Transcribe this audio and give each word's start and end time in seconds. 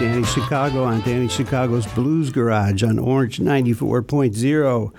Danny 0.00 0.24
Chicago 0.24 0.84
on 0.84 1.02
Danny 1.02 1.28
Chicago's 1.28 1.86
Blues 1.88 2.30
Garage 2.30 2.82
on 2.82 2.98
Orange 2.98 3.38
94.0. 3.38 4.94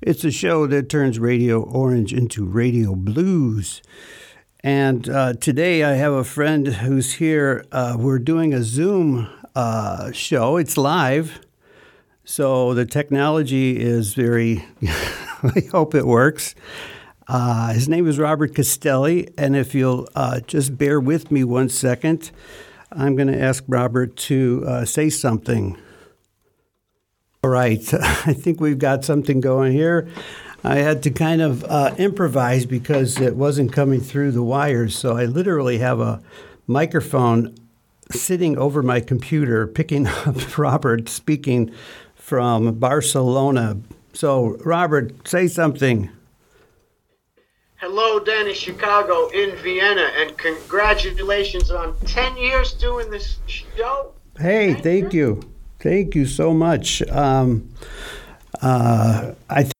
It's 0.00 0.22
a 0.22 0.30
show 0.30 0.68
that 0.68 0.88
turns 0.88 1.18
Radio 1.18 1.64
Orange 1.64 2.12
into 2.12 2.44
Radio 2.44 2.94
Blues. 2.94 3.82
And 4.60 5.08
uh, 5.08 5.32
today 5.32 5.82
I 5.82 5.94
have 5.94 6.12
a 6.12 6.22
friend 6.22 6.68
who's 6.68 7.14
here. 7.14 7.66
Uh, 7.72 7.96
we're 7.98 8.20
doing 8.20 8.54
a 8.54 8.62
Zoom 8.62 9.28
uh, 9.56 10.12
show, 10.12 10.58
it's 10.58 10.76
live. 10.76 11.40
So 12.24 12.72
the 12.72 12.86
technology 12.86 13.80
is 13.80 14.14
very, 14.14 14.64
I 15.42 15.62
hope 15.72 15.92
it 15.92 16.06
works. 16.06 16.54
Uh, 17.26 17.72
his 17.72 17.88
name 17.88 18.06
is 18.06 18.16
Robert 18.16 18.54
Castelli, 18.54 19.28
and 19.36 19.56
if 19.56 19.74
you'll 19.74 20.06
uh, 20.14 20.38
just 20.38 20.78
bear 20.78 21.00
with 21.00 21.32
me 21.32 21.42
one 21.42 21.68
second, 21.68 22.30
I'm 22.96 23.14
going 23.14 23.28
to 23.28 23.38
ask 23.38 23.62
Robert 23.68 24.16
to 24.16 24.64
uh, 24.66 24.84
say 24.86 25.10
something. 25.10 25.76
All 27.44 27.50
right, 27.50 27.82
I 27.94 28.32
think 28.32 28.60
we've 28.60 28.78
got 28.78 29.04
something 29.04 29.40
going 29.40 29.72
here. 29.72 30.08
I 30.64 30.76
had 30.76 31.02
to 31.04 31.10
kind 31.10 31.42
of 31.42 31.62
uh, 31.64 31.94
improvise 31.98 32.64
because 32.64 33.20
it 33.20 33.36
wasn't 33.36 33.72
coming 33.72 34.00
through 34.00 34.32
the 34.32 34.42
wires, 34.42 34.96
so 34.96 35.16
I 35.16 35.26
literally 35.26 35.78
have 35.78 36.00
a 36.00 36.22
microphone 36.66 37.54
sitting 38.10 38.56
over 38.56 38.82
my 38.82 39.00
computer, 39.00 39.66
picking 39.66 40.06
up 40.26 40.58
Robert 40.58 41.08
speaking 41.08 41.70
from 42.14 42.78
Barcelona. 42.78 43.76
So, 44.14 44.56
Robert, 44.64 45.28
say 45.28 45.48
something. 45.48 46.10
Hello, 47.78 48.18
Danny 48.18 48.54
Chicago 48.54 49.28
in 49.28 49.54
Vienna, 49.56 50.10
and 50.16 50.38
congratulations 50.38 51.70
on 51.70 51.94
10 52.06 52.38
years 52.38 52.72
doing 52.72 53.10
this 53.10 53.36
show. 53.46 54.14
Hey, 54.38 54.72
thank 54.72 55.12
you. 55.12 55.42
Thank 55.78 56.14
you 56.14 56.24
so 56.24 56.54
much. 56.54 57.02
Um, 57.10 57.68
uh, 58.62 59.32
I 59.50 59.62
th- 59.64 59.72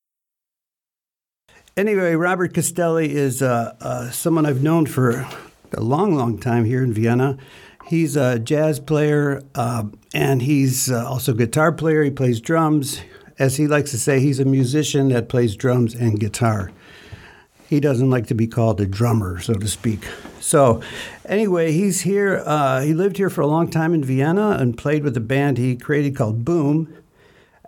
anyway, 1.74 2.17
Robert 2.17 2.52
Castelli 2.52 3.14
is 3.14 3.41
uh, 3.41 3.74
uh, 3.80 4.11
someone 4.11 4.44
I've 4.44 4.62
known 4.62 4.84
for 4.84 5.27
a 5.72 5.80
long, 5.80 6.14
long 6.14 6.36
time 6.39 6.67
here 6.67 6.84
in 6.84 6.92
Vienna. 6.92 7.39
He's 7.86 8.14
a 8.14 8.39
jazz 8.39 8.78
player, 8.78 9.42
uh, 9.55 9.84
and 10.12 10.42
he's 10.42 10.91
uh, 10.91 11.08
also 11.08 11.33
a 11.33 11.34
guitar 11.34 11.72
player. 11.72 12.05
He 12.05 12.11
plays 12.11 12.42
drums. 12.42 13.00
As 13.39 13.56
he 13.56 13.67
likes 13.67 13.91
to 13.92 13.98
say, 13.98 14.20
he's 14.20 14.39
a 14.39 14.44
musician 14.44 15.08
that 15.08 15.30
plays 15.30 15.56
drums 15.56 15.94
and 15.94 16.20
guitar 16.20 16.72
he 17.69 17.81
doesn't 17.81 18.11
like 18.11 18.27
to 18.28 18.34
be 18.34 18.47
called 18.47 18.81
a 18.81 18.86
drummer, 18.86 19.41
so 19.41 19.55
to 19.55 19.69
speak. 19.69 20.06
So, 20.41 20.81
anyway, 21.25 21.73
he's 21.73 22.03
here. 22.03 22.42
Uh, 22.47 22.83
he 22.83 22.95
lived 22.95 23.17
here 23.17 23.31
for 23.31 23.41
a 23.41 23.47
long 23.47 23.69
time 23.69 23.92
in 23.92 24.05
Vienna 24.05 24.56
and 24.61 24.78
played 24.78 25.03
with 25.03 25.17
a 25.17 25.20
band 25.20 25.58
he 25.58 25.77
created 25.77 26.17
called 26.17 26.45
Boom. 26.45 26.97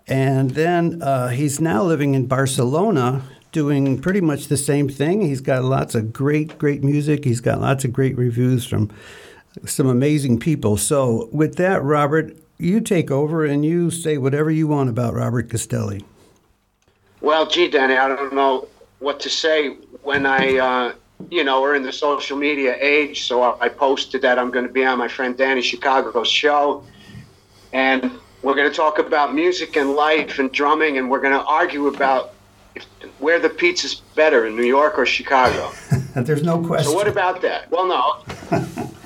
And 0.06 0.52
then 0.52 1.02
uh, 1.02 1.28
he's 1.28 1.60
now 1.60 1.82
living 1.82 2.14
in 2.14 2.26
Barcelona 2.26 3.22
doing 3.50 4.00
pretty 4.00 4.20
much 4.20 4.46
the 4.46 4.56
same 4.56 4.88
thing. 4.88 5.22
He's 5.22 5.40
got 5.40 5.64
lots 5.64 5.94
of 5.94 6.12
great, 6.12 6.58
great 6.58 6.84
music. 6.84 7.24
He's 7.24 7.40
got 7.40 7.60
lots 7.60 7.84
of 7.84 7.92
great 7.92 8.16
reviews 8.16 8.66
from 8.66 8.90
some 9.66 9.88
amazing 9.88 10.38
people. 10.38 10.76
So, 10.76 11.28
with 11.32 11.56
that, 11.56 11.82
Robert, 11.82 12.36
you 12.58 12.80
take 12.80 13.10
over 13.10 13.44
and 13.44 13.64
you 13.64 13.90
say 13.90 14.18
whatever 14.18 14.50
you 14.50 14.68
want 14.68 14.90
about 14.90 15.14
Robert 15.14 15.50
Castelli. 15.50 16.04
Well, 17.20 17.46
gee, 17.46 17.68
Danny, 17.68 17.96
I 17.96 18.08
don't 18.08 18.32
know 18.32 18.68
what 19.00 19.20
to 19.20 19.30
say 19.30 19.76
when 20.08 20.24
I, 20.24 20.56
uh, 20.56 20.94
you 21.30 21.44
know, 21.44 21.60
we're 21.60 21.74
in 21.74 21.82
the 21.82 21.92
social 21.92 22.38
media 22.38 22.74
age. 22.80 23.26
So 23.26 23.58
I 23.60 23.68
posted 23.68 24.22
that 24.22 24.38
I'm 24.38 24.50
going 24.50 24.66
to 24.66 24.72
be 24.72 24.82
on 24.86 24.98
my 24.98 25.06
friend 25.06 25.36
Danny 25.36 25.60
Chicago's 25.60 26.28
show. 26.28 26.82
And 27.74 28.10
we're 28.42 28.54
going 28.54 28.70
to 28.70 28.74
talk 28.74 28.98
about 28.98 29.34
music 29.34 29.76
and 29.76 29.92
life 29.92 30.38
and 30.38 30.50
drumming. 30.50 30.96
And 30.96 31.10
we're 31.10 31.20
going 31.20 31.38
to 31.38 31.44
argue 31.44 31.88
about 31.88 32.32
if, 32.74 32.84
where 33.18 33.38
the 33.38 33.50
pizza's 33.50 33.96
better 34.14 34.46
in 34.46 34.56
New 34.56 34.64
York 34.64 34.98
or 34.98 35.04
Chicago. 35.04 35.70
There's 36.16 36.42
no 36.42 36.66
question. 36.66 36.90
So 36.90 36.96
what 36.96 37.06
about 37.06 37.42
that? 37.42 37.70
Well, 37.70 37.86
no. 37.86 38.24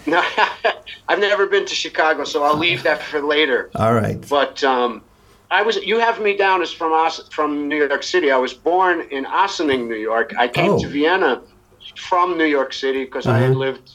no, 0.07 0.23
I've 1.09 1.19
never 1.19 1.49
been 1.49 1.67
to 1.67 1.75
Chicago, 1.75 2.23
so 2.23 2.45
I'll 2.45 2.57
leave 2.57 2.85
that 2.85 3.03
for 3.03 3.21
later. 3.21 3.71
All 3.75 3.93
right. 3.93 4.25
But 4.29 4.63
um, 4.63 5.03
I 5.53 5.61
was. 5.61 5.77
You 5.77 5.99
have 5.99 6.21
me 6.21 6.35
down 6.35 6.63
as 6.63 6.73
from 6.73 6.93
from 7.31 7.69
New 7.69 7.77
York 7.77 8.03
City. 8.03 8.31
I 8.31 8.39
was 8.39 8.55
born 8.55 9.07
in 9.11 9.27
Ossining, 9.27 9.87
New 9.87 10.03
York. 10.11 10.35
I 10.39 10.49
came 10.49 10.73
oh. 10.73 10.79
to 10.83 10.89
Vienna 10.89 11.43
from 11.97 12.39
New 12.39 12.47
York 12.47 12.73
City 12.73 13.05
because 13.05 13.27
uh-huh. 13.27 13.37
I 13.37 13.41
had 13.41 13.51
uh-huh. 13.51 13.67
lived 13.67 13.91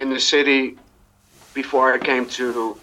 in 0.00 0.10
the 0.10 0.18
city 0.18 0.76
before 1.54 1.92
I 1.94 1.98
came 1.98 2.26
to 2.40 2.76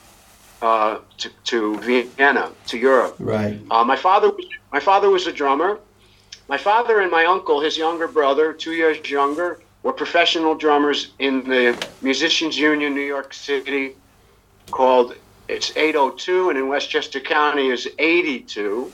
uh, 0.61 0.99
to, 1.17 1.29
to 1.51 1.77
Vienna 1.79 2.51
to 2.67 2.77
Europe. 2.77 3.15
Right. 3.19 3.59
Uh, 3.69 3.83
my 3.83 3.97
father 3.97 4.29
was 4.29 4.45
my 4.71 4.79
father 4.79 5.09
was 5.09 5.27
a 5.27 5.33
drummer. 5.33 5.79
My 6.47 6.57
father 6.57 7.01
and 7.01 7.11
my 7.11 7.25
uncle, 7.25 7.61
his 7.61 7.77
younger 7.77 8.07
brother, 8.07 8.53
two 8.53 8.71
years 8.71 8.97
younger, 9.09 9.59
were 9.83 9.93
professional 9.93 10.55
drummers 10.55 11.11
in 11.19 11.43
the 11.43 11.63
Musicians 12.01 12.57
Union, 12.57 12.93
New 12.93 13.09
York 13.15 13.33
City, 13.33 13.95
called 14.69 15.15
it's 15.47 15.75
802, 15.75 16.49
and 16.49 16.57
in 16.57 16.67
Westchester 16.67 17.19
County 17.19 17.67
is 17.67 17.87
82. 17.99 18.91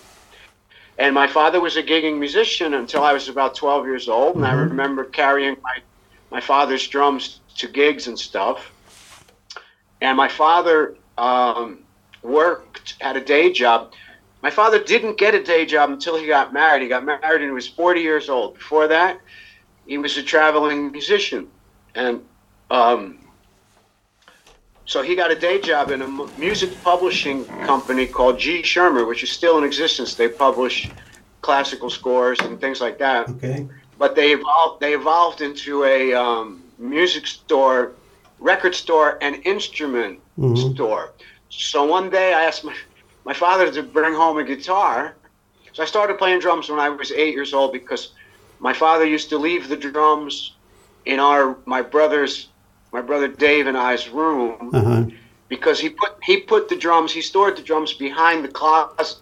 And 0.97 1.13
my 1.13 1.27
father 1.27 1.59
was 1.59 1.77
a 1.77 1.83
gigging 1.83 2.17
musician 2.17 2.73
until 2.73 3.03
I 3.03 3.13
was 3.13 3.29
about 3.29 3.55
12 3.55 3.85
years 3.85 4.09
old, 4.09 4.35
and 4.35 4.43
mm-hmm. 4.43 4.55
I 4.55 4.59
remember 4.61 5.05
carrying 5.05 5.57
my 5.61 5.79
my 6.29 6.41
father's 6.41 6.87
drums 6.87 7.39
to 7.55 7.67
gigs 7.67 8.07
and 8.07 8.17
stuff. 8.17 8.71
And 10.01 10.17
my 10.17 10.27
father 10.27 10.95
um, 11.17 11.79
worked 12.21 12.95
at 13.01 13.15
a 13.15 13.21
day 13.21 13.51
job. 13.51 13.93
My 14.41 14.51
father 14.51 14.83
didn't 14.83 15.17
get 15.17 15.33
a 15.33 15.43
day 15.43 15.65
job 15.65 15.89
until 15.89 16.17
he 16.17 16.27
got 16.27 16.53
married. 16.53 16.83
He 16.83 16.89
got 16.89 17.05
married 17.05 17.41
and 17.41 17.45
he 17.45 17.51
was 17.51 17.67
40 17.67 18.01
years 18.01 18.29
old. 18.29 18.55
Before 18.55 18.87
that, 18.87 19.19
he 19.87 19.97
was 19.97 20.17
a 20.17 20.23
traveling 20.23 20.91
musician. 20.91 21.47
And 21.95 22.23
um, 22.69 23.19
so 24.87 25.01
he 25.01 25.15
got 25.15 25.31
a 25.31 25.35
day 25.35 25.59
job 25.59 25.91
in 25.91 26.01
a 26.01 26.07
music 26.39 26.71
publishing 26.81 27.45
company 27.65 28.07
called 28.07 28.39
G. 28.39 28.63
Schirmer, 28.63 29.05
which 29.05 29.21
is 29.21 29.29
still 29.29 29.57
in 29.57 29.65
existence. 29.65 30.15
They 30.15 30.29
publish 30.29 30.89
classical 31.41 31.89
scores 31.89 32.39
and 32.39 32.59
things 32.59 32.79
like 32.79 32.97
that. 32.99 33.29
Okay. 33.29 33.67
But 33.99 34.15
they 34.15 34.31
evolved. 34.31 34.79
They 34.79 34.93
evolved 34.93 35.41
into 35.41 35.83
a 35.83 36.13
um, 36.13 36.63
music 36.77 37.27
store, 37.27 37.91
record 38.39 38.73
store, 38.73 39.17
and 39.21 39.45
instrument 39.45 40.21
mm-hmm. 40.39 40.73
store. 40.73 41.11
So 41.49 41.83
one 41.85 42.09
day 42.09 42.33
I 42.33 42.43
asked 42.43 42.63
my 42.63 42.75
my 43.25 43.33
father 43.33 43.69
to 43.69 43.83
bring 43.83 44.13
home 44.13 44.37
a 44.37 44.43
guitar. 44.45 45.15
So 45.73 45.83
I 45.83 45.85
started 45.85 46.17
playing 46.17 46.39
drums 46.39 46.69
when 46.69 46.79
I 46.79 46.87
was 46.89 47.11
eight 47.11 47.33
years 47.33 47.53
old 47.53 47.73
because 47.73 48.13
my 48.59 48.71
father 48.71 49.05
used 49.05 49.27
to 49.29 49.37
leave 49.37 49.67
the 49.67 49.75
drums 49.75 50.53
in 51.03 51.19
our 51.19 51.57
my 51.65 51.81
brother's 51.81 52.47
my 52.91 53.01
brother 53.01 53.27
Dave 53.27 53.67
and 53.67 53.77
I's 53.77 54.09
room 54.09 54.69
uh-huh. 54.73 55.05
because 55.49 55.79
he 55.79 55.89
put 55.89 56.17
he 56.23 56.41
put 56.41 56.69
the 56.69 56.75
drums 56.75 57.11
he 57.11 57.21
stored 57.21 57.57
the 57.57 57.61
drums 57.61 57.93
behind 57.93 58.43
the 58.43 58.49
closet 58.49 59.17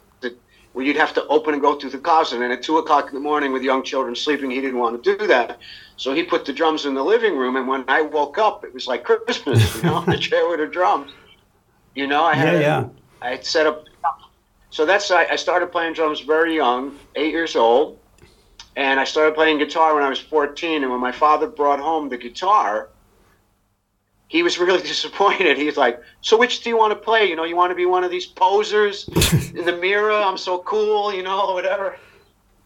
where 0.76 0.84
you'd 0.84 0.98
have 0.98 1.14
to 1.14 1.26
open 1.28 1.54
and 1.54 1.62
go 1.62 1.80
through 1.80 1.90
the 1.90 1.98
closet. 1.98 2.42
And 2.42 2.52
at 2.52 2.62
two 2.62 2.80
o'clock 2.80 3.08
in 3.08 3.14
the 3.14 3.22
morning 3.22 3.54
with 3.54 3.64
young 3.64 3.82
children 3.82 4.14
sleeping 4.14 4.52
he 4.52 4.60
didn't 4.60 4.78
want 4.78 5.02
to 5.02 5.18
do 5.18 5.26
that. 5.28 5.58
So 5.96 6.14
he 6.14 6.22
put 6.22 6.44
the 6.44 6.52
drums 6.52 6.86
in 6.86 6.94
the 6.94 7.04
living 7.04 7.38
room. 7.38 7.56
And 7.56 7.66
when 7.66 7.86
I 7.88 8.02
woke 8.02 8.38
up 8.38 8.66
it 8.66 8.74
was 8.74 8.86
like 8.86 9.06
Christmas 9.06 9.76
you 9.78 9.84
know 9.84 10.02
the 10.08 10.18
chair 10.18 10.50
with 10.50 10.60
the 10.60 10.68
drums 10.68 11.12
you 11.96 12.08
know 12.08 12.24
I 12.24 12.36
had 12.36 12.56
yeah, 12.56 12.60
yeah. 12.60 12.90
I 13.22 13.30
had 13.30 13.46
set 13.46 13.66
up 13.66 13.86
so 14.70 14.86
that's 14.86 15.10
I, 15.12 15.26
I 15.28 15.38
started 15.38 15.72
playing 15.72 15.94
drums 15.94 16.20
very 16.20 16.56
young 16.56 17.00
eight 17.16 17.32
years 17.32 17.56
old. 17.56 17.98
And 18.76 19.00
I 19.00 19.06
started 19.06 19.34
playing 19.34 19.60
guitar 19.60 19.96
when 19.96 20.04
I 20.04 20.10
was 20.10 20.20
14 20.20 20.84
and 20.84 20.92
when 20.92 21.00
my 21.00 21.14
father 21.14 21.48
brought 21.48 21.80
home 21.80 22.10
the 22.10 22.18
guitar 22.18 22.90
he 24.28 24.44
was 24.44 24.58
really 24.58 24.82
disappointed. 24.94 25.58
He's 25.58 25.78
like, 25.78 26.02
"So 26.22 26.38
which 26.38 26.62
do 26.62 26.70
you 26.70 26.78
want 26.78 26.92
to 26.92 27.00
play? 27.00 27.26
You 27.26 27.36
know, 27.36 27.44
you 27.44 27.56
want 27.56 27.72
to 27.72 27.76
be 27.76 27.86
one 27.86 28.04
of 28.04 28.12
these 28.12 28.26
posers 28.26 29.08
in 29.56 29.66
the 29.66 29.76
mirror? 29.76 30.12
I'm 30.12 30.38
so 30.38 30.60
cool, 30.60 31.14
you 31.14 31.24
know, 31.24 31.54
whatever." 31.54 31.98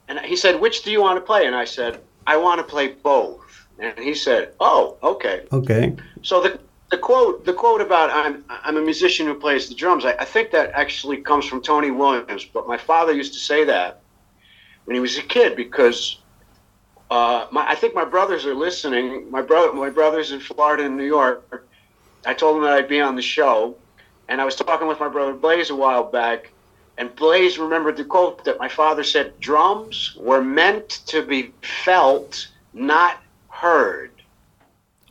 And 0.08 0.20
he 0.20 0.36
said, 0.36 0.60
"Which 0.60 0.84
do 0.84 0.92
you 0.92 1.02
want 1.02 1.18
to 1.18 1.22
play?" 1.22 1.46
And 1.46 1.56
I 1.56 1.66
said, 1.66 2.02
"I 2.26 2.38
want 2.38 2.60
to 2.60 2.64
play 2.64 2.90
both." 2.90 3.68
And 3.78 3.98
he 4.00 4.14
said, 4.14 4.54
"Oh, 4.60 4.98
okay." 5.04 5.46
Okay. 5.52 5.96
So 6.22 6.42
the 6.42 6.60
the 6.90 6.98
quote 6.98 7.46
the 7.46 7.54
quote 7.54 7.82
about 7.82 8.10
I'm 8.10 8.44
I'm 8.50 8.78
a 8.78 8.82
musician 8.82 9.28
who 9.28 9.36
plays 9.36 9.70
the 9.70 9.76
drums. 9.76 10.06
I, 10.06 10.14
I 10.14 10.26
think 10.26 10.52
that 10.52 10.72
actually 10.72 11.18
comes 11.18 11.46
from 11.46 11.62
Tony 11.62 11.92
Williams, 11.92 12.46
but 12.46 12.68
my 12.68 12.78
father 12.78 13.14
used 13.14 13.34
to 13.34 13.40
say 13.40 13.64
that 13.66 14.02
when 14.86 14.96
he 14.96 15.00
was 15.00 15.18
a 15.18 15.22
kid 15.22 15.56
because 15.56 16.20
uh, 17.10 17.48
my, 17.52 17.68
I 17.68 17.76
think 17.76 17.96
my 17.96 18.06
brothers 18.06 18.46
are 18.46 18.56
listening. 18.56 19.30
My 19.32 19.42
brother, 19.42 19.74
my 19.74 19.90
brothers 19.90 20.32
in 20.32 20.40
Florida 20.40 20.86
and 20.86 20.98
New 20.98 21.06
York. 21.06 21.68
I 22.26 22.34
told 22.34 22.58
them 22.58 22.64
that 22.64 22.74
I'd 22.74 22.90
be 22.90 23.00
on 23.00 23.16
the 23.16 23.22
show, 23.22 23.76
and 24.28 24.42
I 24.42 24.46
was 24.46 24.56
talking 24.56 24.88
with 24.88 25.00
my 25.00 25.08
brother 25.08 25.34
Blaze 25.34 25.70
a 25.70 25.76
while 25.76 26.04
back, 26.04 26.52
and 26.98 27.16
Blaze 27.16 27.58
remembered 27.58 27.98
the 27.98 28.04
quote 28.04 28.44
that 28.46 28.60
my 28.60 28.68
father 28.68 29.04
said: 29.04 29.40
"Drums 29.40 30.16
were 30.20 30.44
meant 30.44 30.90
to 31.08 31.24
be 31.24 31.54
felt, 31.62 32.48
not 32.74 33.18
heard." 33.50 34.12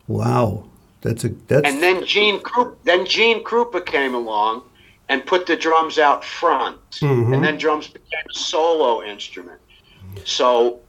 Wow. 0.07 0.65
That's 1.01 1.25
a 1.25 1.29
that's. 1.47 1.69
And 1.69 1.83
then 1.83 2.05
Gene 2.05 2.41
Krupa, 2.41 2.75
then 2.85 3.07
Gene 3.07 3.43
Krupa 3.45 3.85
came 3.85 4.15
along 4.15 4.63
and 5.09 5.25
put 5.25 5.47
the 5.47 5.57
drums 5.57 5.99
out 5.99 6.25
front, 6.25 6.79
Mhm. 7.01 7.35
and 7.35 7.45
then 7.45 7.57
drums 7.57 7.87
became 7.87 8.25
a 8.29 8.39
solo 8.39 9.03
instrument. 9.03 9.61
So, 10.25 10.81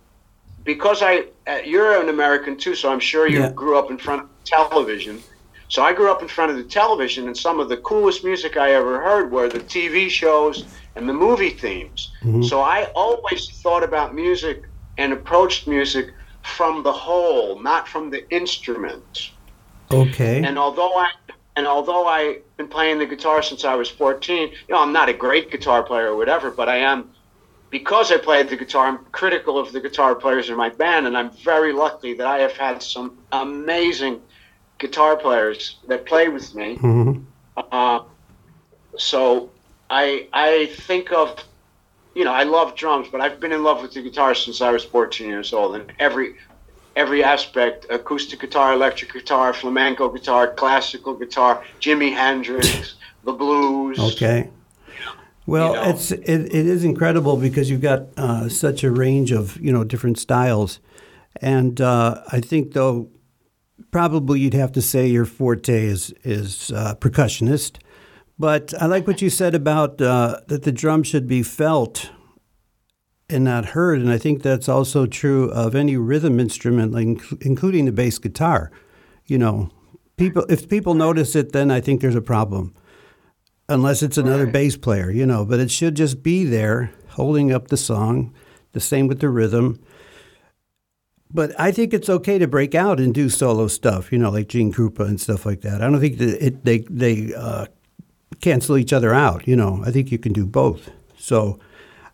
because 0.74 1.02
I, 1.02 1.14
uh, 1.52 1.62
you're 1.74 1.94
an 2.02 2.10
American 2.10 2.56
too, 2.64 2.76
so 2.76 2.92
I'm 2.92 3.00
sure 3.12 3.26
you 3.28 3.40
Yeah. 3.40 3.52
grew 3.62 3.76
up 3.80 3.90
in 3.90 3.98
front 3.98 4.22
of 4.24 4.30
television. 4.46 5.24
So 5.68 5.82
I 5.90 5.94
grew 5.94 6.12
up 6.12 6.22
in 6.22 6.28
front 6.28 6.52
of 6.52 6.58
the 6.58 6.64
television, 6.80 7.28
and 7.28 7.36
some 7.38 7.60
of 7.60 7.70
the 7.70 7.78
coolest 7.78 8.24
music 8.24 8.56
I 8.58 8.70
ever 8.74 9.02
heard 9.08 9.32
were 9.32 9.50
the 9.50 9.62
TV 9.76 10.10
shows 10.10 10.58
and 10.96 11.08
the 11.10 11.14
movie 11.26 11.50
themes. 11.64 12.00
Mhm. 12.24 12.44
So 12.50 12.62
I 12.62 12.80
always 12.96 13.42
thought 13.64 13.84
about 13.84 14.14
music 14.26 14.58
and 14.98 15.12
approached 15.14 15.68
music 15.68 16.08
from 16.44 16.84
the 16.84 16.92
whole, 17.06 17.60
not 17.72 17.88
from 17.88 18.10
the 18.12 18.22
instrument. 18.40 19.18
okay. 19.92 20.40
And 20.44 20.58
although 20.58 20.94
I 20.96 21.10
and 21.56 21.68
although 21.68 22.08
I've 22.08 22.38
been 22.58 22.68
playing 22.70 23.00
the 23.00 23.06
guitar 23.06 23.42
since 23.44 23.66
I 23.66 23.76
was 23.76 23.90
14, 23.90 24.50
you 24.50 24.74
know, 24.76 24.82
I'm 24.82 24.94
not 24.94 25.10
a 25.10 25.14
great 25.14 25.52
guitar 25.52 25.84
player 25.84 26.08
or 26.12 26.16
whatever, 26.16 26.52
but 26.52 26.70
I 26.70 26.78
am 26.78 27.10
because 27.70 28.12
I 28.12 28.18
played 28.18 28.50
the 28.50 28.58
guitar, 28.58 28.88
I'm 28.88 29.00
critical 29.12 29.58
of 29.58 29.72
the 29.72 29.80
guitar 29.80 30.16
players 30.16 30.50
in 30.50 30.58
my 30.58 30.70
band, 30.70 31.08
and 31.08 31.18
I'm 31.18 31.32
very 31.44 31.74
lucky 31.74 32.14
that 32.16 32.28
I 32.28 32.40
have 32.40 32.54
had 32.54 32.82
some 32.82 33.18
amazing 33.32 34.22
guitar 34.80 35.16
players 35.16 35.78
that 35.88 36.06
play 36.06 36.30
with 36.30 36.56
me. 36.56 36.78
Mhm. 36.78 37.24
Uh, 37.72 38.00
so 38.98 39.50
I 39.90 40.28
I 40.34 40.68
think 40.88 41.12
of 41.12 41.44
you 42.16 42.24
know 42.24 42.34
I 42.34 42.44
love 42.44 42.76
drums, 42.76 43.08
but 43.12 43.22
I've 43.22 43.40
been 43.40 43.52
in 43.52 43.64
love 43.64 43.82
with 43.82 43.94
the 43.94 44.02
guitar 44.02 44.34
since 44.34 44.62
I 44.62 44.72
was 44.72 44.84
14 44.84 45.28
years 45.28 45.54
old, 45.54 45.76
and 45.76 45.92
every 46.00 46.36
every 46.96 47.24
aspect 47.24 47.86
acoustic 47.90 48.40
guitar, 48.40 48.74
electric 48.74 49.14
guitar, 49.14 49.54
flamenco 49.54 50.10
guitar, 50.10 50.54
classical 50.54 51.14
guitar, 51.14 51.64
Jimi 51.80 52.14
Hendrix, 52.14 52.96
the 53.24 53.32
blues. 53.32 54.00
Okay. 54.00 54.50
Well, 55.50 55.70
You 55.70 55.82
know. 55.82 55.90
it's 55.90 56.12
it, 56.12 56.28
it 56.28 56.54
is 56.54 56.84
incredible 56.84 57.36
because 57.36 57.70
you've 57.70 57.82
got 57.82 58.08
uh, 58.18 58.50
such 58.50 58.84
a 58.84 58.92
range 58.92 59.32
of 59.32 59.60
you 59.60 59.74
know 59.74 59.84
different 59.84 60.20
styles, 60.20 60.80
and 61.42 61.82
uh, 61.82 62.22
I 62.32 62.40
think 62.40 62.74
though 62.74 63.10
probably 63.92 64.42
you'd 64.42 64.54
have 64.54 64.72
to 64.74 64.82
say 64.82 65.08
your 65.08 65.26
forte 65.26 65.86
is 65.86 66.14
is 66.24 66.72
uh, 66.72 66.94
percussionist, 66.96 67.78
but 68.38 68.74
I 68.80 68.86
like 68.86 69.08
what 69.08 69.24
you 69.24 69.30
said 69.32 69.56
about 69.56 70.00
uh, 70.00 70.40
that 70.48 70.64
the 70.64 70.72
drum 70.72 71.02
should 71.02 71.28
be 71.28 71.42
felt 71.42 72.12
and 73.28 73.44
not 73.44 73.66
heard, 73.74 74.02
and 74.02 74.12
I 74.12 74.20
think 74.20 74.44
that's 74.44 74.70
also 74.70 75.08
true 75.08 75.50
of 75.50 75.74
any 75.74 75.98
rhythm 75.98 76.40
instrument, 76.40 76.92
like 76.92 77.22
including 77.42 77.86
the 77.86 77.92
bass 77.92 78.20
guitar. 78.20 78.72
You 79.26 79.40
know, 79.40 79.70
people 80.16 80.46
if 80.48 80.70
people 80.70 80.94
notice 80.94 81.36
it, 81.36 81.54
then 81.54 81.72
I 81.72 81.82
think 81.82 82.02
there's 82.02 82.14
a 82.14 82.22
problem 82.22 82.76
unless 83.70 84.04
it's 84.04 84.18
another 84.18 84.44
Right. 84.46 84.54
bass 84.54 84.76
player, 84.78 85.10
you 85.10 85.26
know, 85.26 85.46
but 85.46 85.60
it 85.60 85.72
should 85.72 85.96
just 85.96 86.22
be 86.24 86.44
there 86.44 86.92
holding 87.10 87.52
up 87.52 87.68
the 87.70 87.78
song. 87.78 88.34
The 88.74 88.80
same 88.80 89.08
with 89.08 89.20
the 89.20 89.30
rhythm. 89.30 89.80
But 91.32 91.58
I 91.60 91.72
think 91.72 91.94
it's 91.94 92.10
okay 92.10 92.40
to 92.40 92.48
break 92.48 92.74
out 92.74 93.00
and 93.00 93.14
do 93.14 93.30
solo 93.30 93.68
stuff, 93.68 94.12
you 94.12 94.18
know, 94.18 94.32
like 94.32 94.48
Gene 94.48 94.74
Krupa 94.74 95.02
and 95.08 95.22
stuff 95.22 95.46
like 95.46 95.62
that. 95.62 95.82
I 95.82 95.90
don't 95.90 96.00
think 96.00 96.18
that 96.18 96.44
it, 96.46 96.66
they 96.66 96.80
they 96.90 97.34
uh, 97.36 97.68
cancel 98.42 98.78
each 98.78 98.92
other 98.94 99.14
out. 99.14 99.48
You 99.48 99.56
know, 99.56 99.82
I 99.86 99.92
think 99.92 100.12
you 100.12 100.18
can 100.18 100.34
do 100.34 100.46
both. 100.46 100.90
So 101.20 101.60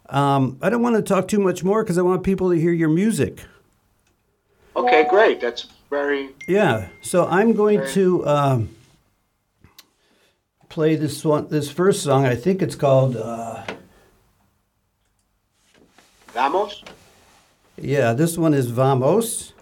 um, 0.09 0.57
I 0.61 0.69
don't 0.69 0.81
want 0.81 0.97
to 0.97 1.01
talk 1.01 1.27
too 1.29 1.39
much 1.39 1.63
more 1.63 1.81
because 1.83 1.97
I 1.97 2.01
want 2.01 2.23
people 2.23 2.49
to 2.51 2.59
hear 2.59 2.73
your 2.73 2.89
music. 2.89 3.39
Okay, 4.75 5.05
great. 5.09 5.39
That's 5.39 5.67
very 5.89 6.29
Yeah. 6.47 6.89
So 7.01 7.25
I'm 7.27 7.53
going 7.53 7.79
Right. 7.79 7.89
to 7.89 8.27
um, 8.27 8.69
play 10.75 10.97
this 10.97 11.23
one, 11.23 11.47
this 11.47 11.71
first 11.71 12.03
song. 12.03 12.25
I 12.25 12.35
think 12.35 12.61
it's 12.61 12.75
called. 12.75 13.15
Uh, 13.15 13.63
vamos. 16.33 16.83
Yeah, 17.77 18.11
this 18.11 18.37
one 18.37 18.53
is 18.53 18.67
Vamos. 18.69 19.53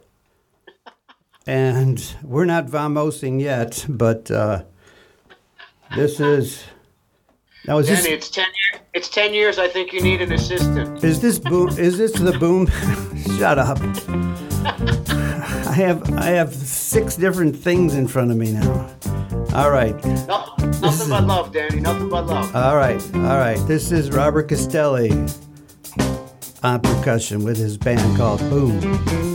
And 1.46 2.04
we're 2.24 2.46
not 2.46 2.66
Vamosing 2.66 3.40
yet, 3.40 3.86
but 3.88 4.32
uh, 4.32 4.64
this 5.96 6.20
is. 6.20 6.64
Now 7.68 7.78
is 7.78 7.88
Danny, 7.88 8.02
this 8.02 8.08
it's 8.08 8.30
ten. 8.32 8.46
years. 8.46 8.82
It's 8.96 9.10
ten 9.10 9.34
years. 9.36 9.60
I 9.60 9.68
think 9.68 9.94
you 9.94 10.02
need 10.02 10.20
an 10.20 10.32
assistant. 10.32 11.04
is 11.04 11.22
this 11.22 11.38
boom? 11.38 11.70
Is 11.78 12.00
this 12.00 12.14
the 12.14 12.34
boom? 12.40 12.66
Shut 13.38 13.60
up! 13.60 13.78
I 15.68 15.74
have 15.76 16.12
I 16.18 16.32
have 16.32 16.56
six 16.56 17.16
different 17.16 17.56
things 17.56 17.94
in 17.94 18.08
front 18.08 18.32
of 18.32 18.38
me 18.38 18.52
now. 18.54 18.90
All 19.54 19.70
right, 19.70 19.96
No, 20.28 20.48
nothing 20.84 21.10
but 21.10 21.24
love, 21.26 21.52
Danny. 21.52 21.80
Nothing 21.80 22.10
but 22.10 22.28
love. 22.28 22.56
all 22.56 22.76
right, 22.76 23.02
all 23.16 23.38
right. 23.38 23.60
This 23.68 23.92
is 23.92 24.12
Robert 24.12 24.50
Castelli 24.50 25.12
on 26.64 26.80
percussion 26.82 27.44
with 27.44 27.58
his 27.58 27.78
band 27.78 28.18
called 28.18 28.40
Boom. 28.50 29.33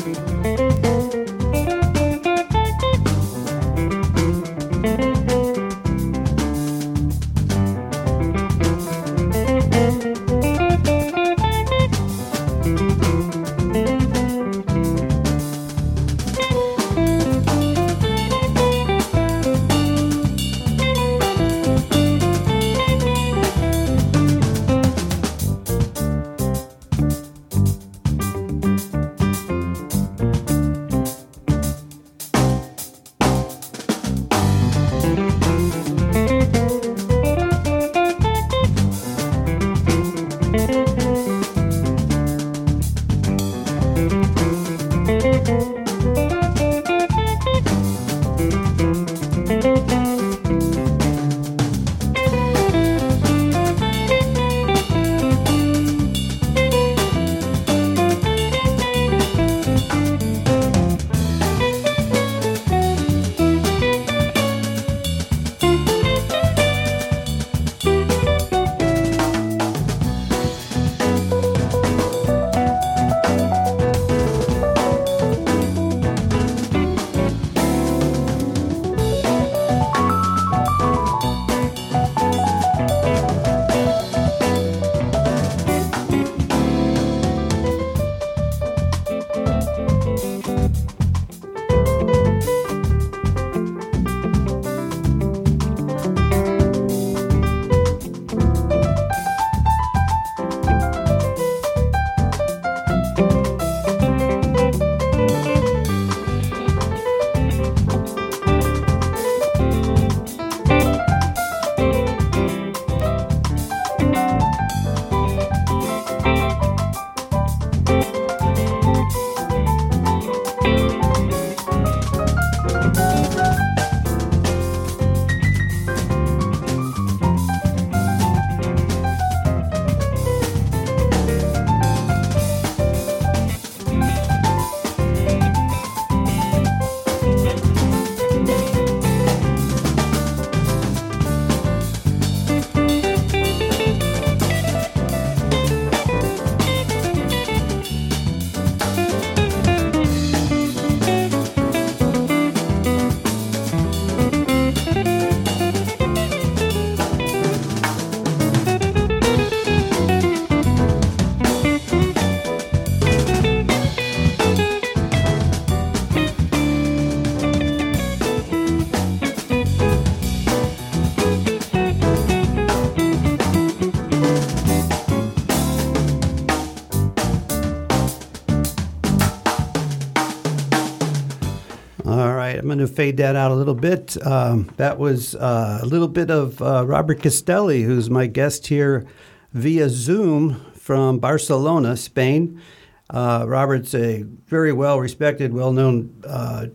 Fade 182.98 183.18
that 183.18 183.36
out 183.36 183.52
a 183.52 183.54
little 183.54 183.76
bit. 183.76 184.16
Um, 184.26 184.68
that 184.76 184.98
was 184.98 185.36
uh, 185.36 185.78
a 185.80 185.86
little 185.86 186.08
bit 186.08 186.32
of 186.32 186.60
uh, 186.60 186.84
Robert 186.84 187.22
Castelli, 187.22 187.82
who's 187.82 188.10
my 188.10 188.26
guest 188.26 188.66
here 188.66 189.06
via 189.52 189.88
Zoom 189.88 190.60
from 190.74 191.20
Barcelona, 191.20 191.96
Spain. 191.96 192.60
Uh, 193.08 193.44
Robert's 193.46 193.94
a 193.94 194.24
very 194.48 194.72
well 194.72 194.98
respected, 194.98 195.54
well 195.54 195.70
known 195.70 196.12
uh, 196.26 196.66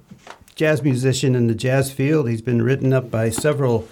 jazz 0.55 0.81
musician 0.81 1.35
in 1.35 1.47
the 1.47 1.55
jazz 1.55 1.91
field. 1.91 2.29
He's 2.29 2.41
been 2.41 2.61
written 2.61 2.93
up 2.93 3.11
by 3.11 3.29
several 3.29 3.85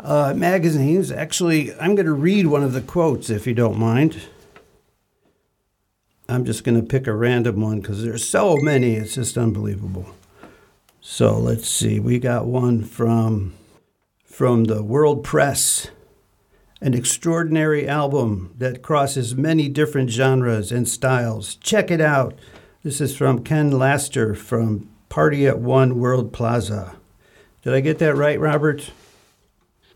uh, 0.00 0.32
magazines. 0.34 1.12
Actually, 1.12 1.74
I'm 1.74 1.94
going 1.94 2.06
to 2.06 2.14
read 2.14 2.46
one 2.46 2.62
of 2.62 2.72
the 2.72 2.80
quotes 2.80 3.28
if 3.28 3.46
you 3.46 3.52
don't 3.52 3.78
mind. 3.78 4.22
I'm 6.30 6.46
just 6.46 6.64
going 6.64 6.80
to 6.80 6.86
pick 6.86 7.06
a 7.06 7.12
random 7.12 7.60
one 7.60 7.80
because 7.80 8.02
there's 8.02 8.26
so 8.26 8.56
many, 8.56 8.94
it's 8.94 9.16
just 9.16 9.36
unbelievable. 9.36 10.14
So 11.00 11.38
let's 11.38 11.68
see. 11.68 12.00
We 12.00 12.18
got 12.18 12.46
one 12.46 12.84
from 12.84 13.54
from 14.24 14.64
the 14.64 14.82
World 14.82 15.24
Press. 15.24 15.88
An 16.80 16.94
extraordinary 16.94 17.88
album 17.88 18.54
that 18.58 18.82
crosses 18.82 19.34
many 19.34 19.68
different 19.68 20.10
genres 20.10 20.70
and 20.70 20.88
styles. 20.88 21.56
Check 21.56 21.90
it 21.90 22.00
out. 22.00 22.38
This 22.84 23.00
is 23.00 23.16
from 23.16 23.42
Ken 23.42 23.72
Laster 23.72 24.32
from 24.34 24.88
Party 25.08 25.48
at 25.48 25.58
One 25.58 25.98
World 25.98 26.32
Plaza. 26.32 26.94
Did 27.62 27.74
I 27.74 27.80
get 27.80 27.98
that 27.98 28.14
right, 28.14 28.38
Robert? 28.38 28.92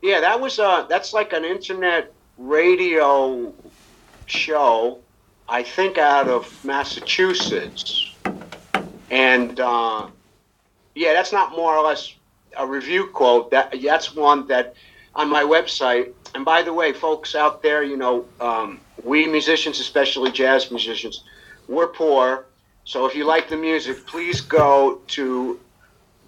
Yeah, 0.01 0.21
that 0.21 0.41
was 0.41 0.59
uh 0.59 0.87
that's 0.89 1.13
like 1.13 1.33
an 1.33 1.45
internet 1.45 2.13
radio 2.37 3.53
show, 4.27 4.99
I 5.49 5.63
think 5.63 5.99
out 5.99 6.29
of 6.29 6.65
Massachusetts. 6.65 8.15
And 9.11 9.61
uh, 9.61 10.09
yeah, 10.95 11.13
that's 11.13 11.33
not 11.33 11.53
more 11.53 11.77
or 11.77 11.87
less 11.87 12.15
a 12.57 12.67
review 12.67 13.07
quote. 13.09 13.51
That 13.51 13.75
that's 13.83 14.15
one 14.15 14.47
that 14.49 14.75
on 15.15 15.29
my 15.29 15.43
website. 15.43 16.13
And 16.35 16.45
by 16.45 16.63
the 16.63 16.73
way, 16.73 16.93
folks 16.93 17.35
out 17.35 17.63
there, 17.63 17.83
you 17.83 17.97
know, 17.97 18.25
um, 18.41 18.81
we 19.05 19.27
musicians, 19.27 19.81
especially 19.81 20.31
jazz 20.31 20.71
musicians, 20.71 21.25
we're 21.69 21.89
poor. 21.89 22.47
So 22.85 23.07
if 23.07 23.15
you 23.15 23.25
like 23.25 23.49
the 23.49 23.57
music, 23.57 24.07
please 24.07 24.41
go 24.41 25.01
to 25.09 25.61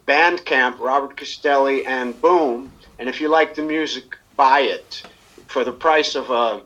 Bandcamp, 0.06 0.78
Robert 0.78 1.16
Castelli, 1.16 1.84
and 1.86 2.20
Boom. 2.20 2.70
And 2.98 3.08
if 3.08 3.20
you 3.20 3.28
like 3.28 3.54
the 3.54 3.62
music, 3.62 4.16
buy 4.36 4.60
it 4.60 5.02
for 5.46 5.64
the 5.64 5.72
price 5.72 6.14
of 6.14 6.30
a 6.30 6.62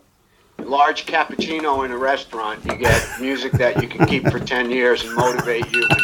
large 0.62 1.06
cappuccino 1.06 1.84
in 1.84 1.92
a 1.92 1.96
restaurant. 1.96 2.64
You 2.64 2.76
get 2.76 3.20
music 3.20 3.52
that 3.52 3.82
you 3.82 3.88
can 3.88 4.06
keep 4.06 4.28
for 4.28 4.40
ten 4.40 4.70
years 4.70 5.04
and 5.04 5.14
motivate 5.14 5.70
you 5.72 5.86
and 5.88 6.00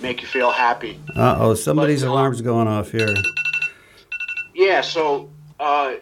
make 0.00 0.20
you 0.22 0.28
feel 0.28 0.50
happy. 0.50 1.00
Uh 1.16 1.36
oh, 1.38 1.54
somebody's 1.54 2.02
but, 2.02 2.08
uh, 2.08 2.12
alarm's 2.12 2.40
going 2.40 2.68
off 2.68 2.90
here. 2.90 3.14
Yeah, 4.54 4.80
so 4.80 5.30
uh, 5.58 5.94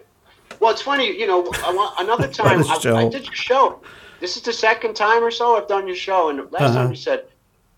well, 0.61 0.70
it's 0.70 0.82
funny, 0.82 1.18
you 1.18 1.26
know. 1.26 1.50
Another 1.99 2.28
time 2.32 2.62
I, 2.64 2.78
I, 2.94 3.08
did 3.08 3.26
your 3.26 3.34
show. 3.34 3.80
This 4.20 4.37
is 4.37 4.42
the 4.42 4.52
second 4.52 4.94
time 4.94 5.25
or 5.25 5.30
so 5.30 5.56
I've 5.56 5.68
done 5.68 5.87
your 5.87 5.96
show, 5.96 6.28
and 6.28 6.38
last 6.52 6.62
uh-huh. 6.62 6.75
time 6.75 6.90
you 6.90 6.96
said, 6.96 7.25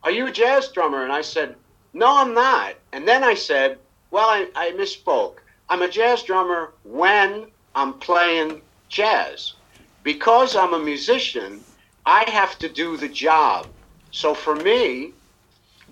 "Are 0.02 0.10
you 0.10 0.26
a 0.26 0.32
jazz 0.32 0.68
drummer?" 0.68 1.02
And 1.02 1.12
I 1.12 1.22
said, 1.22 1.56
"No, 1.92 2.18
I'm 2.18 2.34
not." 2.34 2.74
And 2.92 3.08
then 3.08 3.24
I 3.24 3.34
said, 3.34 3.78
"Well, 4.10 4.28
I, 4.28 4.48
I 4.54 4.72
misspoke. 4.72 5.36
I'm 5.68 5.82
a 5.82 5.88
jazz 5.88 6.22
drummer 6.22 6.72
when 6.82 7.46
I'm 7.74 7.94
playing 7.94 8.60
jazz, 8.88 9.54
because 10.02 10.54
I'm 10.56 10.74
a 10.74 10.78
musician. 10.78 11.64
I 12.06 12.28
have 12.28 12.58
to 12.58 12.68
do 12.68 12.98
the 12.98 13.08
job. 13.08 13.66
So 14.10 14.34
for 14.34 14.54
me, 14.56 15.12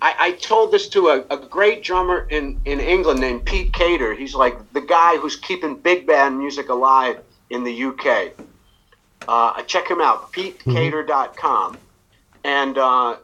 I, 0.02 0.14
I 0.18 0.32
told 0.32 0.73
this 0.73 0.88
to 0.88 1.11
a, 1.11 1.25
a, 1.30 1.37
great 1.37 1.85
drummer 1.85 2.26
in, 2.28 2.61
in 2.64 2.80
England 2.80 3.21
named 3.21 3.44
Pete 3.44 3.73
Cater. 3.73 4.14
He's 4.14 4.35
like 4.35 4.73
the 4.73 4.80
guy 4.80 5.16
who's 5.16 5.37
keeping 5.37 5.76
big 5.76 6.09
band 6.09 6.37
music 6.37 6.71
alive 6.71 7.21
in 7.50 7.62
the 7.62 7.85
UK. 7.85 8.32
Uh, 9.28 9.62
check 9.62 9.88
him 9.88 10.00
out, 10.00 10.32
petecater.com. 10.32 11.78
And 12.42 12.78
uh, 12.78 13.16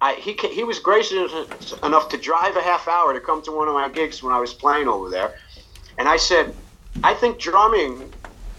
I, 0.00 0.14
he, 0.14 0.34
he 0.34 0.62
was 0.62 0.78
gracious 0.78 1.32
enough 1.82 2.08
to 2.10 2.16
drive 2.16 2.54
a 2.54 2.62
half 2.62 2.86
hour 2.86 3.12
to 3.12 3.20
come 3.20 3.42
to 3.42 3.50
one 3.50 3.66
of 3.66 3.74
my 3.74 3.88
gigs 3.88 4.22
when 4.22 4.32
I 4.32 4.38
was 4.38 4.54
playing 4.54 4.86
over 4.86 5.10
there. 5.10 5.34
And 5.98 6.08
I 6.08 6.18
said, 6.18 6.54
I 7.02 7.14
think 7.14 7.40
drumming 7.40 8.12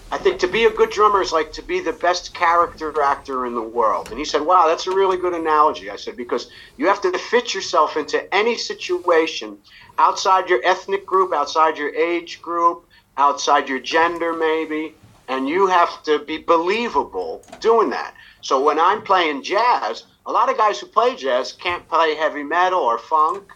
I 0.10 0.18
think 0.18 0.40
to 0.40 0.48
be 0.48 0.66
a 0.66 0.70
good 0.70 0.90
drummer 0.90 1.22
is 1.22 1.34
like 1.34 1.52
to 1.54 1.62
be 1.62 1.82
the 1.82 1.92
best 1.92 2.34
character 2.34 3.02
actor 3.02 3.46
in 3.46 3.56
the 3.56 3.62
world. 3.62 4.10
And 4.10 4.18
he 4.18 4.24
said, 4.24 4.42
Wow, 4.42 4.68
that's 4.68 4.88
a 4.88 4.92
really 4.92 5.18
good 5.18 5.34
analogy. 5.34 5.90
I 5.90 5.98
said, 5.98 6.16
Because 6.16 6.50
you 6.78 6.88
have 6.88 7.02
to 7.02 7.18
fit 7.18 7.54
yourself 7.54 7.98
into 7.98 8.34
any 8.34 8.58
situation 8.58 9.58
outside 9.98 10.50
your 10.50 10.62
ethnic 10.64 11.06
group, 11.06 11.34
outside 11.34 11.78
your 11.78 11.94
age 11.94 12.42
group, 12.42 12.86
outside 13.18 13.68
your 13.68 13.80
gender, 13.80 14.34
maybe. 14.34 14.96
And 15.28 15.50
you 15.50 15.68
have 15.68 16.02
to 16.04 16.20
be 16.20 16.38
believable 16.38 17.44
doing 17.60 17.90
that. 17.90 18.14
So 18.40 18.64
when 18.64 18.80
I'm 18.80 19.02
playing 19.02 19.44
jazz, 19.44 20.04
a 20.26 20.32
lot 20.32 20.50
of 20.50 20.58
guys 20.58 20.80
who 20.80 20.88
play 20.88 21.18
jazz 21.18 21.52
can't 21.52 21.86
play 21.90 22.16
heavy 22.16 22.44
metal 22.44 22.80
or 22.80 22.98
funk. 22.98 23.52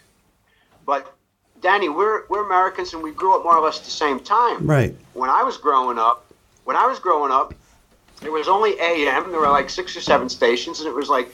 But 0.86 1.16
Danny, 1.62 1.88
we're, 1.88 2.28
we're 2.28 2.46
Americans 2.46 2.94
and 2.94 3.02
we 3.02 3.12
grew 3.12 3.38
up 3.38 3.44
more 3.44 3.56
or 3.56 3.64
less 3.64 3.80
at 3.80 3.86
the 3.86 3.92
same 3.92 4.20
time. 4.20 4.68
Right. 4.68 4.94
When 5.14 5.30
I 5.30 5.44
was 5.44 5.56
growing 5.56 5.98
up, 5.98 6.31
when 6.64 6.76
I 6.76 6.86
was 6.86 7.00
growing 7.00 7.32
up, 7.32 7.54
it 8.24 8.32
was 8.32 8.48
only 8.48 8.80
AM. 8.80 9.32
There 9.32 9.40
were 9.40 9.50
like 9.50 9.70
six 9.70 9.96
or 9.96 10.02
seven 10.02 10.30
stations, 10.30 10.80
and 10.80 10.88
it 10.88 10.94
was 10.94 11.10
like 11.10 11.34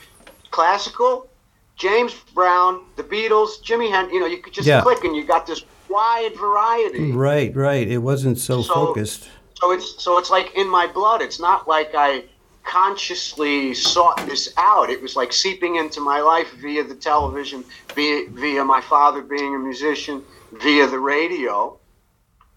classical, 0.50 1.28
James 1.76 2.14
Brown, 2.34 2.82
the 2.96 3.04
Beatles, 3.04 3.62
Jimi 3.62 3.90
Hendrix. 3.90 4.14
You 4.14 4.20
know, 4.20 4.26
you 4.26 4.38
could 4.38 4.52
just 4.52 4.66
yeah. 4.66 4.80
click, 4.80 5.04
and 5.04 5.14
you 5.14 5.24
got 5.24 5.46
this 5.46 5.64
wide 5.88 6.34
variety. 6.36 7.12
Right, 7.12 7.54
right. 7.54 7.86
It 7.86 7.98
wasn't 7.98 8.38
so, 8.38 8.62
so 8.62 8.74
focused. 8.74 9.28
So 9.54 9.72
it's 9.72 10.02
so 10.02 10.18
it's 10.18 10.30
like 10.30 10.54
in 10.56 10.68
my 10.68 10.86
blood. 10.86 11.20
It's 11.20 11.40
not 11.40 11.68
like 11.68 11.90
I 11.94 12.24
consciously 12.64 13.74
sought 13.74 14.24
this 14.26 14.52
out. 14.56 14.90
It 14.90 15.00
was 15.02 15.16
like 15.16 15.32
seeping 15.32 15.76
into 15.76 16.00
my 16.00 16.20
life 16.20 16.52
via 16.60 16.84
the 16.84 16.94
television, 16.94 17.64
via, 17.94 18.28
via 18.30 18.64
my 18.64 18.80
father 18.80 19.22
being 19.22 19.54
a 19.54 19.58
musician, 19.58 20.22
via 20.52 20.86
the 20.86 20.98
radio. 20.98 21.78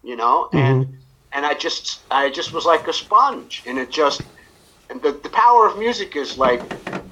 You 0.04 0.16
know, 0.16 0.50
and. 0.54 0.86
Mm-hmm 0.86 1.01
and 1.34 1.46
I 1.46 1.54
just 1.54 2.02
I 2.12 2.30
just 2.30 2.54
was 2.54 2.66
like 2.66 2.88
a 2.88 2.94
sponge, 2.94 3.64
and 3.66 3.78
it 3.78 3.90
just 3.90 4.22
and 4.90 5.02
the, 5.02 5.14
the 5.14 5.30
power 5.30 5.68
of 5.68 5.80
music 5.80 6.16
is 6.16 6.38
like 6.38 6.62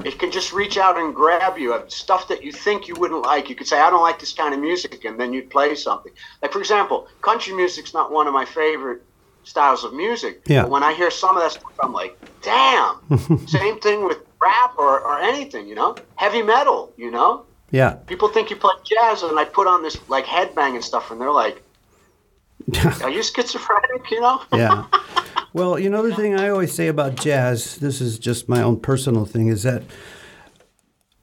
it 0.03 0.19
can 0.19 0.31
just 0.31 0.53
reach 0.53 0.77
out 0.77 0.97
and 0.97 1.13
grab 1.15 1.57
you 1.57 1.73
of 1.73 1.91
stuff 1.91 2.27
that 2.27 2.43
you 2.43 2.51
think 2.51 2.87
you 2.87 2.95
wouldn't 2.95 3.23
like. 3.23 3.49
You 3.49 3.55
could 3.55 3.67
say 3.67 3.79
I 3.79 3.89
don't 3.89 4.01
like 4.01 4.19
this 4.19 4.33
kind 4.33 4.53
of 4.53 4.59
music, 4.59 5.05
and 5.05 5.19
then 5.19 5.33
you'd 5.33 5.49
play 5.49 5.75
something. 5.75 6.11
Like 6.41 6.51
for 6.51 6.59
example, 6.59 7.07
country 7.21 7.53
music's 7.53 7.93
not 7.93 8.11
one 8.11 8.27
of 8.27 8.33
my 8.33 8.45
favorite 8.45 9.01
styles 9.43 9.83
of 9.83 9.93
music. 9.93 10.41
Yeah. 10.45 10.63
But 10.63 10.71
when 10.71 10.83
I 10.83 10.93
hear 10.93 11.11
some 11.11 11.35
of 11.35 11.43
that 11.43 11.51
stuff, 11.51 11.73
I'm 11.81 11.93
like, 11.93 12.17
damn. 12.41 13.47
Same 13.47 13.79
thing 13.79 14.05
with 14.05 14.19
rap 14.41 14.75
or, 14.77 15.01
or 15.01 15.19
anything, 15.19 15.67
you 15.67 15.75
know, 15.75 15.95
heavy 16.15 16.41
metal, 16.41 16.93
you 16.97 17.11
know. 17.11 17.45
Yeah. 17.71 17.93
People 18.07 18.29
think 18.29 18.49
you 18.49 18.55
play 18.55 18.73
jazz, 18.83 19.23
and 19.23 19.37
I 19.39 19.45
put 19.45 19.67
on 19.67 19.83
this 19.83 19.97
like 20.09 20.25
headbang 20.25 20.75
and 20.75 20.83
stuff, 20.83 21.11
and 21.11 21.19
they're 21.19 21.31
like, 21.31 21.63
Are 23.03 23.09
you 23.09 23.23
schizophrenic? 23.23 24.11
You 24.11 24.21
know? 24.21 24.41
yeah. 24.53 24.85
Well, 25.51 25.79
you 25.79 25.89
know 25.89 26.07
the 26.07 26.15
thing 26.15 26.39
I 26.39 26.49
always 26.49 26.71
say 26.73 26.89
about 26.89 27.15
jazz. 27.15 27.77
This 27.77 28.01
is 28.01 28.19
just 28.19 28.47
my 28.47 28.61
own 28.61 28.79
personal 28.79 29.25
thing. 29.25 29.47
Is 29.47 29.63
that 29.63 29.81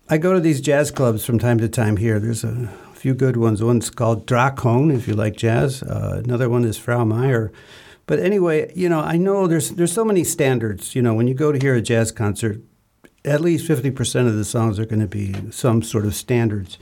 I 0.08 0.18
go 0.18 0.32
to 0.34 0.40
these 0.40 0.60
jazz 0.60 0.90
clubs 0.90 1.24
from 1.24 1.38
time 1.38 1.58
to 1.58 1.68
time 1.68 1.96
here. 1.96 2.18
There's 2.18 2.42
a 2.42 2.68
few 2.94 3.14
good 3.14 3.36
ones. 3.36 3.62
One's 3.62 3.88
called 3.88 4.26
Drakon, 4.26 4.92
if 4.92 5.06
you 5.06 5.14
like 5.14 5.36
jazz. 5.36 5.80
Uh, 5.84 6.22
another 6.24 6.48
one 6.48 6.64
is 6.64 6.76
Frau 6.76 7.04
Meyer. 7.04 7.52
But 8.06 8.18
anyway, 8.18 8.72
you 8.74 8.88
know, 8.88 9.00
I 9.00 9.16
know 9.16 9.46
there's 9.46 9.70
there's 9.70 9.92
so 9.92 10.04
many 10.04 10.24
standards. 10.24 10.96
You 10.96 11.02
know, 11.02 11.14
when 11.14 11.28
you 11.28 11.34
go 11.34 11.52
to 11.52 11.58
hear 11.58 11.76
a 11.76 11.82
jazz 11.82 12.10
concert, 12.10 12.60
at 13.24 13.40
least 13.40 13.66
fifty 13.66 13.92
percent 13.92 14.26
of 14.26 14.34
the 14.34 14.44
songs 14.44 14.80
are 14.80 14.86
going 14.86 15.00
to 15.00 15.06
be 15.06 15.34
some 15.52 15.82
sort 15.82 16.04
of 16.04 16.16
standards. 16.16 16.78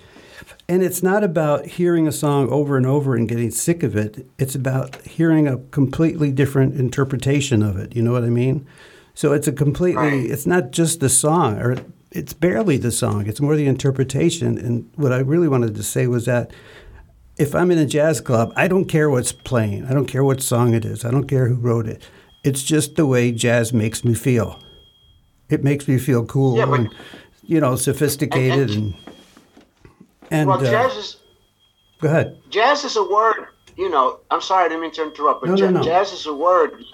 And 0.69 0.83
it's 0.83 1.03
not 1.03 1.23
about 1.23 1.67
hearing 1.67 2.09
a 2.09 2.13
song 2.13 2.49
over 2.51 2.77
and 2.77 2.87
over 2.87 3.15
and 3.15 3.29
getting 3.29 3.51
sick 3.51 3.83
of 3.83 3.97
it. 3.97 4.27
It's 4.39 4.55
about 4.55 4.97
hearing 5.03 5.47
a 5.47 5.59
completely 5.59 6.33
different 6.33 6.79
interpretation 6.79 7.63
of 7.63 7.77
it. 7.77 7.95
You 7.95 8.03
know 8.03 8.13
what 8.13 8.25
I 8.25 8.31
mean? 8.31 8.67
So 9.15 9.33
it's 9.33 9.47
a 9.47 9.53
completely, 9.53 10.03
right. 10.03 10.31
it's 10.31 10.47
not 10.47 10.71
just 10.71 11.01
the 11.01 11.09
song, 11.09 11.59
or 11.61 11.77
it's 12.11 12.33
barely 12.33 12.79
the 12.79 12.91
song, 12.91 13.27
it's 13.27 13.41
more 13.41 13.57
the 13.57 13.67
interpretation. 13.67 14.59
And 14.59 14.91
what 14.97 15.13
I 15.13 15.19
really 15.19 15.49
wanted 15.49 15.75
to 15.75 15.83
say 15.83 16.07
was 16.07 16.25
that 16.25 16.51
if 17.37 17.55
I'm 17.55 17.71
in 17.71 17.79
a 17.79 17.87
jazz 17.87 18.21
club, 18.21 18.53
I 18.57 18.69
don't 18.69 18.87
care 18.87 19.11
what's 19.11 19.33
playing, 19.33 19.87
I 19.87 19.93
don't 19.93 20.07
care 20.07 20.25
what 20.25 20.41
song 20.41 20.75
it 20.75 20.85
is, 20.85 21.05
I 21.05 21.11
don't 21.11 21.29
care 21.29 21.49
who 21.49 21.57
wrote 21.57 21.87
it. 21.87 22.03
It's 22.43 22.63
just 22.63 22.97
the 22.97 23.07
way 23.07 23.33
jazz 23.33 23.73
makes 23.73 24.05
me 24.05 24.15
feel. 24.15 24.61
It 25.49 25.63
makes 25.63 25.87
me 25.87 25.99
feel 25.99 26.25
cool 26.25 26.57
yeah, 26.57 26.75
and, 26.75 26.95
you 27.43 27.61
know, 27.61 27.77
sophisticated 27.77 28.71
and, 28.71 28.79
and 28.79 28.95
and 28.95 29.04
well, 30.31 30.53
uh, 30.53 30.59
jazz 30.61 30.97
is. 30.97 31.17
Go 32.01 32.09
ahead. 32.09 32.39
Jazz 32.51 32.85
is 32.85 32.97
a 32.97 33.05
word. 33.05 33.49
You 33.77 33.91
know, 33.91 34.21
I'm 34.31 34.41
sorry, 34.41 34.67
I 34.67 34.69
didn't 34.69 34.83
mean 34.83 34.93
to 34.93 35.03
interrupt, 35.03 35.41
but 35.41 35.51
no, 35.51 35.57
j- 35.57 35.65
no, 35.65 35.71
no. 35.71 35.83
jazz 35.83 36.13
is 36.13 36.27
a 36.27 36.35
word. 36.35 36.85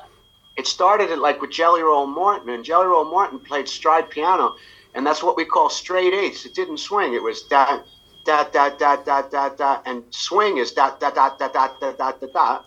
It 0.57 0.67
started 0.67 1.11
it 1.11 1.19
like 1.19 1.41
with 1.41 1.51
Jelly 1.51 1.83
Roll 1.83 2.07
Morton, 2.07 2.51
and 2.51 2.65
Jelly 2.65 2.87
Roll 2.87 3.05
Morton 3.05 3.39
played 3.39 3.69
stride 3.69 4.09
piano, 4.11 4.55
and 4.95 5.07
that's 5.07 5.23
what 5.23 5.37
we 5.37 5.45
call 5.45 5.69
straight 5.69 6.13
eighths. 6.15 6.47
It 6.47 6.55
didn't 6.55 6.79
swing. 6.79 7.15
It 7.15 7.23
was 7.23 7.43
da 7.45 7.81
da 8.25 8.45
da 8.45 8.71
da 8.71 8.97
da 8.97 9.23
da 9.23 9.49
da, 9.51 9.83
and 9.87 10.05
swing 10.11 10.59
is 10.59 10.73
da 10.73 10.97
da 10.97 11.11
da 11.11 11.37
da 11.37 11.49
da 11.49 11.69
da 11.81 11.93
da 11.93 12.13
da 12.13 12.27
da. 12.33 12.63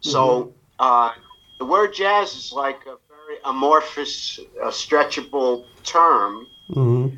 So 0.00 0.52
uh, 0.78 1.12
the 1.58 1.64
word 1.64 1.94
jazz 1.94 2.34
is 2.34 2.52
like 2.52 2.80
a 2.86 2.96
very 3.08 3.38
amorphous, 3.44 4.40
uh, 4.62 4.66
stretchable 4.66 5.64
term. 5.84 6.46
Mm-hmm. 6.70 7.16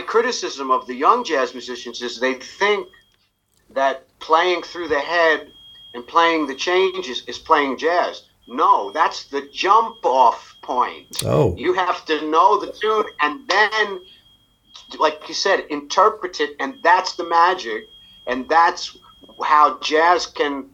My 0.00 0.06
criticism 0.06 0.70
of 0.70 0.86
the 0.86 0.94
young 0.94 1.24
jazz 1.24 1.52
musicians 1.52 2.00
is 2.00 2.18
they 2.18 2.32
think 2.32 2.88
that 3.74 4.06
playing 4.18 4.62
through 4.62 4.88
the 4.88 4.98
head 4.98 5.52
and 5.92 6.06
playing 6.06 6.46
the 6.46 6.54
changes 6.54 7.22
is 7.26 7.38
playing 7.38 7.76
jazz. 7.76 8.22
No, 8.48 8.90
that's 8.92 9.24
the 9.24 9.42
jump 9.52 9.96
off 10.02 10.56
point. 10.62 11.18
Oh. 11.26 11.54
You 11.54 11.74
have 11.74 12.06
to 12.06 12.26
know 12.30 12.58
the 12.58 12.72
tune 12.72 13.04
and 13.20 13.46
then, 13.46 14.00
like 14.98 15.28
you 15.28 15.34
said, 15.34 15.66
interpret 15.68 16.40
it, 16.40 16.56
and 16.60 16.78
that's 16.82 17.16
the 17.16 17.28
magic. 17.28 17.86
And 18.26 18.48
that's 18.48 18.96
how 19.44 19.78
jazz 19.80 20.24
can 20.24 20.70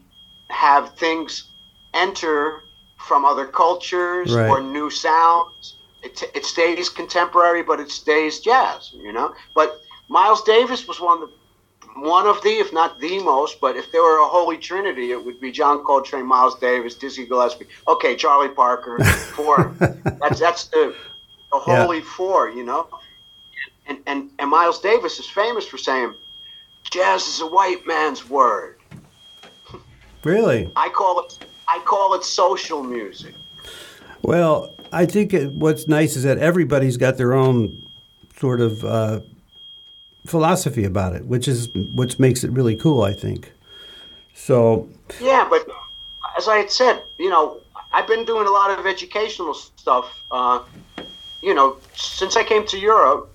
have 0.50 0.94
things 0.94 1.50
enter 1.94 2.60
from 3.08 3.24
other 3.24 3.46
cultures 3.48 4.32
Right. 4.32 4.48
or 4.48 4.60
new 4.60 4.88
sounds. 4.88 5.74
It, 6.06 6.22
it 6.34 6.44
stays 6.44 6.88
contemporary, 6.88 7.62
but 7.62 7.80
it 7.80 7.90
stays 7.90 8.38
jazz, 8.40 8.90
you 8.92 9.12
know? 9.12 9.34
But 9.54 9.80
Miles 10.08 10.42
Davis 10.44 10.86
was 10.86 11.00
one 11.00 11.22
of 11.22 11.28
the 11.30 11.34
one 11.98 12.26
of 12.26 12.42
the, 12.42 12.50
if 12.50 12.72
not 12.72 13.00
the 13.00 13.18
most, 13.22 13.58
but 13.60 13.76
if 13.76 13.90
there 13.90 14.02
were 14.02 14.18
a 14.18 14.26
holy 14.26 14.58
trinity, 14.58 15.12
it 15.12 15.24
would 15.24 15.40
be 15.40 15.50
John 15.50 15.84
Coltrane, 15.84 16.26
Miles 16.26 16.58
Davis, 16.58 16.94
Dizzy 16.94 17.26
Gillespie. 17.26 17.66
Okay, 17.88 18.14
Charlie 18.16 18.54
Parker, 18.54 19.00
four. 19.34 19.72
that's 20.20 20.38
that's 20.38 20.64
the, 20.68 20.94
the 21.52 21.60
Yeah. 21.66 21.82
holy 21.82 22.02
four, 22.02 22.50
you 22.50 22.64
know. 22.64 22.88
And, 23.86 23.98
and 24.06 24.30
and 24.38 24.50
Miles 24.50 24.80
Davis 24.80 25.18
is 25.18 25.28
famous 25.28 25.66
for 25.66 25.78
saying, 25.78 26.14
"Jazz 26.90 27.26
is 27.28 27.40
a 27.40 27.46
white 27.46 27.86
man's 27.86 28.28
word." 28.28 28.76
Really? 30.22 30.70
I 30.76 30.88
call 30.88 31.20
it 31.20 31.32
I 31.68 31.78
call 31.84 32.14
it 32.14 32.24
social 32.24 32.82
music. 32.82 33.34
Well, 34.22 34.75
I 34.92 35.06
think 35.06 35.34
it, 35.34 35.52
what's 35.52 35.88
nice 35.88 36.16
is 36.16 36.22
that 36.22 36.38
everybody's 36.38 36.96
got 36.96 37.16
their 37.16 37.34
own 37.34 37.86
sort 38.36 38.60
of 38.60 38.84
uh, 38.84 39.20
philosophy 40.26 40.84
about 40.84 41.14
it, 41.14 41.26
which 41.26 41.48
is 41.48 41.68
which 41.74 42.18
makes 42.18 42.44
it 42.44 42.50
really 42.50 42.76
cool. 42.76 43.02
I 43.02 43.12
think. 43.12 43.52
So 44.34 44.88
Yeah, 45.20 45.46
but 45.48 45.66
as 46.36 46.48
I 46.48 46.56
had 46.58 46.70
said, 46.70 47.02
you 47.18 47.30
know, 47.30 47.60
I've 47.92 48.06
been 48.06 48.24
doing 48.24 48.46
a 48.46 48.50
lot 48.50 48.78
of 48.78 48.86
educational 48.86 49.54
stuff. 49.54 50.22
Uh, 50.30 50.62
you 51.42 51.54
know, 51.54 51.76
since 51.94 52.36
I 52.36 52.42
came 52.42 52.66
to 52.66 52.78
Europe, 52.78 53.30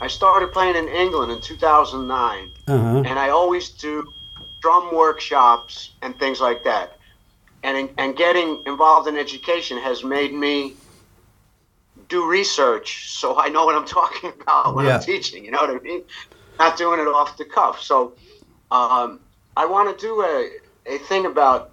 I 0.00 0.06
started 0.06 0.52
playing 0.52 0.76
in 0.76 0.88
England 0.88 1.32
in 1.32 1.40
2009, 1.40 2.50
uh 2.66 2.78
huh. 2.78 3.02
and 3.06 3.18
I 3.18 3.30
always 3.30 3.70
do 3.70 4.12
drum 4.60 4.94
workshops 4.94 5.90
and 6.02 6.18
things 6.18 6.40
like 6.40 6.64
that. 6.64 6.98
And 7.64 7.90
and 7.98 8.16
getting 8.16 8.62
involved 8.66 9.08
in 9.08 9.16
education 9.16 9.78
has 9.78 10.04
made 10.04 10.32
me 10.34 10.76
do 12.08 12.28
research, 12.28 13.10
so 13.18 13.38
I 13.38 13.48
know 13.48 13.64
what 13.64 13.74
I'm 13.74 13.86
talking 14.00 14.32
about 14.40 14.74
when 14.74 14.86
Yeah. 14.86 14.96
I'm 14.96 15.00
teaching. 15.00 15.44
You 15.44 15.52
know 15.52 15.60
what 15.60 15.70
I 15.70 15.80
mean? 15.80 16.04
Not 16.58 16.76
doing 16.76 17.00
it 17.00 17.08
off 17.08 17.36
the 17.38 17.46
cuff. 17.46 17.80
So 17.82 18.14
um, 18.70 19.20
I 19.56 19.66
want 19.66 19.96
to 19.98 20.06
do 20.06 20.22
a, 20.22 20.50
a 20.86 20.98
thing 20.98 21.26
about 21.26 21.72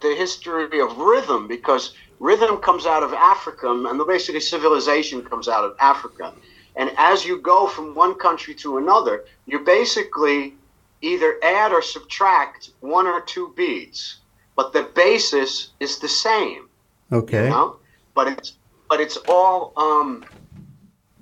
the 0.00 0.14
history 0.14 0.80
of 0.80 0.96
rhythm 0.98 1.48
because 1.48 1.94
rhythm 2.20 2.58
comes 2.58 2.86
out 2.86 3.02
of 3.02 3.12
Africa, 3.12 3.68
and 3.70 4.06
basically 4.06 4.40
civilization 4.40 5.22
comes 5.24 5.48
out 5.48 5.64
of 5.64 5.74
Africa. 5.80 6.34
And 6.76 6.92
as 6.96 7.24
you 7.24 7.40
go 7.42 7.66
from 7.66 7.94
one 7.94 8.14
country 8.14 8.54
to 8.56 8.78
another, 8.78 9.24
you 9.46 9.60
basically 9.60 10.54
either 11.02 11.36
add 11.42 11.72
or 11.72 11.82
subtract 11.82 12.70
one 12.80 13.06
or 13.06 13.20
two 13.20 13.52
beats, 13.56 14.20
but 14.58 14.72
the 14.72 14.90
basis 14.96 15.74
is 15.78 16.00
the 16.00 16.08
same 16.08 16.68
Okay. 17.12 17.44
you 17.44 17.50
know? 17.50 17.76
But 18.14 18.28
it's 18.28 18.58
but 18.90 19.00
it's 19.00 19.18
all 19.28 19.72
um, 19.76 20.26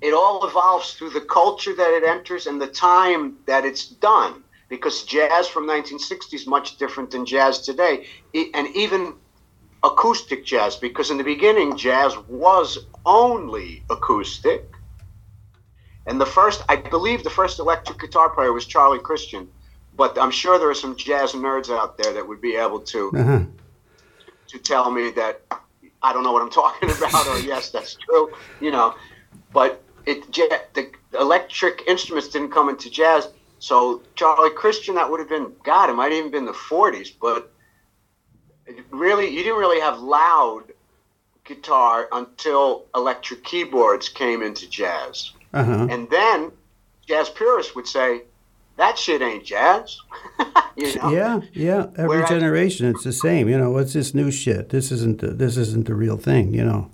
it 0.01 0.13
all 0.13 0.47
evolves 0.47 0.93
through 0.93 1.11
the 1.11 1.21
culture 1.21 1.75
that 1.75 1.91
it 1.91 2.03
enters 2.03 2.47
and 2.47 2.59
the 2.59 2.67
time 2.67 3.37
that 3.45 3.65
it's 3.65 3.89
done. 3.89 4.43
Because 4.69 5.03
jazz 5.03 5.47
from 5.47 5.63
1960 5.67 6.35
is 6.35 6.47
much 6.47 6.77
different 6.77 7.11
than 7.11 7.25
jazz 7.25 7.61
today, 7.61 8.05
and 8.53 8.67
even 8.75 9.13
acoustic 9.83 10.45
jazz. 10.45 10.75
Because 10.75 11.11
in 11.11 11.17
the 11.17 11.23
beginning, 11.23 11.77
jazz 11.77 12.13
was 12.27 12.77
only 13.05 13.85
acoustic. 13.89 14.63
And 16.07 16.19
the 16.19 16.25
first, 16.25 16.63
I 16.67 16.77
believe, 16.77 17.23
the 17.23 17.29
first 17.29 17.59
electric 17.59 17.99
guitar 17.99 18.29
player 18.29 18.51
was 18.51 18.65
Charlie 18.65 18.99
Christian. 18.99 19.47
But 19.97 20.17
I'm 20.19 20.31
sure 20.31 20.59
there 20.59 20.69
are 20.69 20.75
some 20.75 20.95
jazz 20.95 21.33
nerds 21.33 21.69
out 21.69 21.97
there 21.97 22.13
that 22.13 22.27
would 22.27 22.41
be 22.41 22.55
able 22.55 22.79
to 22.81 23.11
Uh 23.15 23.23
huh. 23.23 23.39
to 24.49 24.59
tell 24.59 24.91
me 24.91 25.11
that 25.11 25.41
I 26.01 26.13
don't 26.13 26.23
know 26.23 26.31
what 26.31 26.41
I'm 26.43 26.49
talking 26.51 26.89
about, 26.97 27.27
or 27.27 27.39
yes, 27.39 27.71
that's 27.71 27.97
true, 27.97 28.31
you 28.59 28.71
know. 28.71 28.95
But 29.53 29.83
it 30.05 30.31
the 30.33 30.91
electric 31.19 31.83
instruments 31.87 32.29
didn't 32.29 32.51
come 32.51 32.69
into 32.69 32.89
jazz, 32.89 33.27
so 33.59 34.03
Charlie 34.15 34.51
Christian 34.51 34.95
that 34.95 35.09
would 35.09 35.19
have 35.19 35.29
been 35.29 35.53
God, 35.65 35.89
it 35.89 35.93
might 35.93 36.11
have 36.11 36.19
even 36.19 36.31
been 36.31 36.45
the 36.45 36.53
40s, 36.53 37.09
but 37.21 37.51
really 38.91 39.27
you 39.27 39.43
didn't 39.43 39.59
really 39.59 39.79
have 39.81 39.99
loud 39.99 40.63
guitar 41.45 42.07
until 42.11 42.85
electric 42.95 43.43
keyboards 43.43 44.09
came 44.09 44.41
into 44.43 44.69
jazz, 44.69 45.31
Uh 45.53 45.63
huh. 45.63 45.87
and 45.89 46.09
then 46.09 46.51
jazz 47.07 47.29
purists 47.29 47.75
would 47.75 47.87
say 47.87 48.23
that 48.77 48.97
shit 48.97 49.21
ain't 49.21 49.43
jazz, 49.43 49.97
you 50.75 50.95
know. 50.95 51.09
Yeah, 51.09 51.41
yeah. 51.53 51.87
Every 51.97 52.07
Whereas- 52.17 52.29
generation, 52.29 52.85
it's 52.87 53.03
the 53.03 53.13
same. 53.13 53.49
You 53.49 53.57
know, 53.57 53.71
what's 53.71 53.93
this 53.93 54.13
new 54.13 54.31
shit? 54.31 54.69
This 54.69 54.91
isn't 54.91 55.19
the, 55.21 55.27
this 55.27 55.57
isn't 55.57 55.85
the 55.87 55.95
real 55.95 56.17
thing. 56.17 56.53
You 56.53 56.63
know. 56.65 56.91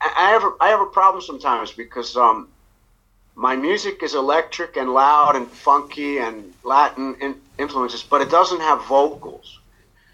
I 0.00 0.12
I 0.16 0.30
have 0.30 0.44
a, 0.44 0.52
I 0.60 0.68
have 0.68 0.80
a 0.80 0.86
problem 0.86 1.22
sometimes 1.22 1.72
because 1.72 2.16
um, 2.16 2.48
my 3.34 3.56
music 3.56 4.02
is 4.02 4.14
electric 4.14 4.76
and 4.76 4.90
loud 4.92 5.34
and 5.36 5.48
funky 5.48 6.18
and 6.18 6.52
Latin 6.62 7.16
in, 7.20 7.34
influences, 7.58 8.02
but 8.02 8.20
it 8.20 8.30
doesn't 8.30 8.60
have 8.60 8.84
vocals. 8.86 9.58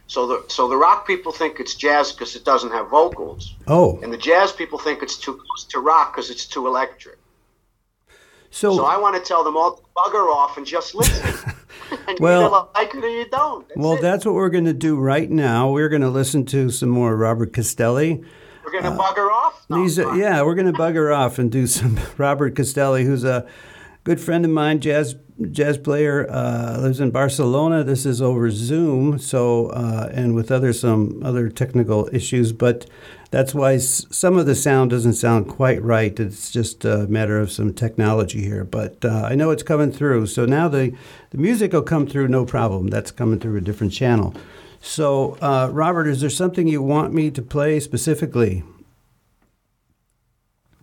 So 0.06 0.26
the 0.26 0.44
so 0.48 0.66
the 0.68 0.76
rock 0.76 1.06
people 1.06 1.30
think 1.30 1.60
it's 1.60 1.74
jazz 1.76 2.10
because 2.10 2.34
it 2.34 2.44
doesn't 2.44 2.72
have 2.72 2.88
vocals, 2.88 3.54
Oh, 3.68 4.00
and 4.02 4.12
the 4.12 4.16
jazz 4.18 4.50
people 4.50 4.76
think 4.78 5.02
it's 5.04 5.16
too 5.16 5.34
close 5.34 5.64
to 5.68 5.78
rock 5.78 6.12
because 6.12 6.30
it's 6.30 6.46
too 6.46 6.66
electric. 6.66 7.18
So, 8.50 8.76
So 8.76 8.84
I 8.84 8.96
want 8.98 9.16
to 9.16 9.22
tell 9.26 9.44
them 9.44 9.56
all 9.56 9.76
to 9.76 9.82
bugger 9.96 10.34
off 10.34 10.56
and 10.56 10.66
just 10.66 10.94
listen. 10.94 11.52
and 12.08 12.18
Well- 12.18 12.70
like 12.74 12.94
it 12.94 13.04
or 13.04 13.08
you 13.08 13.26
don't. 13.30 13.66
That's 13.68 13.78
well, 13.78 13.94
it. 13.94 14.02
that's 14.02 14.24
what 14.24 14.34
we're 14.34 14.50
going 14.50 14.64
to 14.64 14.72
do 14.72 14.96
right 14.98 15.30
now. 15.30 15.70
We're 15.70 15.88
going 15.88 16.02
to 16.02 16.10
listen 16.10 16.44
to 16.46 16.70
some 16.70 16.88
more 16.88 17.16
Robert 17.16 17.52
Castelli. 17.52 18.22
we're 18.64 18.72
gonna 18.72 18.96
bugger 18.96 19.30
off. 19.30 19.66
No, 19.68 19.82
These, 19.82 19.98
are, 19.98 20.16
yeah, 20.16 20.42
we're 20.42 20.54
going 20.54 20.72
to 20.72 20.78
bugger 20.78 21.14
off 21.16 21.38
and 21.38 21.50
do 21.50 21.66
some 21.66 21.98
Robert 22.18 22.54
Castelli, 22.56 23.04
who's 23.04 23.24
a 23.24 23.46
good 24.04 24.20
friend 24.20 24.44
of 24.44 24.50
mine, 24.50 24.80
jazz 24.80 25.16
jazz 25.52 25.78
player, 25.78 26.26
uh, 26.30 26.78
lives 26.80 27.00
in 27.00 27.10
Barcelona. 27.10 27.82
This 27.82 28.04
is 28.04 28.20
over 28.20 28.50
Zoom, 28.50 29.18
so 29.18 29.68
uh, 29.68 30.10
and 30.12 30.34
with 30.34 30.50
other 30.52 30.72
some 30.72 31.22
other 31.24 31.48
technical 31.48 32.08
issues, 32.12 32.52
but 32.52 32.84
that's 33.30 33.54
why 33.54 33.78
some 33.78 34.36
of 34.36 34.46
the 34.46 34.56
sound 34.56 34.90
doesn't 34.90 35.14
sound 35.14 35.48
quite 35.48 35.82
right. 35.82 36.18
It's 36.18 36.50
just 36.50 36.84
a 36.84 37.06
matter 37.06 37.38
of 37.38 37.52
some 37.52 37.72
technology 37.72 38.42
here, 38.42 38.64
but 38.64 39.04
uh, 39.04 39.22
I 39.30 39.36
know 39.36 39.50
it's 39.50 39.62
coming 39.62 39.92
through. 39.92 40.26
So 40.26 40.46
now 40.46 40.68
the 40.68 40.92
the 41.30 41.38
music 41.38 41.72
will 41.72 41.82
come 41.82 42.06
through, 42.06 42.28
no 42.28 42.44
problem. 42.44 42.88
That's 42.88 43.12
coming 43.12 43.38
through 43.38 43.56
a 43.56 43.60
different 43.60 43.92
channel. 43.92 44.34
So, 44.82 45.36
uh, 45.42 45.68
Robert, 45.70 46.06
is 46.06 46.22
there 46.22 46.30
something 46.30 46.66
you 46.66 46.82
want 46.82 47.12
me 47.12 47.30
to 47.30 47.42
play 47.42 47.78
specifically? 47.80 48.64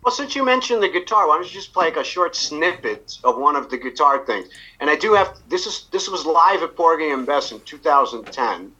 Well, 0.02 0.14
since 0.14 0.34
you 0.34 0.44
mentioned 0.44 0.82
the 0.82 0.88
guitar, 0.88 1.28
why 1.28 1.34
don't 1.34 1.44
you 1.44 1.50
just 1.50 1.74
play 1.74 1.86
like 1.86 1.96
a 1.96 2.04
short 2.04 2.34
snippet 2.34 3.18
of 3.24 3.36
one 3.36 3.56
of 3.56 3.68
the 3.68 3.76
guitar 3.76 4.24
things? 4.24 4.48
And 4.80 4.88
I 4.88 4.96
do 4.96 5.12
have 5.12 5.36
this 5.50 5.66
is 5.66 5.86
this 5.90 6.08
was 6.08 6.24
live 6.24 6.62
at 6.62 6.76
Porgy 6.76 7.10
and 7.10 7.26
Bess 7.26 7.52
in 7.52 7.60
2010, 7.60 8.72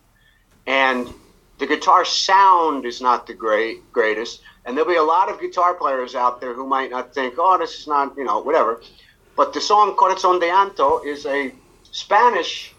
and 0.66 1.12
the 1.58 1.66
guitar 1.66 2.04
sound 2.04 2.84
is 2.84 3.00
not 3.00 3.26
the 3.26 3.34
great 3.34 3.90
greatest. 3.92 4.40
And 4.64 4.76
there'll 4.76 4.90
be 4.90 4.96
a 4.96 5.02
lot 5.02 5.30
of 5.30 5.40
guitar 5.40 5.74
players 5.74 6.14
out 6.14 6.40
there 6.40 6.54
who 6.54 6.66
might 6.66 6.90
not 6.90 7.14
think, 7.14 7.34
oh, 7.38 7.56
this 7.58 7.78
is 7.80 7.86
not 7.86 8.16
you 8.16 8.24
know 8.24 8.40
whatever. 8.40 8.82
But 9.36 9.52
the 9.52 9.60
song 9.60 9.96
"Corazón 9.96 10.40
de 10.40 10.46
Llanto" 10.48 11.04
is 11.04 11.26
a 11.26 11.52
Spanish 11.90 12.74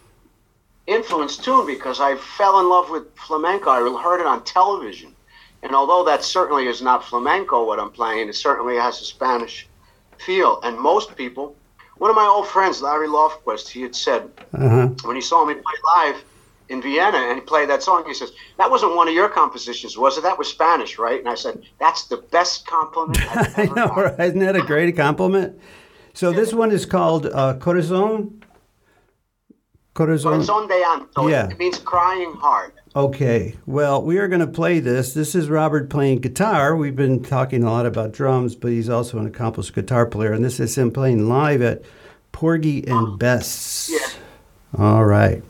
influenced 0.88 1.44
tune 1.44 1.66
because 1.66 2.00
I 2.00 2.16
fell 2.16 2.60
in 2.60 2.70
love 2.70 2.90
with 2.90 3.16
flamenco. 3.16 3.70
I 3.70 3.80
heard 4.02 4.22
it 4.22 4.28
on 4.28 4.44
television. 4.44 5.16
And 5.62 5.76
although 5.76 6.04
that 6.06 6.24
certainly 6.24 6.68
is 6.68 6.82
not 6.82 7.04
flamenco, 7.04 7.66
what 7.66 7.80
I'm 7.80 7.92
playing, 7.92 8.30
it 8.30 8.36
certainly 8.36 8.76
has 8.78 9.02
a 9.02 9.06
Spanish 9.06 9.68
feel. 10.18 10.60
And 10.64 10.80
most 10.80 11.16
people, 11.16 11.56
one 11.98 12.10
of 12.10 12.16
my 12.16 12.26
old 12.26 12.48
friends, 12.48 12.82
Larry 12.82 13.08
Lofquist, 13.08 13.68
he 13.68 13.82
had 13.82 13.96
said 13.96 14.30
Uh 14.54 14.70
huh. 14.70 14.88
when 15.04 15.16
he 15.16 15.22
saw 15.22 15.46
me 15.46 15.54
play 15.54 15.78
live 15.98 16.24
in 16.70 16.82
Vienna 16.82 17.18
and 17.18 17.36
he 17.36 17.42
played 17.42 17.70
that 17.70 17.84
song, 17.84 18.04
he 18.08 18.14
says, 18.14 18.32
That 18.58 18.70
wasn't 18.70 18.96
one 18.96 19.08
of 19.08 19.14
your 19.14 19.28
compositions, 19.30 19.98
was 19.98 20.18
it? 20.18 20.22
That 20.22 20.38
was 20.38 20.48
Spanish, 20.48 20.98
right? 20.98 21.20
And 21.20 21.28
I 21.28 21.36
said, 21.36 21.62
That's 21.80 22.06
the 22.06 22.18
best 22.18 22.66
compliment 22.66 23.20
I've 23.36 23.58
I 23.60 23.66
know, 23.66 23.88
right? 23.88 24.20
Isn't 24.20 24.40
that 24.40 24.56
a 24.56 24.62
great 24.62 24.96
compliment? 24.96 25.60
So 26.14 26.32
this 26.32 26.54
one 26.54 26.72
is 26.72 26.86
called 26.86 27.26
uh, 27.26 27.56
Corazon. 27.56 28.44
Corazon. 29.94 30.34
Corazon 30.34 30.68
de 30.68 30.74
Llanto. 30.76 31.30
Yeah. 31.30 31.50
It 31.50 31.60
means 31.60 31.80
crying 31.80 32.34
heart. 32.34 32.76
Okay, 32.96 33.56
well, 33.68 34.02
we 34.02 34.18
are 34.18 34.28
going 34.28 34.40
to 34.40 34.48
play 34.48 34.80
this. 34.80 35.14
This 35.14 35.36
is 35.36 35.48
Robert 35.48 35.90
playing 35.90 36.20
guitar. 36.20 36.76
We've 36.76 36.96
been 36.96 37.22
talking 37.22 37.64
a 37.64 37.70
lot 37.70 37.86
about 37.86 38.14
drums, 38.14 38.56
but 38.56 38.72
he's 38.72 38.90
also 38.90 39.20
an 39.20 39.28
accomplished 39.28 39.76
guitar 39.76 40.08
player, 40.08 40.34
and 40.34 40.44
this 40.44 40.60
is 40.60 40.76
him 40.76 40.90
playing 40.90 41.30
live 41.30 41.62
at 41.62 41.84
Porgy 42.32 42.88
and 42.88 43.20
Bess. 43.20 43.92
Yeah. 43.92 44.84
All 44.84 45.06
right. 45.06 45.44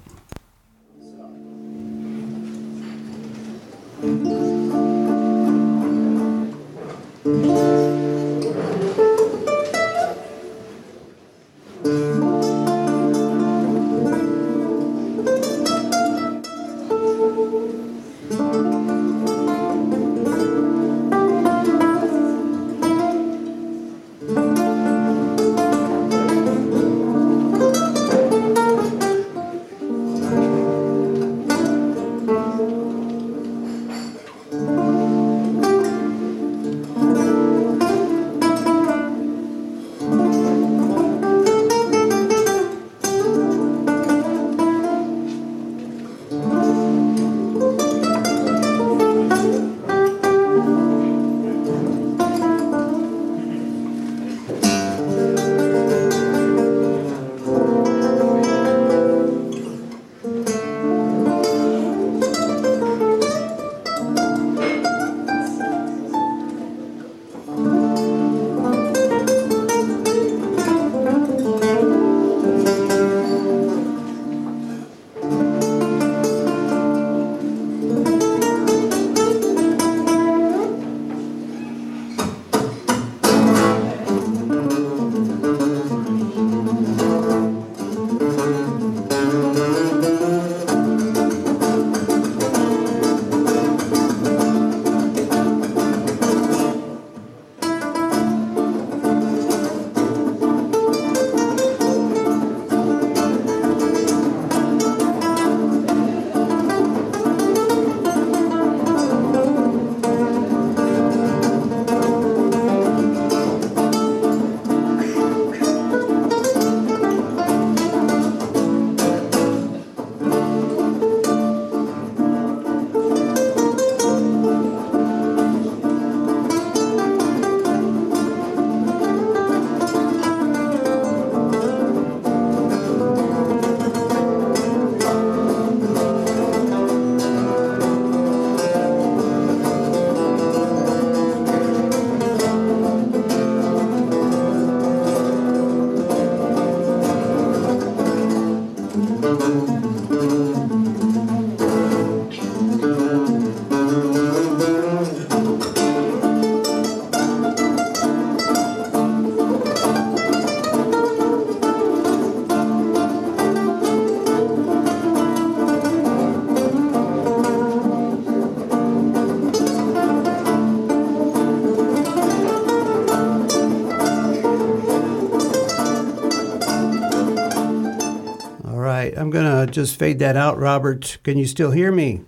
Just 179.79 179.97
fade 179.97 180.19
that 180.19 180.35
out, 180.35 180.57
Robert. 180.59 181.17
Can 181.23 181.37
you 181.37 181.47
still 181.47 181.71
hear 181.71 181.89
me? 181.91 182.21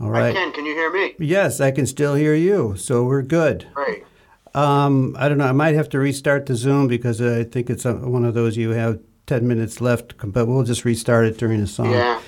All 0.00 0.10
right. 0.10 0.30
I 0.30 0.32
can. 0.32 0.52
Can 0.52 0.64
you 0.64 0.72
hear 0.74 0.90
me? 0.90 1.14
Yes, 1.18 1.60
I 1.60 1.70
can 1.70 1.84
still 1.86 2.14
hear 2.14 2.34
you. 2.34 2.74
So 2.78 3.04
we're 3.04 3.20
good. 3.22 3.66
Great. 3.74 4.04
Um, 4.54 5.14
I 5.18 5.28
don't 5.28 5.36
know. 5.38 5.44
I 5.46 5.52
might 5.52 5.74
have 5.74 5.90
to 5.90 5.98
restart 5.98 6.46
the 6.46 6.54
Zoom 6.56 6.88
because 6.88 7.20
I 7.20 7.44
think 7.44 7.68
it's 7.68 7.84
uh 7.84 7.94
one 7.94 8.24
of 8.24 8.32
those 8.34 8.56
you 8.56 8.70
have 8.70 8.98
10 9.26 9.46
minutes 9.46 9.80
left, 9.82 10.14
but 10.24 10.46
we'll 10.46 10.62
just 10.62 10.84
restart 10.86 11.26
it 11.26 11.36
during 11.36 11.60
the 11.60 11.66
song. 11.66 11.90
Yeah. 11.90 12.20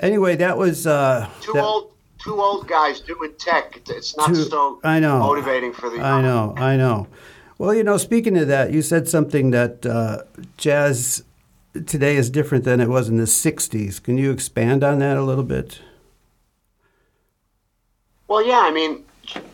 Anyway, 0.00 0.36
that 0.36 0.58
was. 0.58 0.86
Uh, 0.86 1.28
Two 1.40 1.52
that- 1.54 1.64
old 1.64 1.90
two 2.22 2.40
old 2.40 2.66
guys 2.68 3.00
doing 3.00 3.32
tech. 3.38 3.80
It's 3.88 4.14
not 4.16 4.28
Two- 4.28 4.34
so 4.44 4.80
I 4.84 5.00
know. 5.00 5.18
motivating 5.20 5.72
for 5.72 5.88
the 5.90 6.00
I 6.00 6.20
know, 6.20 6.52
I 6.56 6.76
know. 6.76 7.06
Well, 7.58 7.72
you 7.74 7.84
know, 7.84 7.96
speaking 7.96 8.36
of 8.36 8.48
that, 8.48 8.72
you 8.72 8.82
said 8.82 9.08
something 9.08 9.50
that 9.52 9.86
uh, 9.86 10.22
jazz 10.58 11.22
today 11.86 12.16
is 12.16 12.30
different 12.30 12.64
than 12.64 12.80
it 12.80 12.88
was 12.88 13.08
in 13.08 13.16
the 13.16 13.24
60s. 13.24 14.02
Can 14.02 14.16
you 14.16 14.30
expand 14.30 14.84
on 14.84 15.00
that 15.00 15.16
a 15.16 15.22
little 15.22 15.44
bit? 15.44 15.80
Well, 18.28 18.46
yeah, 18.46 18.60
I 18.60 18.70
mean, 18.70 19.04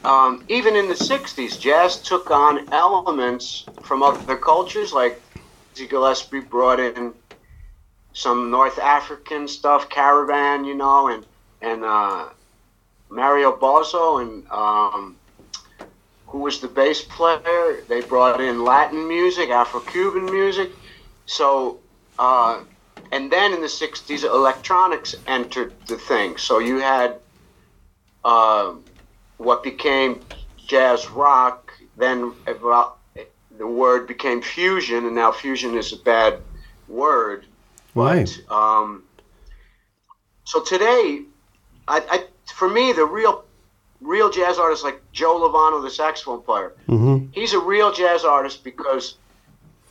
um, 0.04 0.44
even 0.48 0.76
in 0.76 0.88
the 0.88 0.94
60s, 0.94 1.58
jazz 1.58 2.00
took 2.00 2.30
on 2.30 2.68
elements 2.72 3.66
from 3.82 4.02
other 4.02 4.36
cultures. 4.36 4.92
Like 4.92 5.20
Dizzy 5.74 5.88
Gillespie 5.88 6.40
brought 6.40 6.78
in 6.78 7.12
some 8.12 8.50
North 8.50 8.78
African 8.78 9.48
stuff, 9.48 9.88
Caravan, 9.88 10.64
you 10.64 10.74
know, 10.74 11.08
and, 11.08 11.26
and 11.62 11.84
uh, 11.84 12.28
Mario 13.08 13.56
Bauzá, 13.56 14.22
and 14.22 14.46
um, 14.50 15.16
who 16.26 16.38
was 16.38 16.60
the 16.60 16.68
bass 16.68 17.02
player. 17.02 17.82
They 17.88 18.02
brought 18.02 18.40
in 18.40 18.64
Latin 18.64 19.08
music, 19.08 19.50
Afro 19.50 19.80
Cuban 19.80 20.26
music. 20.26 20.70
So, 21.26 21.80
uh, 22.20 22.60
and 23.12 23.32
then 23.32 23.52
in 23.54 23.60
the 23.62 23.66
60s, 23.66 24.22
electronics 24.24 25.16
entered 25.26 25.72
the 25.88 25.96
thing. 25.96 26.36
So 26.36 26.58
you 26.58 26.78
had 26.78 27.16
uh, 28.22 28.74
what 29.38 29.62
became 29.64 30.20
jazz 30.68 31.08
rock, 31.10 31.72
then 31.96 32.32
about, 32.46 32.98
the 33.58 33.66
word 33.66 34.06
became 34.06 34.42
fusion, 34.42 35.06
and 35.06 35.14
now 35.14 35.32
fusion 35.32 35.76
is 35.76 35.92
a 35.92 35.96
bad 35.96 36.38
word. 36.88 37.46
Why? 37.94 38.24
But, 38.24 38.54
um, 38.54 39.04
so 40.44 40.62
today, 40.62 41.22
I, 41.88 42.02
I, 42.10 42.24
for 42.54 42.68
me, 42.68 42.92
the 42.92 43.06
real, 43.06 43.44
real 44.00 44.30
jazz 44.30 44.58
artists 44.58 44.84
like 44.84 45.00
Joe 45.10 45.40
Lovano, 45.40 45.82
the 45.82 45.90
saxophone 45.90 46.42
player, 46.42 46.74
Mm-hmm. 46.86 47.26
he's 47.32 47.54
a 47.54 47.58
real 47.58 47.92
jazz 47.92 48.24
artist 48.24 48.62
because 48.62 49.14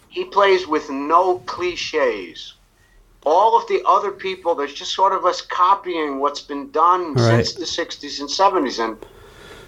he 0.10 0.26
plays 0.26 0.68
with 0.68 0.90
no 0.90 1.40
cliches. 1.40 2.56
All 3.26 3.58
of 3.58 3.68
the 3.68 3.84
other 3.88 4.12
people, 4.12 4.56
they're 4.56 4.68
just 4.68 4.96
sort 4.96 5.14
of 5.14 5.26
us 5.26 5.42
copying 5.42 6.20
what's 6.20 6.42
been 6.42 6.72
done 6.72 7.16
Right. 7.16 7.46
since 7.46 7.54
the 7.56 7.66
'60s 7.66 8.20
and 8.22 8.30
'70s. 8.30 8.80
And 8.80 8.98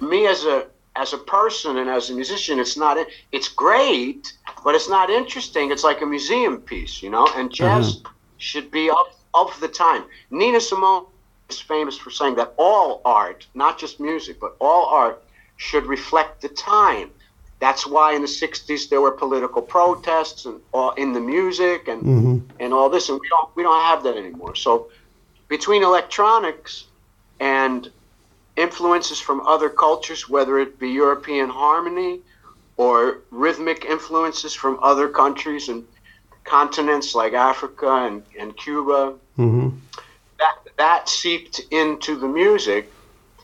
me, 0.01 0.27
as 0.27 0.45
a 0.45 0.67
as 0.95 1.13
a 1.13 1.17
person 1.19 1.77
and 1.77 1.89
as 1.89 2.09
a 2.09 2.13
musician, 2.13 2.59
it's 2.59 2.77
not. 2.77 2.97
It's 3.31 3.49
great, 3.49 4.33
but 4.63 4.75
it's 4.75 4.89
not 4.89 5.09
interesting. 5.09 5.71
It's 5.71 5.83
like 5.83 6.01
a 6.01 6.05
museum 6.05 6.59
piece, 6.61 7.01
you 7.03 7.09
know. 7.09 7.27
And 7.35 7.51
jazz 7.51 8.01
Uh-huh. 8.03 8.11
should 8.37 8.71
be 8.71 8.89
of 8.89 9.07
of 9.33 9.59
the 9.61 9.69
time. 9.69 10.05
Nina 10.31 10.59
Simone 10.61 11.05
is 11.49 11.61
famous 11.61 11.97
for 11.97 12.11
saying 12.11 12.35
that 12.35 12.53
all 12.57 13.01
art, 13.05 13.47
not 13.53 13.79
just 13.79 13.99
music, 13.99 14.39
but 14.39 14.55
all 14.59 14.87
art 14.87 15.23
should 15.57 15.85
reflect 15.87 16.41
the 16.41 16.49
time. 16.49 17.11
That's 17.61 17.87
why 17.87 18.13
in 18.15 18.21
the 18.21 18.27
'60s 18.27 18.89
there 18.89 19.01
were 19.01 19.11
political 19.11 19.61
protests 19.61 20.45
and 20.45 20.61
all 20.73 20.91
in 20.93 21.13
the 21.13 21.21
music 21.21 21.87
and 21.87 22.01
hmm 22.03 22.37
and 22.59 22.73
all 22.73 22.89
this, 22.89 23.09
and 23.09 23.19
we 23.19 23.27
don't 23.29 23.49
we 23.55 23.63
don't 23.63 23.81
have 23.83 24.03
that 24.03 24.17
anymore. 24.17 24.55
So 24.55 24.89
between 25.49 25.83
electronics 25.83 26.85
and 27.39 27.89
influences 28.57 29.19
from 29.19 29.41
other 29.47 29.69
cultures, 29.69 30.29
whether 30.29 30.59
it 30.59 30.79
be 30.79 30.89
European 30.91 31.49
harmony 31.49 32.21
or 32.77 33.19
rhythmic 33.31 33.85
influences 33.85 34.53
from 34.53 34.79
other 34.81 35.09
countries 35.09 35.69
and 35.69 35.83
continents 36.45 37.15
like 37.15 37.33
Africa 37.33 37.89
and, 38.07 38.23
and 38.39 38.57
Cuba, 38.57 39.15
hmm 39.37 39.69
that 40.39 40.55
that 40.77 41.09
seeped 41.09 41.61
into 41.71 42.15
the 42.15 42.27
music. 42.27 42.91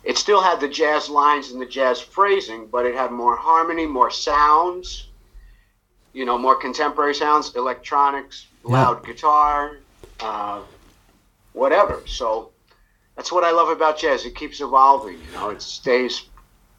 It 0.07 0.17
still 0.17 0.41
had 0.41 0.61
the 0.61 0.69
jazz 0.69 1.09
lines 1.09 1.51
and 1.51 1.59
the 1.59 1.65
jazz 1.65 1.99
phrasing, 1.99 2.67
but 2.67 2.85
it 2.85 2.95
had 2.95 3.11
more 3.11 3.35
harmony, 3.35 3.85
more 3.85 4.09
sounds, 4.09 5.09
you 6.13 6.23
know, 6.23 6.37
more 6.37 6.55
contemporary 6.55 7.13
sounds, 7.13 7.53
electronics, 7.57 8.47
loud 8.63 9.05
guitar, 9.05 9.79
uh, 10.21 10.61
whatever. 11.51 12.03
So 12.05 12.51
that's 13.17 13.33
what 13.33 13.43
I 13.43 13.51
love 13.51 13.67
about 13.67 13.99
jazz. 13.99 14.25
It 14.25 14.33
keeps 14.33 14.61
evolving, 14.61 15.15
you 15.15 15.31
know, 15.33 15.49
it 15.49 15.61
stays 15.61 16.23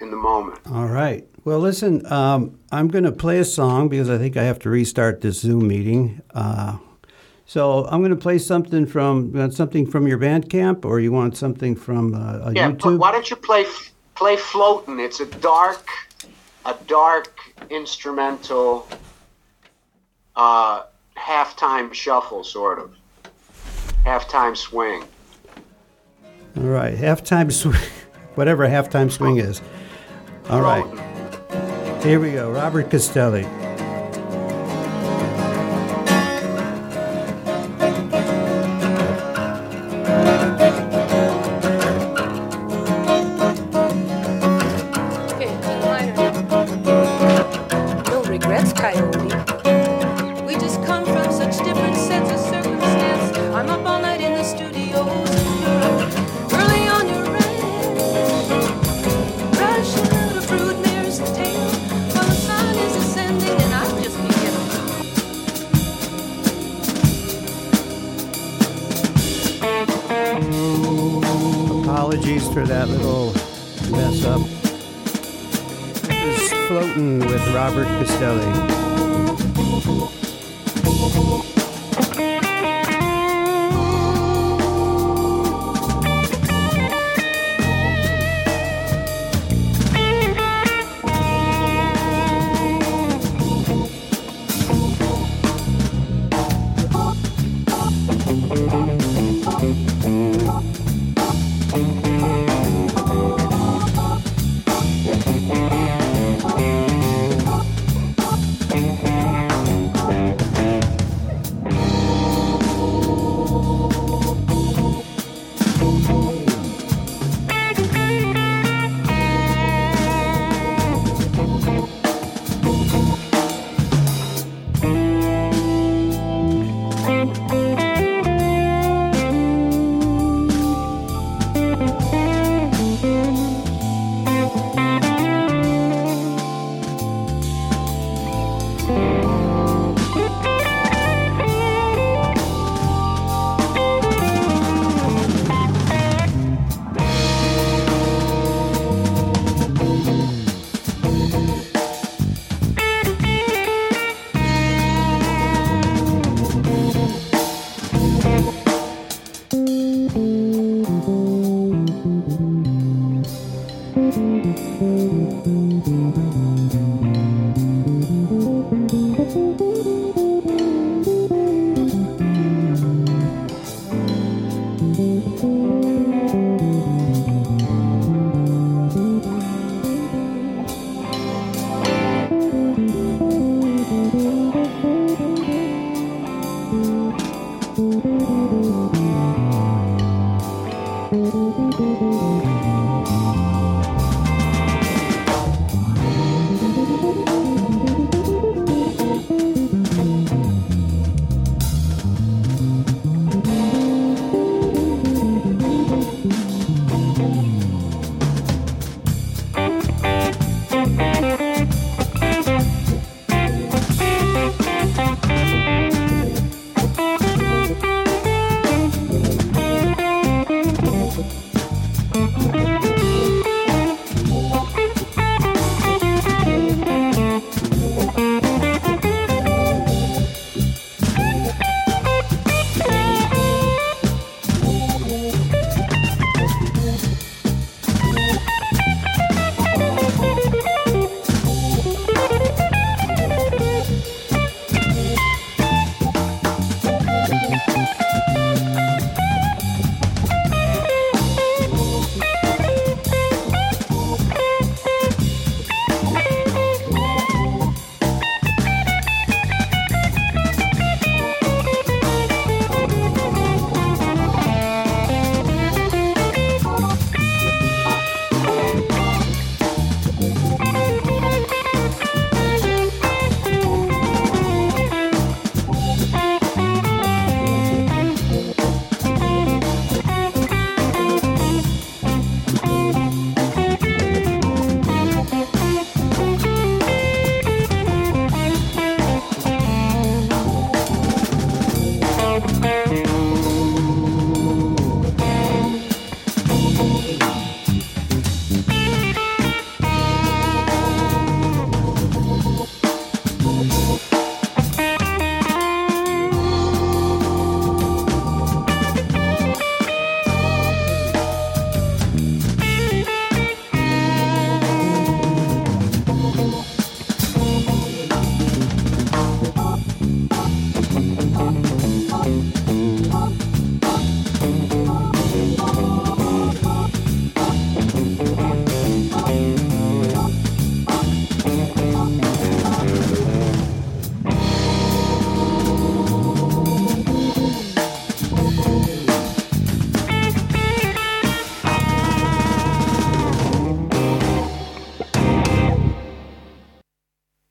in 0.00 0.10
the 0.10 0.16
moment. 0.16 0.60
All 0.72 0.86
right. 0.86 1.28
Well, 1.44 1.58
listen, 1.58 2.10
um, 2.10 2.58
I'm 2.72 2.88
going 2.88 3.04
to 3.04 3.12
play 3.12 3.40
a 3.40 3.44
song 3.44 3.90
because 3.90 4.08
I 4.08 4.16
think 4.16 4.38
I 4.38 4.44
have 4.44 4.58
to 4.60 4.70
restart 4.70 5.20
this 5.20 5.40
Zoom 5.40 5.68
meeting. 5.68 6.22
Uh, 6.34 6.78
so 7.48 7.86
I'm 7.86 8.00
going 8.00 8.10
to 8.10 8.16
play 8.16 8.36
something 8.36 8.84
from 8.84 9.50
something 9.50 9.86
from 9.86 10.06
your 10.06 10.18
Bandcamp, 10.18 10.84
or 10.84 11.00
you 11.00 11.10
want 11.10 11.34
something 11.34 11.74
from 11.74 12.14
uh, 12.14 12.50
Yeah, 12.50 12.72
YouTube? 12.72 12.98
why 12.98 13.10
don't 13.10 13.28
you 13.30 13.36
play 13.36 13.64
play 14.14 14.36
floating? 14.36 15.00
It's 15.00 15.20
a 15.20 15.26
dark, 15.40 15.88
a 16.66 16.76
dark 16.86 17.40
instrumental, 17.70 18.86
uh, 20.36 20.82
halftime 21.16 21.94
shuffle, 21.94 22.44
sort 22.44 22.80
of 22.80 22.94
halftime 24.04 24.54
swing. 24.54 25.04
All 26.58 26.64
right, 26.64 26.94
halftime 26.94 27.50
swing, 27.50 27.80
whatever 28.34 28.68
halftime 28.68 29.10
swing 29.10 29.38
is. 29.38 29.62
All 30.50 30.60
right, 30.60 30.84
here 32.02 32.20
we 32.20 32.32
go. 32.32 32.50
Robert 32.50 32.90
Castelli. 32.90 33.46
Apologies 72.08 72.48
for 72.54 72.64
that 72.64 72.88
little 72.88 73.34
mess 73.90 74.24
up. 74.24 74.40
Floating 76.66 77.18
with 77.18 77.54
Robert 77.54 77.84
Castelli. 77.84 78.78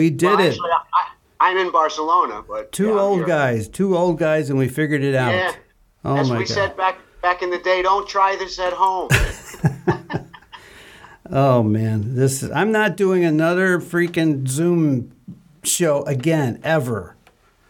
We 0.08 0.12
did 0.12 0.28
Well, 0.28 0.40
it. 0.40 0.48
actually, 0.52 0.70
I, 0.72 1.10
I'm 1.50 1.58
in 1.58 1.70
Barcelona, 1.70 2.42
but 2.48 2.72
Two 2.72 2.88
yeah, 2.94 3.00
old 3.00 3.26
guys, 3.26 3.68
two 3.68 3.98
old 3.98 4.18
guys, 4.18 4.50
and 4.50 4.58
we 4.58 4.70
figured 4.70 5.04
it 5.04 5.16
out. 5.16 5.34
Yeah. 5.34 5.52
Oh 6.06 6.16
As 6.16 6.30
my 6.30 6.38
we 6.38 6.46
god. 6.46 6.54
said 6.54 6.78
back 6.78 6.98
back 7.22 7.42
in 7.42 7.50
the 7.50 7.58
day, 7.60 7.82
don't 7.82 8.08
try 8.08 8.38
this 8.38 8.58
at 8.58 8.72
home. 8.72 9.10
Oh 11.30 11.62
man, 11.62 12.16
this 12.16 12.42
is, 12.42 12.50
I'm 12.52 12.72
not 12.72 12.96
doing 12.96 13.26
another 13.26 13.80
freaking 13.82 14.48
Zoom 14.48 15.12
show 15.62 16.04
again 16.04 16.62
ever. 16.64 17.18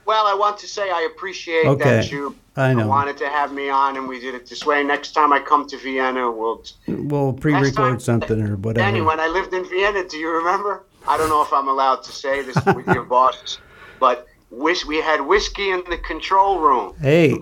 well, 0.05 0.27
I 0.27 0.35
want 0.35 0.59
to 0.59 0.67
say 0.67 0.91
I 0.91 1.09
appreciate 1.11 1.65
Okay. 1.65 1.83
that 1.89 2.11
you 2.11 2.35
I 2.55 2.75
know. 2.75 2.87
wanted 2.87 3.17
to 3.17 3.27
have 3.29 3.51
me 3.53 3.67
on, 3.71 3.97
and 3.97 4.07
we 4.07 4.19
did 4.19 4.35
it 4.35 4.45
this 4.45 4.63
way. 4.63 4.83
Next 4.83 5.13
time 5.13 5.33
I 5.33 5.39
come 5.39 5.65
to 5.69 5.77
Vienna, 5.77 6.29
we'll. 6.29 6.63
We'll 6.87 7.33
pre-record 7.33 7.73
time- 7.75 7.99
something 7.99 8.39
or 8.41 8.57
whatever. 8.57 8.85
Danny, 8.85 9.01
when 9.01 9.19
I 9.19 9.27
lived 9.27 9.53
in 9.55 9.67
Vienna, 9.67 10.07
do 10.07 10.17
you 10.17 10.29
remember? 10.29 10.83
I 11.07 11.17
don't 11.17 11.29
know 11.29 11.41
if 11.41 11.51
I'm 11.53 11.67
allowed 11.67 12.03
to 12.03 12.11
say 12.11 12.41
this 12.41 12.55
with 12.75 12.87
your 12.87 13.03
bosses, 13.15 13.59
but 13.99 14.27
whis- 14.51 14.85
we 14.85 14.97
had 14.97 15.21
whiskey 15.21 15.69
in 15.71 15.83
the 15.89 15.97
control 15.97 16.59
room. 16.59 16.95
Hey, 16.99 17.35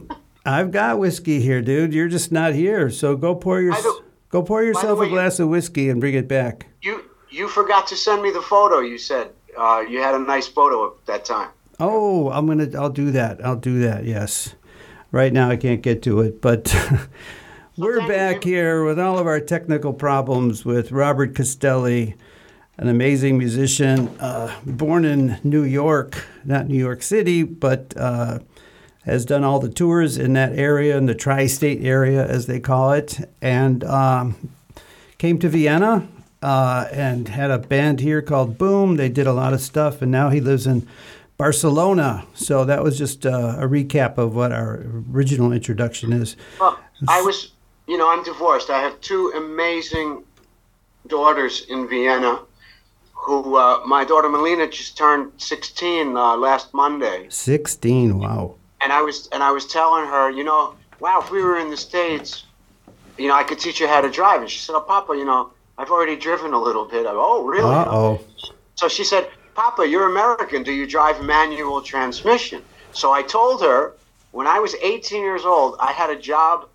I've 0.45 0.71
got 0.71 0.99
whiskey 0.99 1.41
here, 1.41 1.61
dude. 1.61 1.93
You're 1.93 2.07
just 2.07 2.31
not 2.31 2.53
here. 2.53 2.89
So 2.89 3.15
go 3.15 3.33
pour 3.35 3.61
your 3.61 3.75
go 4.29 4.43
pour 4.43 4.63
yourself 4.63 4.99
way, 4.99 5.05
a 5.07 5.09
you- 5.09 5.15
glass 5.15 5.39
of 5.39 5.49
whiskey 5.49 5.89
and 5.89 5.99
bring 5.99 6.13
it 6.15 6.27
back. 6.27 6.67
You 6.81 7.03
you 7.29 7.47
forgot 7.47 7.87
to 7.87 7.95
send 7.95 8.21
me 8.21 8.31
the 8.31 8.41
photo. 8.41 8.79
You 8.79 8.97
said 8.97 9.31
uh, 9.57 9.83
you 9.89 9.99
had 10.01 10.15
a 10.15 10.19
nice 10.19 10.47
photo 10.47 10.87
at 10.87 11.05
that 11.07 11.25
time. 11.25 11.49
Oh, 11.79 12.29
I'm 12.31 12.45
gonna. 12.47 12.69
I'll 12.77 12.89
do 12.89 13.11
that. 13.11 13.43
I'll 13.43 13.55
do 13.57 13.79
that. 13.79 14.05
Yes. 14.05 14.55
Right 15.11 15.33
now 15.33 15.49
I 15.49 15.57
can't 15.57 15.81
get 15.81 16.01
to 16.03 16.21
it, 16.21 16.41
but 16.41 16.73
we're 17.77 18.05
back 18.07 18.43
here 18.43 18.83
with 18.85 18.99
all 18.99 19.17
of 19.17 19.27
our 19.27 19.39
technical 19.39 19.93
problems 19.93 20.65
with 20.65 20.91
Robert 20.91 21.35
Castelli, 21.35 22.15
an 22.77 22.87
amazing 22.89 23.37
musician, 23.37 24.09
uh, 24.19 24.53
born 24.65 25.05
in 25.05 25.39
New 25.43 25.63
York, 25.63 26.25
not 26.43 26.67
New 26.67 26.77
York 26.77 27.01
City, 27.01 27.43
but 27.43 27.93
uh, 27.95 28.39
has 29.05 29.25
done 29.25 29.43
all 29.43 29.59
the 29.59 29.69
tours 29.69 30.17
in 30.17 30.33
that 30.33 30.57
area, 30.57 30.97
in 30.97 31.05
the 31.05 31.15
tri-state 31.15 31.81
area, 31.83 32.25
as 32.27 32.47
they 32.47 32.59
call 32.59 32.91
it, 32.91 33.19
and 33.41 33.83
um, 33.83 34.49
came 35.17 35.39
to 35.39 35.47
Vienna 35.47 36.07
uh, 36.41 36.87
and 36.91 37.29
had 37.29 37.49
a 37.49 37.59
band 37.59 38.01
here 38.01 38.21
called 38.21 38.57
Boom. 38.57 38.97
They 38.97 39.09
did 39.09 39.27
a 39.27 39.33
lot 39.33 39.53
of 39.53 39.61
stuff, 39.61 40.01
and 40.01 40.11
now 40.11 40.29
he 40.29 40.41
lives 40.41 40.67
in 40.67 40.87
Barcelona. 41.37 42.25
So 42.33 42.65
that 42.65 42.83
was 42.83 42.97
just 42.97 43.25
uh, 43.25 43.55
a 43.57 43.67
recap 43.67 44.17
of 44.17 44.35
what 44.35 44.51
our 44.51 44.85
original 45.13 45.51
introduction 45.51 46.11
is. 46.11 46.35
Well, 46.59 46.77
I 47.07 47.21
was, 47.21 47.51
you 47.87 47.97
know, 47.97 48.11
I'm 48.11 48.23
divorced. 48.23 48.69
I 48.69 48.79
have 48.79 48.99
two 49.01 49.31
amazing 49.35 50.23
daughters 51.07 51.65
in 51.69 51.87
Vienna. 51.87 52.39
Who 53.25 53.55
uh, 53.55 53.81
my 53.85 54.05
daughter 54.05 54.29
Melina 54.29 54.67
just 54.67 54.97
turned 54.97 55.31
16 55.37 56.15
uh, 56.15 56.37
last 56.37 56.73
Monday, 56.73 57.25
16, 57.29 58.19
wow. 58.19 58.55
and 58.81 58.93
I 58.93 59.01
was 59.01 59.27
and 59.31 59.41
I 59.41 59.51
was 59.51 59.65
telling 59.65 60.05
her, 60.05 60.29
you 60.29 60.43
know, 60.43 60.75
wow, 60.99 61.21
if 61.21 61.31
we 61.31 61.41
were 61.41 61.57
in 61.57 61.71
the 61.71 61.77
states, 61.77 62.45
you 63.17 63.27
know, 63.27 63.33
I 63.33 63.43
could 63.43 63.59
teach 63.59 63.79
you 63.79 63.87
how 63.87 64.01
to 64.01 64.11
drive. 64.11 64.41
And 64.41 64.49
she 64.49 64.59
said, 64.59 64.75
oh, 64.75 64.81
Papa, 64.81 65.13
you 65.15 65.25
know, 65.25 65.51
I've 65.77 65.89
already 65.89 66.15
driven 66.15 66.53
a 66.53 66.61
little 66.61 66.85
bit. 66.85 67.07
I 67.07 67.13
go, 67.13 67.23
oh, 67.23 67.45
really? 67.45 67.73
Uh 67.73 67.85
oh. 67.89 68.21
So 68.75 68.87
she 68.87 69.03
said, 69.03 69.27
Papa, 69.55 69.87
you're 69.87 70.09
American. 70.09 70.61
Do 70.63 70.71
you 70.71 70.85
drive 70.85 71.23
manual 71.23 71.81
transmission? 71.81 72.63
So 72.91 73.11
I 73.11 73.23
told 73.23 73.61
her 73.61 73.93
when 74.31 74.47
I 74.47 74.59
was 74.59 74.75
18 74.75 75.21
years 75.21 75.45
old, 75.45 75.77
I 75.79 75.93
had 75.93 76.09
a 76.09 76.15
job 76.15 76.67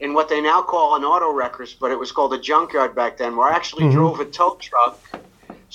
in 0.00 0.12
what 0.12 0.28
they 0.28 0.40
now 0.40 0.60
call 0.60 0.96
an 0.96 1.04
auto 1.04 1.32
wreckers, 1.32 1.72
but 1.72 1.90
it 1.90 1.98
was 1.98 2.10
called 2.12 2.34
a 2.34 2.38
junkyard 2.38 2.94
back 2.94 3.16
then, 3.16 3.36
where 3.36 3.48
I 3.48 3.54
actually 3.54 3.90
drove 3.90 4.20
a 4.20 4.24
tow 4.24 4.56
truck. 4.60 5.00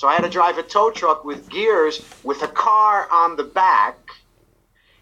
So 0.00 0.08
I 0.08 0.14
had 0.14 0.22
to 0.22 0.30
drive 0.30 0.56
a 0.56 0.62
tow 0.62 0.90
truck 0.90 1.26
with 1.26 1.46
gears 1.50 2.00
with 2.24 2.40
a 2.40 2.48
car 2.48 3.06
on 3.12 3.36
the 3.36 3.44
back, 3.44 3.98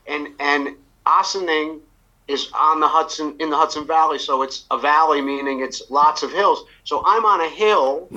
and 0.09 0.26
and 0.40 0.74
Ossining 1.07 1.78
is 2.26 2.51
on 2.53 2.80
the 2.80 2.88
Hudson 2.88 3.36
in 3.38 3.49
the 3.49 3.57
Hudson 3.57 3.86
Valley, 3.86 4.18
so 4.18 4.42
it's 4.42 4.64
a 4.72 4.76
valley 4.76 5.20
meaning 5.20 5.61
it's 5.61 5.88
lots 5.88 6.24
of 6.24 6.32
hills. 6.32 6.64
So 6.82 7.05
I'm 7.07 7.24
on 7.24 7.40
a 7.42 7.49
hill, 7.49 8.09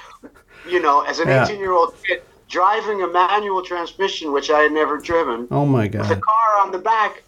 you 0.68 0.82
know, 0.82 1.00
as 1.00 1.18
an 1.18 1.28
Yeah. 1.28 1.44
18 1.46 1.60
year 1.60 1.72
old 1.72 1.94
kid 2.04 2.20
driving 2.46 3.00
a 3.02 3.08
manual 3.08 3.62
transmission, 3.62 4.30
which 4.30 4.50
I 4.50 4.58
had 4.58 4.72
never 4.72 4.98
driven, 4.98 5.48
Oh 5.50 5.64
my 5.64 5.88
god! 5.88 6.10
with 6.10 6.18
a 6.18 6.20
car 6.20 6.60
on 6.60 6.72
the 6.72 6.78
back, 6.78 7.22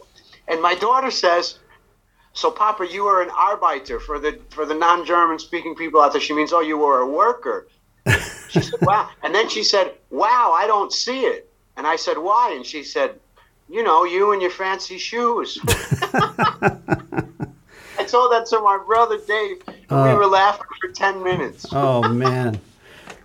and 0.47 0.61
my 0.61 0.75
daughter 0.75 1.11
says. 1.11 1.59
So, 2.33 2.51
Papa, 2.51 2.87
you 2.87 3.05
were 3.05 3.23
an 3.23 3.31
Arbeiter 3.31 3.99
for 4.01 4.19
the 4.21 4.39
for 4.51 4.67
the 4.67 4.75
non-German 4.75 5.39
speaking 5.39 5.75
people 5.75 6.03
out 6.03 6.13
there. 6.13 6.21
She 6.21 6.35
means, 6.35 6.53
oh, 6.53 6.61
you 6.61 6.77
were 6.77 7.01
a 7.01 7.07
worker. 7.07 7.67
She 8.49 8.61
said, 8.61 8.81
wow. 8.83 9.09
And 9.23 9.35
then 9.35 9.49
she 9.49 9.63
said, 9.63 9.93
wow, 10.11 10.53
I 10.55 10.67
don't 10.67 10.93
see 10.93 11.21
it. 11.21 11.51
And 11.77 11.87
I 11.87 11.97
said, 11.97 12.19
why? 12.19 12.53
And 12.55 12.67
she 12.67 12.83
said, 12.83 13.19
you 13.69 13.83
know, 13.85 14.05
you 14.05 14.33
and 14.33 14.43
your 14.43 14.51
fancy 14.51 14.99
shoes. 14.99 15.59
I 18.01 18.05
told 18.07 18.33
that 18.33 18.47
to 18.51 18.61
my 18.61 18.83
brother 18.85 19.19
Dave, 19.27 19.63
and 19.69 19.79
we 19.89 20.11
uh, 20.11 20.17
were 20.17 20.27
laughing 20.27 20.67
for 20.81 20.89
10 20.89 21.23
minutes. 21.23 21.67
Oh 21.71 22.09
man. 22.13 22.61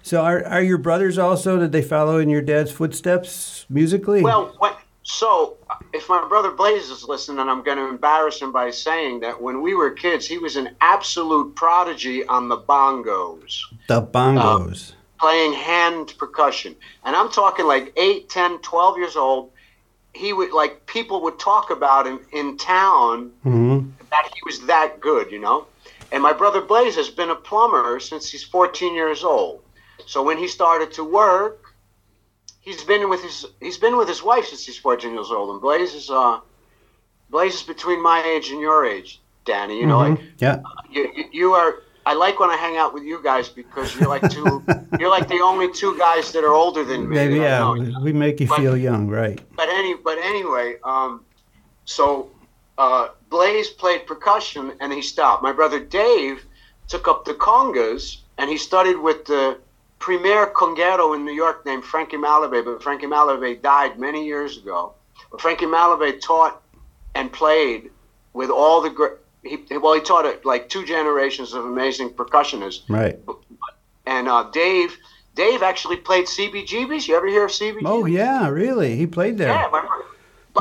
So 0.03 0.21
are 0.21 0.45
are 0.45 0.61
your 0.61 0.78
brothers 0.78 1.17
also? 1.17 1.57
Did 1.57 1.71
they 1.71 1.82
follow 1.82 2.19
in 2.19 2.30
your 2.30 2.43
dad's 2.43 2.71
footsteps 2.71 3.65
musically? 3.69 4.21
Well, 4.21 4.53
what, 4.59 4.80
so 5.06 5.58
if 5.93 6.10
my 6.10 6.28
brother 6.28 6.49
Blaze 6.49 6.89
is 6.89 7.03
listening, 7.03 7.47
I'm 7.47 7.64
going 7.64 7.78
to 7.78 7.88
embarrass 7.88 8.41
him 8.41 8.51
by 8.51 8.72
saying 8.72 9.20
that 9.20 9.39
when 9.39 9.62
we 9.62 9.76
were 9.76 9.91
kids, 9.91 10.28
he 10.28 10.39
was 10.39 10.56
an 10.56 10.76
absolute 10.82 11.56
prodigy 11.56 12.26
on 12.26 12.49
the 12.49 12.58
bongos. 12.58 13.53
the 13.88 14.01
bongos. 14.01 14.93
playing 15.20 15.53
hand 15.53 16.16
percussion. 16.18 16.76
And 17.03 17.16
I'm 17.16 17.30
talking 17.30 17.68
like 17.68 17.93
8, 17.95 18.30
10, 18.30 18.58
12 18.60 18.97
years 18.97 19.16
old. 19.16 19.51
He 20.14 20.34
would, 20.34 20.51
like, 20.53 20.88
people 20.88 21.22
would 21.22 21.38
talk 21.38 21.70
about 21.70 22.08
him 22.08 22.20
in 22.34 22.58
town 22.58 23.32
hmm 23.43 23.82
that 24.12 24.32
he 24.34 24.39
was 24.45 24.62
that 24.68 25.01
good, 25.01 25.32
you 25.32 25.39
know? 25.39 25.68
And 26.12 26.24
my 26.24 26.32
brother 26.32 26.62
Blaze 26.62 26.95
has 26.95 27.10
been 27.10 27.30
a 27.30 27.36
plumber 27.36 27.99
since 27.99 28.30
he's 28.30 28.43
14 28.43 28.93
years 28.93 29.24
old. 29.24 29.62
So 30.06 30.24
when 30.24 30.38
he 30.38 30.47
started 30.47 30.93
to 30.93 31.03
work, 31.03 31.64
he's 32.66 32.84
been 32.84 33.09
with 33.09 33.22
his 33.24 33.45
he's 33.61 33.78
been 33.78 33.95
with 33.95 34.07
his 34.09 34.22
wife 34.22 34.45
since 34.47 34.66
he's 34.66 34.78
14 34.78 35.13
years 35.13 35.32
old. 35.32 35.51
And 35.51 35.61
Blaze 35.61 35.93
is 35.93 36.09
uh 36.09 36.39
Blaze 37.30 37.55
is 37.55 37.63
between 37.63 38.01
my 38.03 38.22
age 38.24 38.49
and 38.51 38.59
your 38.59 38.86
age, 38.86 39.22
Danny. 39.45 39.80
You 39.80 39.86
know, 39.88 39.99
like 39.99 40.20
Yeah. 40.39 40.61
you, 40.91 41.03
you- 41.16 41.30
you 41.32 41.53
are 41.53 41.72
I 42.07 42.13
like 42.13 42.39
when 42.39 42.51
I 42.51 42.55
hang 42.57 42.78
out 42.78 42.93
with 42.93 43.01
you 43.03 43.18
guys 43.24 43.49
because 43.49 43.95
you're 43.95 44.07
like 44.16 44.30
two 44.30 44.63
you're 44.99 45.09
like 45.09 45.28
the 45.28 45.41
only 45.51 45.72
two 45.72 45.97
guys 45.97 46.32
that 46.34 46.43
are 46.43 46.53
older 46.53 46.84
than 46.84 47.09
me. 47.09 47.16
Maybe 47.16 47.36
yeah. 47.38 47.59
know. 47.59 47.72
We, 47.74 47.95
we 48.03 48.13
make 48.13 48.39
you 48.39 48.47
But- 48.47 48.59
feel 48.59 48.78
young, 48.78 49.07
right? 49.07 49.39
But 49.55 49.70
any 49.70 49.95
but 49.95 50.18
anyway, 50.20 50.78
um, 50.84 51.11
so 51.86 52.30
uh, 52.78 53.07
Blaze 53.30 53.70
played 53.70 54.05
percussion 54.05 54.74
and 54.82 54.91
he 54.93 55.01
stopped. 55.01 55.41
My 55.41 55.51
brother 55.53 55.80
Dave 55.80 56.45
took 56.88 57.07
up 57.07 57.26
the 57.26 57.34
congas 57.34 58.18
and 58.38 58.49
he 58.49 58.57
studied 58.57 58.97
with 58.97 59.26
the 59.26 59.57
premier 60.00 60.48
conguero 60.48 61.16
in 61.16 61.26
New 61.26 61.34
York 61.34 61.66
named 61.66 61.84
Frankie 61.84 62.18
Malabé. 62.18 62.64
But 62.64 62.84
Frankie 62.84 63.08
Malabé 63.08 63.62
died 63.62 64.00
many 64.00 64.26
years 64.26 64.58
ago. 64.58 64.93
But 65.32 65.41
Frankie 65.41 65.66
Malabé 65.66 66.22
taught 66.22 66.62
and 67.16 67.32
played 67.32 67.89
with 68.34 68.50
all 68.50 68.82
the 68.82 68.89
great. 68.89 69.14
He, 69.43 69.64
well, 69.78 69.93
he 69.93 70.02
taught 70.02 70.26
it 70.26 70.43
like 70.43 70.70
two 70.70 70.84
generations 70.86 71.54
of 71.54 71.66
amazing 71.66 72.10
percussionists. 72.10 72.82
Right. 72.89 73.20
And 74.08 74.28
uh, 74.28 74.50
Dave, 74.52 74.98
Dave 75.36 75.62
actually 75.62 75.98
played 75.98 76.26
CBGBs. 76.26 77.08
You 77.08 77.16
ever 77.16 77.28
hear 77.28 77.46
of 77.46 77.52
CBGBs? 77.52 77.82
Oh 77.86 78.06
yeah, 78.06 78.50
really? 78.50 78.96
He 78.96 79.06
played 79.06 79.38
there. 79.38 79.50
Yeah, 79.50 79.70
my, 79.72 80.02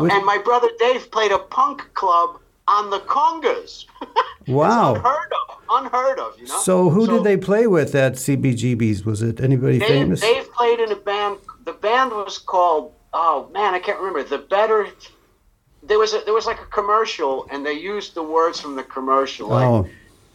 With- 0.02 0.12
and 0.12 0.24
my 0.26 0.38
brother 0.38 0.68
Dave 0.78 1.10
played 1.10 1.32
a 1.32 1.38
punk 1.38 1.94
club 1.94 2.40
on 2.68 2.90
the 2.90 3.00
congas. 3.00 3.86
Wow. 4.46 4.94
unheard 4.94 5.32
of, 5.48 5.58
unheard 5.70 6.18
of. 6.18 6.38
You 6.38 6.46
know. 6.46 6.58
So 6.58 6.90
who 6.90 7.06
did 7.06 7.24
they 7.24 7.38
play 7.38 7.66
with 7.66 7.94
at 7.94 8.12
CBGB's? 8.12 9.02
Was 9.06 9.22
it 9.22 9.40
anybody 9.40 9.78
Dave, 9.78 9.88
famous? 9.88 10.20
Dave 10.20 10.52
played 10.52 10.80
in 10.80 10.92
a 10.92 10.96
band. 10.96 11.38
The 11.64 11.72
band 11.72 12.10
was 12.10 12.36
called. 12.36 12.92
Oh 13.14 13.48
man, 13.54 13.72
I 13.72 13.78
can't 13.78 13.98
remember. 13.98 14.22
The 14.22 14.36
better. 14.36 14.88
There 15.82 15.98
was 15.98 16.12
a, 16.12 16.20
there 16.26 16.34
was 16.34 16.44
like 16.44 16.60
a 16.60 16.66
commercial, 16.66 17.46
and 17.50 17.64
they 17.64 17.72
used 17.72 18.14
the 18.14 18.22
words 18.22 18.60
from 18.60 18.76
the 18.76 18.82
commercial. 18.82 19.48
Like, 19.48 19.66
oh, 19.66 19.88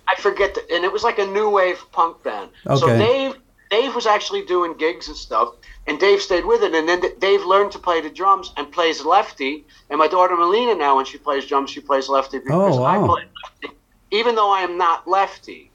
I 0.07 0.19
forget, 0.19 0.55
the, 0.55 0.61
and 0.73 0.83
it 0.83 0.91
was 0.91 1.03
like 1.03 1.19
a 1.19 1.25
new 1.27 1.49
wave 1.49 1.79
punk 1.91 2.23
band. 2.23 2.49
Okay. 2.65 2.79
So 2.79 2.87
Dave, 2.87 3.35
Dave 3.69 3.93
was 3.93 4.07
actually 4.07 4.43
doing 4.45 4.75
gigs 4.75 5.07
and 5.07 5.15
stuff, 5.15 5.53
and 5.89 5.99
Dave 5.99 6.21
stayed 6.21 6.45
with 6.45 6.61
it. 6.63 6.73
And 6.75 6.87
then 6.87 7.01
Dave 7.19 7.43
learned 7.45 7.71
to 7.73 7.79
play 7.79 7.99
the 8.01 8.09
drums 8.11 8.53
and 8.57 8.71
plays 8.71 9.03
lefty. 9.03 9.65
And 9.89 9.99
my 9.99 10.07
daughter 10.07 10.37
Melina 10.37 10.75
now, 10.75 10.95
when 10.97 11.05
she 11.05 11.17
plays 11.17 11.47
drums, 11.47 11.71
she 11.71 11.81
plays 11.81 12.07
lefty 12.09 12.39
because 12.39 12.77
Oh, 12.77 12.83
I 12.85 12.97
play 12.97 13.23
lefty, 13.43 13.77
even 14.11 14.35
though 14.35 14.51
I 14.51 14.61
am 14.61 14.77
not 14.77 15.07
lefty. 15.07 15.73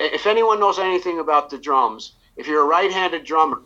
If 0.00 0.26
anyone 0.26 0.60
knows 0.60 0.78
anything 0.78 1.20
about 1.20 1.50
the 1.50 1.58
drums, 1.58 2.16
if 2.36 2.48
you're 2.48 2.62
a 2.62 2.66
right-handed 2.66 3.24
drummer, 3.24 3.62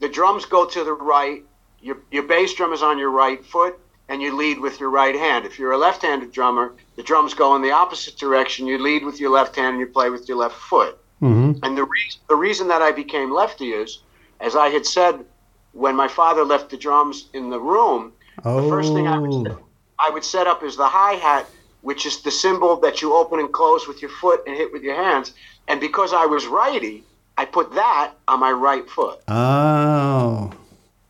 the 0.00 0.08
drums 0.08 0.46
go 0.46 0.64
to 0.66 0.84
the 0.84 0.94
right. 0.94 1.42
Your 1.80 1.98
your 2.10 2.22
bass 2.24 2.54
drum 2.54 2.72
is 2.72 2.82
on 2.82 2.98
your 2.98 3.10
right 3.10 3.44
foot, 3.44 3.78
and 4.08 4.22
you 4.22 4.34
lead 4.34 4.58
with 4.58 4.80
your 4.80 4.90
right 4.90 5.14
hand. 5.14 5.44
If 5.44 5.58
you're 5.58 5.72
a 5.72 5.78
left-handed 5.78 6.32
drummer, 6.32 6.74
the 6.96 7.02
drums 7.02 7.34
go 7.34 7.54
in 7.56 7.62
the 7.62 7.72
opposite 7.72 8.16
direction. 8.18 8.66
You 8.66 8.78
lead 8.78 9.04
with 9.04 9.20
your 9.20 9.30
left 9.30 9.56
hand, 9.56 9.72
and 9.74 9.80
you 9.80 9.86
play 9.86 10.08
with 10.08 10.26
your 10.28 10.38
left 10.38 10.56
foot. 10.56 10.98
hmm 11.20 11.52
And 11.62 11.76
the 11.76 11.84
reason 11.84 12.20
the 12.28 12.36
reason 12.36 12.68
that 12.68 12.80
I 12.80 12.92
became 12.92 13.30
lefty 13.32 13.72
is, 13.72 14.05
as 14.40 14.54
I 14.56 14.68
had 14.68 14.86
said 14.86 15.24
when 15.72 15.94
my 15.96 16.08
father 16.08 16.44
left 16.44 16.70
the 16.70 16.76
drums 16.76 17.28
in 17.32 17.50
the 17.50 17.60
room, 17.60 18.12
Oh, 18.44 18.62
the 18.62 18.68
first 18.68 18.92
thing 18.92 19.06
I 19.08 19.18
would, 19.18 19.46
set, 19.46 19.58
I 19.98 20.10
would 20.10 20.24
set 20.24 20.46
up 20.46 20.62
is 20.62 20.76
the 20.76 20.86
hi 20.88 21.12
hat, 21.14 21.46
which 21.82 22.04
is 22.06 22.20
the 22.22 22.30
cymbal 22.30 22.76
that 22.80 23.00
you 23.00 23.14
open 23.14 23.40
and 23.40 23.50
close 23.52 23.88
with 23.88 24.00
your 24.02 24.10
foot 24.10 24.42
and 24.46 24.54
hit 24.56 24.72
with 24.72 24.82
your 24.82 24.94
hands. 24.94 25.32
And 25.68 25.80
because 25.80 26.12
I 26.12 26.26
was 26.26 26.46
righty, 26.46 27.02
I 27.38 27.44
put 27.46 27.74
that 27.74 28.12
on 28.28 28.40
my 28.40 28.52
right 28.52 28.88
foot. 28.88 29.20
oh, 29.28 30.52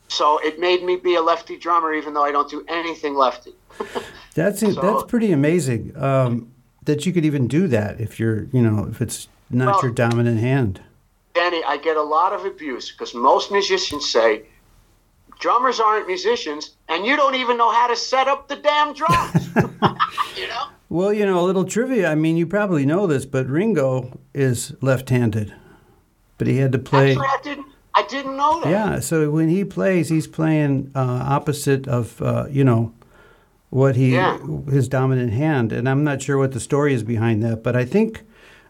So 0.08 0.38
it 0.38 0.58
made 0.60 0.84
me 0.84 0.96
be 0.96 1.16
a 1.16 1.22
lefty 1.22 1.56
drummer, 1.58 1.92
even 1.92 2.14
though 2.14 2.24
I 2.24 2.30
don't 2.32 2.48
do 2.50 2.64
anything 2.68 3.14
lefty. 3.16 3.54
that's 4.34 4.62
it. 4.62 4.80
that's 4.80 5.02
pretty 5.04 5.32
amazing. 5.32 5.96
Um, 5.96 6.52
that 6.84 7.04
you 7.06 7.12
could 7.12 7.24
even 7.24 7.48
do 7.48 7.66
that 7.68 8.00
if 8.00 8.20
you're, 8.20 8.44
you 8.52 8.62
know, 8.62 8.86
if 8.88 9.00
it's 9.02 9.28
not 9.50 9.66
Well- 9.74 9.82
your 9.82 9.92
dominant 9.92 10.38
hand. 10.40 10.80
Danny, 11.37 11.62
I 11.64 11.76
get 11.76 11.97
a 11.97 12.03
lot 12.03 12.32
of 12.32 12.45
abuse 12.47 12.91
because 12.91 13.14
most 13.14 13.53
musicians 13.53 14.11
say 14.11 14.43
drummers 15.39 15.78
aren't 15.80 16.07
musicians, 16.07 16.76
and 16.89 17.05
you 17.05 17.14
don't 17.14 17.34
even 17.34 17.57
know 17.59 17.70
how 17.70 17.87
to 17.89 17.95
set 17.95 18.26
up 18.26 18.49
the 18.49 18.57
damn 18.57 18.95
drums. 18.95 19.49
you 20.37 20.49
know? 20.49 20.64
Well, 20.89 21.12
you 21.12 21.26
know, 21.26 21.39
a 21.39 21.45
little 21.45 21.64
trivia. 21.66 22.11
I 22.11 22.14
mean, 22.14 22.37
you 22.39 22.47
probably 22.47 22.87
know 22.87 23.07
this, 23.07 23.26
but 23.26 23.47
Ringo 23.49 24.18
is 24.32 24.72
left-handed, 24.80 25.53
but 26.39 26.47
he 26.47 26.57
had 26.57 26.72
to 26.72 26.78
play. 26.78 27.11
Actually, 27.11 27.26
I 27.26 27.39
didn't. 27.43 27.66
I 27.95 28.03
didn't 28.09 28.37
know 28.37 28.61
that. 28.62 28.70
Yeah, 28.70 29.01
so 29.01 29.30
when 29.30 29.49
he 29.49 29.64
plays, 29.64 30.09
he's 30.11 30.26
playing 30.26 30.91
uh, 30.95 31.01
opposite 31.01 31.87
of 31.89 32.20
uh, 32.20 32.47
you 32.51 32.62
know 32.64 32.93
what 33.70 33.97
he 33.97 34.14
Yeah. 34.14 34.39
his 34.70 34.89
dominant 34.89 35.32
hand, 35.32 35.72
and 35.72 35.89
I'm 35.89 36.05
not 36.05 36.22
sure 36.22 36.39
what 36.39 36.53
the 36.53 36.61
story 36.61 36.95
is 36.95 37.03
behind 37.03 37.43
that, 37.43 37.62
but 37.62 37.74
I 37.74 37.84
think 37.84 38.22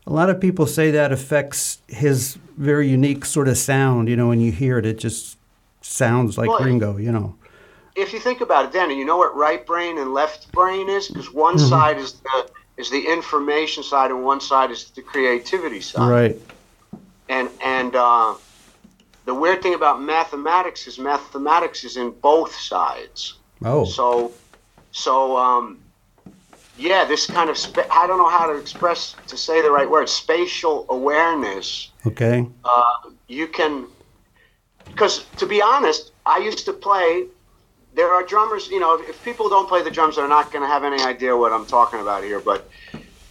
a 0.06 0.12
lot 0.12 0.30
of 0.30 0.40
people 0.40 0.66
say 0.66 0.90
that 0.92 1.12
affects 1.12 1.78
his 1.88 2.38
very 2.56 2.88
unique 2.88 3.24
sort 3.24 3.48
of 3.48 3.58
sound. 3.58 4.08
You 4.08 4.16
know, 4.16 4.28
when 4.28 4.40
you 4.40 4.52
hear 4.52 4.78
it, 4.78 4.86
it 4.86 4.98
just 4.98 5.36
sounds 5.82 6.38
like 6.38 6.48
Well, 6.48 6.60
Ringo. 6.64 6.96
You 6.96 7.12
know. 7.12 7.34
If 7.96 8.12
you 8.12 8.20
think 8.20 8.40
about 8.40 8.66
it, 8.66 8.72
Danny, 8.72 8.98
you 8.98 9.04
know 9.04 9.16
what 9.16 9.34
right 9.34 9.64
brain 9.66 9.98
and 9.98 10.12
left 10.12 10.52
brain 10.52 10.88
is? 10.88 11.08
Because 11.08 11.32
one 11.32 11.56
Mm-hmm. 11.56 11.68
side 11.68 11.98
is 11.98 12.12
the 12.14 12.50
is 12.76 12.90
the 12.90 13.00
information 13.10 13.82
side, 13.82 14.10
and 14.10 14.22
one 14.22 14.40
side 14.40 14.70
is 14.70 14.90
the 14.90 15.00
creativity 15.02 15.80
side. 15.80 16.08
Right. 16.08 16.36
and 17.28 17.48
and 17.64 17.96
uh, 17.96 18.34
the 19.24 19.34
weird 19.34 19.62
thing 19.62 19.74
about 19.74 20.02
mathematics 20.02 20.86
is 20.86 20.98
mathematics 20.98 21.84
is 21.84 21.96
in 21.96 22.10
both 22.20 22.54
sides. 22.54 23.34
Oh. 23.64 23.84
So, 23.86 24.32
so 24.92 25.36
um, 25.38 25.78
yeah, 26.76 27.04
this 27.04 27.26
kind 27.26 27.48
of 27.48 27.56
spa- 27.56 27.86
I 27.90 28.06
don't 28.06 28.18
know 28.18 28.28
how 28.28 28.46
to 28.46 28.58
express 28.58 29.16
to 29.28 29.36
say 29.36 29.62
the 29.62 29.70
right 29.70 29.88
word. 29.88 30.08
Spatial 30.08 30.86
awareness. 30.88 31.90
Okay. 32.06 32.46
Uh, 32.64 33.10
you 33.28 33.48
can, 33.48 33.86
because 34.90 35.24
to 35.36 35.46
be 35.46 35.62
honest, 35.62 36.12
I 36.24 36.38
used 36.38 36.64
to 36.66 36.72
play. 36.72 37.26
There 37.94 38.12
are 38.12 38.22
drummers, 38.22 38.68
you 38.68 38.78
know. 38.78 38.98
If, 38.98 39.08
if 39.08 39.24
people 39.24 39.48
don't 39.48 39.68
play 39.68 39.82
the 39.82 39.90
drums, 39.90 40.16
they're 40.16 40.28
not 40.28 40.52
going 40.52 40.62
to 40.62 40.68
have 40.68 40.84
any 40.84 41.02
idea 41.02 41.34
what 41.36 41.52
I'm 41.52 41.66
talking 41.66 42.00
about 42.00 42.22
here. 42.24 42.40
But, 42.40 42.68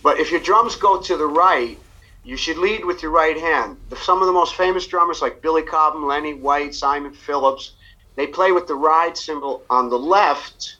but 0.01 0.19
if 0.19 0.31
your 0.31 0.41
drums 0.41 0.75
go 0.75 0.99
to 0.99 1.17
the 1.17 1.27
right, 1.27 1.77
you 2.23 2.35
should 2.35 2.57
lead 2.57 2.83
with 2.83 3.03
your 3.03 3.11
right 3.11 3.37
hand. 3.37 3.77
The, 3.89 3.95
some 3.95 4.21
of 4.21 4.27
the 4.27 4.33
most 4.33 4.55
famous 4.55 4.87
drummers, 4.87 5.21
like 5.21 5.43
Billy 5.43 5.61
Cobham, 5.61 6.07
Lenny 6.07 6.33
White, 6.33 6.73
Simon 6.73 7.13
Phillips, 7.13 7.75
they 8.15 8.25
play 8.25 8.51
with 8.51 8.65
the 8.65 8.75
ride 8.75 9.15
cymbal 9.15 9.63
on 9.69 9.89
the 9.89 9.99
left. 9.99 10.77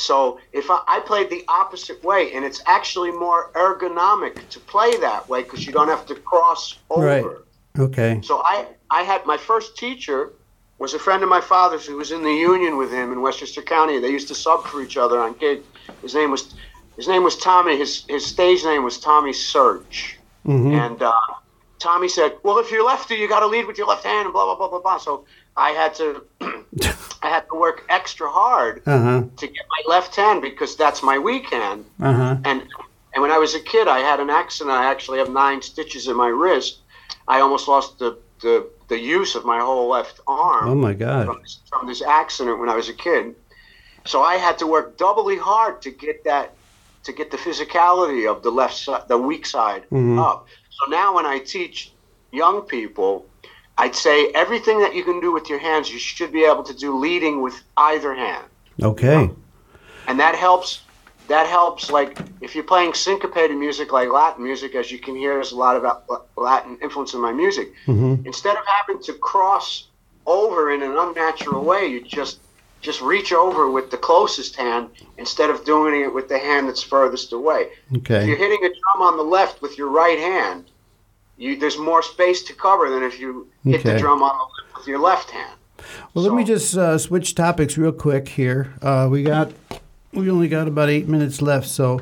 So 0.00 0.40
if 0.52 0.70
I, 0.70 0.82
I 0.88 1.00
played 1.00 1.30
the 1.30 1.44
opposite 1.48 2.02
way, 2.02 2.32
and 2.32 2.44
it's 2.44 2.62
actually 2.66 3.10
more 3.10 3.50
ergonomic 3.54 4.48
to 4.48 4.60
play 4.60 4.96
that 4.98 5.28
way 5.28 5.42
because 5.42 5.66
you 5.66 5.72
don't 5.72 5.88
have 5.88 6.06
to 6.06 6.14
cross 6.14 6.78
over. 6.88 7.04
Right. 7.04 7.24
Okay. 7.78 8.20
So 8.22 8.42
I, 8.44 8.66
I 8.90 9.02
had 9.02 9.26
my 9.26 9.36
first 9.36 9.76
teacher 9.76 10.32
was 10.78 10.94
a 10.94 10.98
friend 10.98 11.22
of 11.22 11.28
my 11.28 11.42
father's 11.42 11.84
who 11.86 11.96
was 11.96 12.10
in 12.10 12.22
the 12.22 12.32
union 12.32 12.78
with 12.78 12.90
him 12.90 13.12
in 13.12 13.20
Westchester 13.20 13.60
County. 13.60 14.00
They 14.00 14.08
used 14.08 14.28
to 14.28 14.34
sub 14.34 14.64
for 14.64 14.80
each 14.82 14.96
other 14.96 15.20
on 15.20 15.34
gigs. 15.34 15.66
His 16.02 16.14
name 16.14 16.30
was 16.30 16.54
his 16.96 17.06
name 17.06 17.22
was 17.22 17.36
Tommy. 17.36 17.76
His 17.76 18.04
his 18.08 18.24
stage 18.24 18.64
name 18.64 18.82
was 18.82 18.98
Tommy 18.98 19.34
Search. 19.34 20.18
Mm-hmm. 20.46 20.72
And 20.72 21.02
uh, 21.02 21.12
Tommy 21.78 22.08
said, 22.08 22.32
"Well, 22.42 22.58
if 22.58 22.70
you're 22.70 22.84
lefty, 22.84 23.16
you 23.16 23.28
got 23.28 23.40
to 23.40 23.46
lead 23.46 23.66
with 23.66 23.76
your 23.76 23.86
left 23.86 24.04
hand," 24.04 24.26
and 24.26 24.32
blah 24.32 24.46
blah 24.46 24.56
blah 24.56 24.68
blah 24.68 24.80
blah. 24.80 24.98
So 24.98 25.26
I 25.56 25.70
had 25.70 25.94
to 25.96 26.24
I 26.40 26.46
had 26.86 26.94
to 26.94 26.99
work 27.70 27.84
extra 27.88 28.28
hard 28.28 28.82
Uh 28.86 28.98
huh. 29.06 29.22
to 29.36 29.46
get 29.46 29.64
my 29.76 29.94
left 29.94 30.16
hand 30.16 30.42
because 30.42 30.76
that's 30.76 31.02
my 31.02 31.18
weak 31.18 31.46
hand. 31.50 31.84
Uh 32.00 32.12
huh. 32.12 32.36
And 32.44 32.58
and 33.12 33.22
when 33.22 33.32
I 33.32 33.38
was 33.38 33.54
a 33.54 33.60
kid, 33.60 33.88
I 33.88 34.00
had 34.10 34.20
an 34.20 34.30
accident. 34.30 34.76
I 34.76 34.84
actually 34.90 35.18
have 35.18 35.30
nine 35.30 35.60
stitches 35.62 36.06
in 36.06 36.16
my 36.16 36.28
wrist. 36.28 36.82
I 37.26 37.40
almost 37.40 37.68
lost 37.68 37.98
the 37.98 38.10
the, 38.42 38.70
the 38.88 38.98
use 38.98 39.34
of 39.38 39.44
my 39.44 39.60
whole 39.60 39.88
left 39.96 40.18
arm 40.26 40.68
Oh 40.70 40.74
my 40.74 40.94
God. 40.94 41.26
from, 41.26 41.38
this, 41.42 41.60
from 41.70 41.86
this 41.86 42.00
accident 42.00 42.58
when 42.58 42.70
I 42.70 42.74
was 42.74 42.88
a 42.88 42.94
kid. 42.94 43.34
So 44.06 44.22
I 44.22 44.36
had 44.46 44.56
to 44.60 44.66
work 44.66 44.96
doubly 44.96 45.36
hard 45.36 45.82
to 45.82 45.90
get 45.90 46.24
that 46.24 46.56
to 47.04 47.12
get 47.12 47.30
the 47.30 47.36
physicality 47.36 48.22
of 48.32 48.42
the 48.42 48.50
left 48.50 48.76
side, 48.84 49.02
the 49.08 49.18
weak 49.18 49.44
side 49.44 49.82
Mhm. 49.92 50.18
up. 50.18 50.46
So 50.76 50.90
now 50.90 51.08
when 51.16 51.26
I 51.26 51.38
teach 51.54 51.92
young 52.32 52.62
people, 52.62 53.29
I'd 53.80 53.94
say 53.96 54.30
everything 54.34 54.78
that 54.80 54.94
you 54.94 55.04
can 55.04 55.20
do 55.20 55.32
with 55.32 55.48
your 55.48 55.58
hands, 55.58 55.90
you 55.90 55.98
should 55.98 56.32
be 56.32 56.44
able 56.44 56.62
to 56.64 56.74
do 56.74 56.98
leading 56.98 57.40
with 57.42 57.54
either 57.76 58.14
hand 58.14 58.44
Okay. 58.82 59.30
and 60.08 60.20
that 60.20 60.34
helps 60.34 60.70
that 61.28 61.46
helps 61.46 61.90
like 61.90 62.18
if 62.40 62.54
you're 62.54 62.64
playing 62.74 62.92
syncopated 62.94 63.56
music 63.56 63.92
like 63.92 64.08
latin 64.10 64.42
music 64.42 64.74
as 64.74 64.90
you 64.90 64.98
can 64.98 65.14
hear 65.14 65.34
there's 65.34 65.52
a 65.52 65.56
lot 65.56 65.76
of 65.76 65.82
latin 66.36 66.76
influence 66.82 67.14
in 67.14 67.20
my 67.20 67.32
music 67.32 67.68
Mm-hmm. 67.86 68.26
instead 68.26 68.56
of 68.56 68.64
having 68.78 69.02
to 69.04 69.12
cross 69.14 69.68
over 70.26 70.70
in 70.74 70.82
an 70.82 70.94
unnatural 71.04 71.64
way 71.64 71.86
you 71.86 72.00
just 72.20 72.40
just 72.80 73.00
reach 73.02 73.32
over 73.32 73.70
with 73.70 73.90
the 73.90 73.96
closest 74.08 74.56
hand 74.56 74.88
instead 75.18 75.50
of 75.50 75.64
doing 75.64 76.02
it 76.02 76.12
with 76.16 76.28
the 76.28 76.38
hand 76.38 76.68
that's 76.68 76.82
furthest 76.82 77.32
away 77.32 77.62
Okay. 77.98 78.20
if 78.22 78.26
you're 78.28 78.36
hitting 78.46 78.62
a 78.64 78.68
drum 78.80 79.00
on 79.08 79.16
the 79.16 79.28
left 79.38 79.60
with 79.62 79.76
your 79.78 79.90
right 80.02 80.18
hand 80.18 80.70
you 81.40 81.56
there's 81.56 81.78
more 81.78 82.02
space 82.02 82.42
to 82.44 82.52
cover 82.52 82.88
than 82.90 83.02
if 83.02 83.18
you 83.18 83.48
hit 83.64 83.82
the 83.82 83.98
drum 83.98 84.22
on 84.22 84.36
the 84.38 84.78
with 84.78 84.86
your 84.86 84.98
left 85.00 85.30
hand 85.30 85.56
Well, 86.14 86.24
let 86.24 86.34
me 86.34 86.44
just 86.44 86.76
uh, 86.76 86.98
switch 86.98 87.34
topics 87.34 87.76
real 87.78 87.92
quick 87.92 88.28
here. 88.28 88.72
Uh, 88.82 89.08
we 89.10 89.22
got 89.22 89.50
we 90.12 90.30
only 90.30 90.48
got 90.48 90.68
about 90.68 90.88
eight 90.90 91.08
minutes 91.08 91.40
left, 91.42 91.68
so 91.68 92.00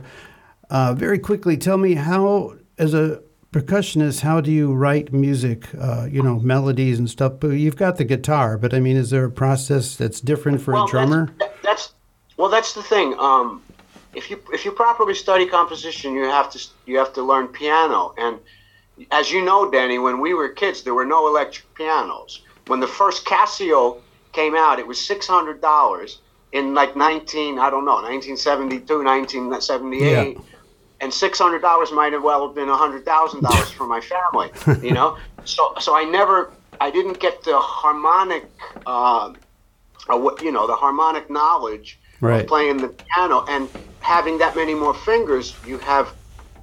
uh, 0.70 0.92
very 0.94 1.18
quickly, 1.18 1.56
tell 1.56 1.76
me 1.78 1.94
how, 1.94 2.54
as 2.78 2.92
a 2.94 3.22
percussionist, 3.52 4.20
how 4.20 4.40
do 4.40 4.50
you 4.50 4.72
write 4.74 5.12
music? 5.12 5.64
Uh, 5.80 6.06
you 6.10 6.22
know, 6.22 6.38
melodies 6.40 6.98
and 6.98 7.08
stuff. 7.08 7.34
But 7.40 7.48
you've 7.62 7.76
got 7.76 7.96
the 7.96 8.04
guitar, 8.04 8.58
but 8.58 8.74
I 8.74 8.80
mean, 8.80 8.96
is 8.96 9.10
there 9.10 9.24
a 9.24 9.30
process 9.30 9.96
that's 9.96 10.20
different 10.20 10.60
for 10.60 10.74
a 10.74 10.86
drummer? 10.86 11.32
that- 11.38 11.54
That's, 11.62 11.92
well, 12.36 12.48
that's 12.50 12.72
the 12.74 12.82
thing. 12.82 13.14
Um, 13.18 13.62
if 14.14 14.30
you 14.30 14.40
if 14.52 14.64
you 14.64 14.72
properly 14.72 15.14
study 15.14 15.46
composition, 15.46 16.14
you 16.14 16.24
have 16.24 16.50
to 16.52 16.58
you 16.86 16.98
have 16.98 17.12
to 17.14 17.22
learn 17.22 17.48
piano. 17.48 18.14
And 18.18 18.38
as 19.10 19.30
you 19.30 19.44
know, 19.44 19.70
Danny, 19.70 19.98
when 19.98 20.20
we 20.20 20.34
were 20.34 20.48
kids, 20.48 20.82
there 20.82 20.94
were 20.94 21.04
no 21.06 21.26
electric 21.28 21.72
pianos. 21.74 22.42
When 22.66 22.80
the 22.80 22.86
first 22.86 23.24
Casio 23.24 24.00
came 24.32 24.54
out, 24.54 24.78
it 24.78 24.86
was 24.86 25.04
six 25.04 25.26
hundred 25.26 25.60
dollars 25.60 26.18
in 26.52 26.74
like 26.74 26.96
nineteen 26.96 27.58
I 27.58 27.70
don't 27.70 27.84
know 27.84 27.96
1972, 28.02 29.04
1978. 29.04 30.36
Yeah. 30.36 30.42
And 31.00 31.14
six 31.14 31.38
hundred 31.38 31.60
dollars 31.62 31.92
might 31.92 32.12
have 32.12 32.22
well 32.24 32.46
have 32.46 32.54
been 32.56 32.68
hundred 32.68 33.04
thousand 33.04 33.42
dollars 33.42 33.70
for 33.70 33.86
my 33.86 34.00
family, 34.00 34.50
you 34.86 34.92
know. 34.92 35.16
So, 35.44 35.74
so 35.80 35.96
I 35.96 36.04
never, 36.04 36.50
I 36.80 36.90
didn't 36.90 37.20
get 37.20 37.42
the 37.44 37.56
harmonic, 37.58 38.44
uh, 38.84 39.32
what- 40.08 40.42
you 40.42 40.50
know, 40.50 40.66
the 40.66 40.74
harmonic 40.74 41.30
knowledge 41.30 41.98
Right. 42.20 42.40
of 42.40 42.46
playing 42.48 42.78
the 42.78 42.88
piano 42.88 43.44
and 43.48 43.68
having 44.00 44.38
that 44.38 44.56
many 44.56 44.74
more 44.74 44.92
fingers. 44.92 45.54
You 45.64 45.78
have 45.78 46.12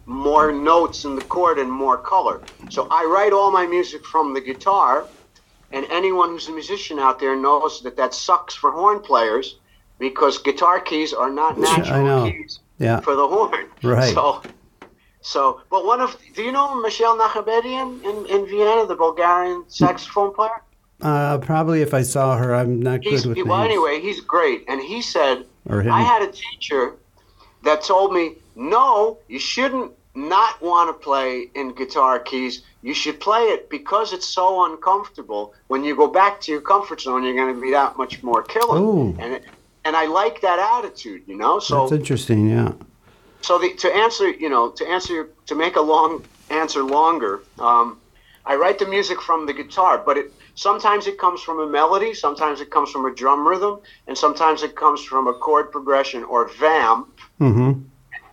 more 0.05 0.51
notes 0.51 1.03
in 1.05 1.15
the 1.15 1.21
chord 1.23 1.57
and 1.59 1.71
more 1.71 1.97
color. 1.97 2.41
So 2.69 2.87
I 2.91 3.05
write 3.05 3.33
all 3.33 3.51
my 3.51 3.65
music 3.65 4.05
from 4.05 4.33
the 4.33 4.41
guitar, 4.41 5.07
and 5.71 5.85
anyone 5.89 6.29
who's 6.29 6.47
a 6.47 6.51
musician 6.51 6.99
out 6.99 7.19
there 7.19 7.35
knows 7.35 7.81
that 7.81 7.97
that 7.97 8.13
sucks 8.13 8.53
for 8.55 8.71
horn 8.71 8.99
players 8.99 9.57
because 9.99 10.37
guitar 10.37 10.79
keys 10.79 11.13
are 11.13 11.29
not 11.31 11.57
I 11.57 11.61
natural 11.61 12.31
keys 12.31 12.59
Yeah. 12.77 12.99
for 12.99 13.15
the 13.15 13.27
horn. 13.27 13.65
Right. 13.81 14.13
So, 14.13 14.41
so, 15.21 15.61
but 15.71 15.85
one 15.85 16.01
of, 16.01 16.15
do 16.35 16.43
you 16.43 16.51
know 16.51 16.79
Michel 16.81 17.17
Nachabedian 17.17 18.03
in, 18.03 18.25
in 18.27 18.45
Vienna, 18.45 18.85
the 18.85 18.95
Bulgarian 18.95 19.63
saxophone 19.67 20.33
player? 20.33 20.61
Uh, 21.01 21.37
probably 21.39 21.81
if 21.81 21.93
I 21.93 22.03
saw 22.03 22.37
her, 22.37 22.53
I'm 22.53 22.79
not 22.81 23.03
He's, 23.03 23.23
good 23.23 23.29
with 23.29 23.37
names. 23.37 23.49
well, 23.49 23.61
anyway, 23.63 23.99
he's 24.01 24.21
great. 24.21 24.63
And 24.67 24.79
he 24.81 25.01
said, 25.01 25.45
I 25.69 26.01
had 26.01 26.21
a 26.21 26.31
teacher 26.31 26.95
that 27.63 27.83
told 27.83 28.13
me, 28.13 28.35
no, 28.55 29.19
you 29.27 29.39
shouldn't 29.39 29.91
not 30.15 30.61
want 30.61 30.89
to 30.89 31.03
play 31.03 31.49
in 31.55 31.73
guitar 31.73 32.19
keys. 32.19 32.63
You 32.81 32.93
should 32.93 33.19
play 33.19 33.41
it 33.41 33.69
because 33.69 34.13
it's 34.13 34.27
so 34.27 34.71
uncomfortable. 34.71 35.53
When 35.67 35.83
you 35.83 35.95
go 35.95 36.07
back 36.07 36.39
to 36.41 36.51
your 36.51 36.61
comfort 36.61 37.01
zone, 37.01 37.23
you're 37.23 37.35
going 37.35 37.53
to 37.53 37.61
be 37.61 37.71
that 37.71 37.97
much 37.97 38.23
more 38.23 38.41
killer. 38.43 38.79
Ooh. 38.79 39.15
And 39.19 39.33
it, 39.33 39.43
and 39.83 39.95
I 39.95 40.05
like 40.05 40.41
that 40.41 40.59
attitude, 40.77 41.23
you 41.27 41.37
know. 41.37 41.59
So 41.59 41.81
That's 41.81 41.99
interesting. 41.99 42.49
Yeah. 42.49 42.73
so 43.41 43.59
the, 43.59 43.73
to 43.75 43.93
answer, 43.93 44.29
you 44.29 44.49
know, 44.49 44.71
to 44.71 44.87
answer 44.87 45.13
your, 45.13 45.27
to 45.47 45.55
make 45.55 45.75
a 45.75 45.81
long 45.81 46.23
answer 46.49 46.83
longer, 46.83 47.41
um, 47.59 47.99
I 48.45 48.55
write 48.55 48.79
the 48.79 48.87
music 48.87 49.21
from 49.21 49.47
the 49.47 49.53
guitar, 49.53 49.97
but 49.97 50.17
it 50.17 50.31
sometimes 50.55 51.07
it 51.07 51.17
comes 51.17 51.41
from 51.41 51.59
a 51.59 51.67
melody, 51.67 52.13
sometimes 52.13 52.61
it 52.61 52.69
comes 52.69 52.91
from 52.91 53.05
a 53.05 53.13
drum 53.13 53.47
rhythm, 53.47 53.79
and 54.07 54.17
sometimes 54.17 54.63
it 54.63 54.75
comes 54.75 55.03
from 55.03 55.27
a 55.27 55.33
chord 55.33 55.71
progression 55.71 56.23
or 56.23 56.47
vamp. 56.47 57.19
Mm-hmm. 57.39 57.81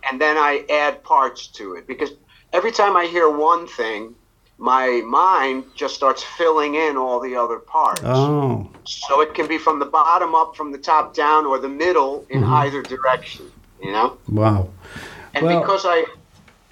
And 0.09 0.19
then 0.19 0.37
I 0.37 0.65
add 0.69 1.03
parts 1.03 1.47
to 1.47 1.75
it 1.75 1.87
because 1.87 2.11
every 2.51 2.71
time 2.71 2.95
I 2.95 3.05
hear 3.05 3.29
one 3.29 3.67
thing, 3.67 4.15
my 4.57 5.01
mind 5.05 5.65
just 5.75 5.95
starts 5.95 6.23
filling 6.23 6.75
in 6.75 6.95
all 6.95 7.19
the 7.19 7.35
other 7.35 7.59
parts. 7.59 8.01
Oh, 8.03 8.69
So 8.85 9.21
it 9.21 9.33
can 9.33 9.47
be 9.47 9.57
from 9.57 9.79
the 9.79 9.85
bottom 9.85 10.35
up, 10.35 10.55
from 10.55 10.71
the 10.71 10.77
top 10.77 11.13
down, 11.13 11.45
or 11.45 11.57
the 11.59 11.69
middle 11.69 12.25
in 12.29 12.41
mm-hmm. 12.41 12.53
either 12.53 12.81
direction. 12.81 13.51
You 13.81 13.91
know, 13.91 14.17
wow. 14.29 14.69
and 15.33 15.45
Well- 15.45 15.59
because 15.59 15.83
I, 15.85 16.05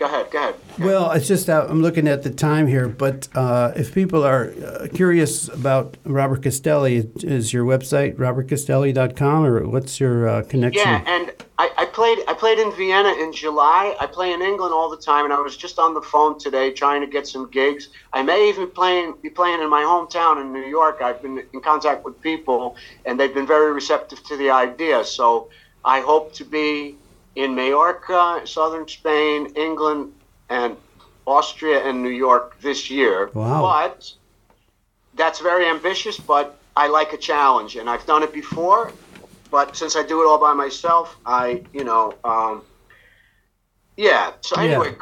go 0.02 0.08
ahead, 0.08 0.32
go 0.32 0.39
ahead. 0.39 0.56
Well, 0.80 1.12
it's 1.12 1.28
just 1.28 1.47
I'm 1.47 1.84
looking 1.84 2.08
at 2.08 2.24
the 2.24 2.32
time 2.32 2.66
here, 2.66 2.88
but 2.88 3.28
uh, 3.36 3.72
if 3.76 3.93
people 3.93 4.24
are 4.24 4.52
uh, 4.52 4.88
curious 4.93 5.47
about 5.47 5.95
Robert 6.06 6.41
Castelli, 6.41 7.08
is 7.18 7.54
your 7.54 7.66
website 7.66 8.16
robertcastelli.com 8.16 9.45
or 9.45 9.68
what's 9.68 9.99
your 9.99 10.28
uh, 10.28 10.41
connection? 10.43 10.82
Yeah, 10.82 11.04
and 11.06 11.32
I, 11.60 11.70
I 11.78 11.86
played 11.86 12.18
I 12.28 12.34
played 12.34 12.58
in 12.58 12.72
Vienna 12.72 13.14
in 13.22 13.32
July. 13.32 13.95
I 13.99 14.08
play 14.08 14.34
in 14.34 14.41
England 14.41 14.74
all 14.74 14.89
the 14.89 14.97
time, 14.97 15.26
and 15.26 15.34
I 15.34 15.39
was 15.39 15.56
just 15.56 15.78
on 15.78 15.93
the 15.93 16.02
phone 16.02 16.39
today 16.39 16.72
trying 16.72 17.02
to 17.02 17.08
get 17.08 17.28
some 17.28 17.52
gigs. 17.52 17.89
I 18.12 18.24
may 18.24 18.49
even 18.49 18.72
playing 18.72 19.18
be 19.22 19.30
playing 19.30 19.62
in 19.62 19.70
my 19.70 19.84
hometown 19.84 20.41
in 20.41 20.52
New 20.52 20.66
York. 20.66 21.02
I've 21.04 21.22
been 21.22 21.43
in 21.54 21.62
contact 21.62 22.04
with 22.04 22.20
people, 22.22 22.76
and 23.06 23.20
they've 23.20 23.34
been 23.34 23.47
very 23.47 23.72
receptive 23.72 24.24
to 24.24 24.36
the 24.36 24.49
idea. 24.49 25.06
So 25.06 25.49
I 25.86 26.02
hope 26.02 26.34
to 26.34 26.43
be 26.43 26.97
in 27.36 27.56
Majorca, 27.56 28.42
southern 28.46 28.88
Spain, 28.88 29.48
England, 29.56 30.14
and 30.50 30.76
Austria 31.26 31.88
and 31.88 32.02
New 32.04 32.10
York 32.10 32.60
this 32.62 32.90
year. 32.90 33.30
Wow. 33.34 33.62
But 33.62 34.12
that's 35.16 35.40
very 35.40 35.66
ambitious, 35.68 36.18
but 36.18 36.60
I 36.76 36.88
like 36.88 37.14
a 37.14 37.18
challenge, 37.18 37.76
and 37.76 37.90
I've 37.90 38.06
done 38.06 38.24
it 38.24 38.34
before. 38.34 38.92
But 39.50 39.76
since 39.76 39.96
I 39.96 40.04
do 40.04 40.22
it 40.22 40.28
all 40.28 40.38
by 40.40 40.54
myself, 40.54 41.18
I, 41.26 41.64
you 41.74 41.84
know, 41.84 42.14
um, 42.24 42.64
yeah. 43.98 44.32
So 44.42 44.58
Yeah. 44.58 44.76
anyway, 44.76 44.96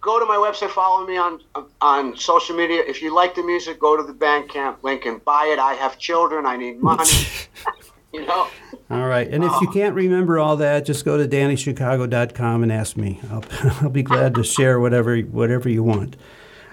go 0.00 0.18
to 0.18 0.26
my 0.26 0.36
website, 0.36 0.70
follow 0.70 1.06
me 1.06 1.16
on 1.16 1.40
on 1.80 2.16
social 2.16 2.54
media. 2.56 2.82
If 2.86 3.00
you 3.02 3.14
like 3.14 3.34
the 3.34 3.42
music, 3.42 3.80
go 3.80 3.96
to 3.96 4.02
the 4.02 4.12
Bandcamp 4.12 4.82
link 4.82 5.06
and 5.06 5.24
buy 5.24 5.46
it. 5.46 5.58
I 5.58 5.74
have 5.74 5.98
children. 5.98 6.46
I 6.46 6.56
need 6.56 6.80
money. 6.80 7.10
you 8.12 8.26
know. 8.26 8.48
All 8.90 9.06
right. 9.06 9.28
And 9.28 9.44
if 9.44 9.52
you 9.60 9.68
can't 9.68 9.94
remember 9.94 10.38
all 10.38 10.56
that, 10.56 10.84
just 10.84 11.04
go 11.04 11.16
to 11.16 11.28
DannyChicago.com 11.28 12.62
and 12.62 12.72
ask 12.72 12.96
me. 12.96 13.20
I'll, 13.30 13.44
I'll 13.82 13.88
be 13.88 14.02
glad 14.02 14.34
to 14.34 14.44
share 14.44 14.80
whatever 14.80 15.18
whatever 15.20 15.68
you 15.68 15.82
want. 15.82 16.16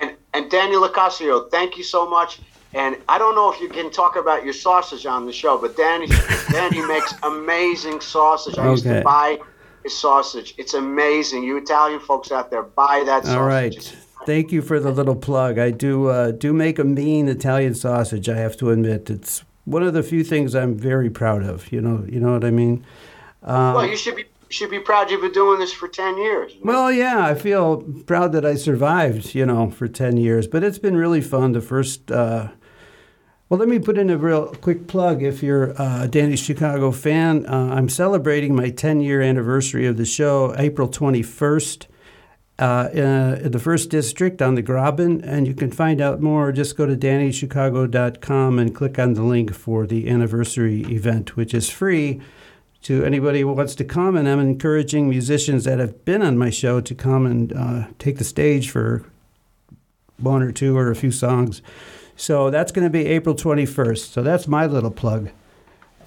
And, 0.02 0.16
and 0.34 0.50
Daniel 0.50 0.88
Lacasio, 0.88 1.50
thank 1.52 1.78
you 1.78 1.84
so 1.84 2.10
much. 2.10 2.40
And 2.74 2.98
I 3.08 3.18
don't 3.18 3.36
know 3.36 3.52
if 3.52 3.62
you 3.62 3.70
can 3.70 3.92
talk 3.92 4.16
about 4.16 4.44
your 4.44 4.54
sausage 4.54 5.06
on 5.06 5.26
the 5.26 5.32
show, 5.32 5.58
but 5.58 5.78
Danny 5.78 6.08
Danny 6.52 6.86
makes 6.86 7.14
amazing 7.24 8.02
sausage. 8.02 8.58
I 8.58 8.70
used 8.70 8.84
to 8.84 9.02
buy 9.02 9.40
his 9.84 9.98
sausage. 9.98 10.56
It's 10.58 10.74
amazing. 10.74 11.44
You 11.44 11.58
Italian 11.58 12.00
folks 12.00 12.32
out 12.32 12.50
there, 12.52 12.64
buy 12.64 13.04
that 13.06 13.24
sausage. 13.24 13.38
All 13.38 13.46
right. 13.46 13.98
Thank 14.26 14.52
you 14.52 14.62
for 14.62 14.80
the 14.80 14.92
little 14.92 15.16
plug. 15.16 15.58
I 15.58 15.72
do 15.72 16.08
uh, 16.08 16.32
do 16.32 16.52
make 16.52 16.80
a 16.80 16.84
mean 16.84 17.30
Italian 17.30 17.76
sausage. 17.76 18.28
I 18.28 18.38
have 18.38 18.58
to 18.58 18.72
admit, 18.72 19.10
it's 19.10 19.44
one 19.68 19.84
of 19.84 19.93
the 19.93 20.01
few 20.01 20.24
things 20.24 20.55
I'm 20.55 20.76
very 20.76 21.09
proud 21.09 21.43
of. 21.43 21.72
You 21.74 21.82
know, 21.82 22.05
you 22.07 22.22
know 22.22 22.32
what 22.32 22.45
I 22.45 22.51
mean. 22.51 22.86
well, 23.43 23.86
you 23.86 23.97
should 23.97 24.15
be 24.15 24.24
should 24.49 24.70
be 24.70 24.80
proud 24.80 25.11
you've 25.11 25.20
been 25.20 25.34
doing 25.34 25.59
this 25.59 25.74
for 25.74 25.89
ten 25.89 26.18
years. 26.18 26.53
Well, 26.63 26.89
yeah, 26.89 27.26
I 27.26 27.36
feel 27.36 27.84
proud 28.05 28.32
that 28.32 28.45
I 28.45 28.55
survived, 28.55 29.36
you 29.36 29.45
know, 29.45 29.70
for 29.70 29.89
10 29.89 30.15
years. 30.15 30.47
But 30.47 30.63
it's 30.63 30.80
been 30.80 30.95
really 30.95 31.20
fun. 31.20 31.51
The 31.51 31.59
first, 31.59 32.09
uh, 32.09 32.47
well, 33.49 33.59
let 33.59 33.68
me 33.68 33.78
put 33.78 33.97
in 33.97 34.09
a 34.09 34.18
real 34.18 34.47
quick 34.55 34.88
plug. 34.88 35.22
If 35.22 35.43
you're 35.43 35.74
a 35.78 36.07
Danny 36.09 36.38
Chicago 36.38 36.91
fan, 36.91 37.45
uh, 37.45 37.74
I'm 37.76 37.89
celebrating 37.89 38.55
my 38.55 38.70
10 38.70 39.01
year 39.01 39.22
anniversary 39.22 39.86
of 39.86 39.97
the 39.97 40.05
show 40.05 40.55
April 40.57 40.88
21st. 40.88 41.88
Uh, 42.60 42.89
in 42.91 43.51
the 43.51 43.60
first 43.60 43.91
district 43.91 44.41
on 44.41 44.55
the 44.55 44.64
Graben, 44.64 45.22
and 45.24 45.45
you 45.45 45.53
can 45.53 45.70
find 45.70 46.01
out 46.01 46.22
more. 46.22 46.51
Just 46.51 46.76
go 46.76 46.88
to 46.88 46.95
DannyChicago.com 46.95 48.58
and 48.58 48.74
click 48.74 48.97
on 48.97 49.14
the 49.14 49.22
link 49.22 49.53
for 49.53 49.86
the 49.86 50.10
anniversary 50.10 50.82
event, 50.86 51.36
which 51.36 51.53
is 51.53 51.70
free 51.70 52.20
to 52.82 53.03
anybody 53.05 53.41
who 53.41 53.53
wants 53.53 53.76
to 53.76 53.84
come. 53.84 54.16
And 54.16 54.28
I'm 54.28 54.39
encouraging 54.39 55.08
musicians 55.08 55.66
that 55.66 55.78
have 55.78 56.03
been 56.03 56.24
on 56.24 56.36
my 56.36 56.49
show 56.49 56.82
to 56.82 56.95
come 56.95 57.28
and 57.28 57.53
uh, 57.53 57.88
take 57.99 58.18
the 58.18 58.24
stage 58.24 58.72
for 58.72 59.05
one 60.18 60.41
or 60.41 60.51
two 60.51 60.76
or 60.76 60.89
a 60.89 60.95
few 60.95 61.12
songs. 61.12 61.62
So 62.16 62.49
that's 62.49 62.72
going 62.72 62.86
to 62.86 62.89
be 62.89 63.05
April 63.05 63.36
21st. 63.36 64.12
So 64.12 64.24
that's 64.24 64.47
my 64.47 64.66
little 64.66 64.89
plug. 64.89 65.30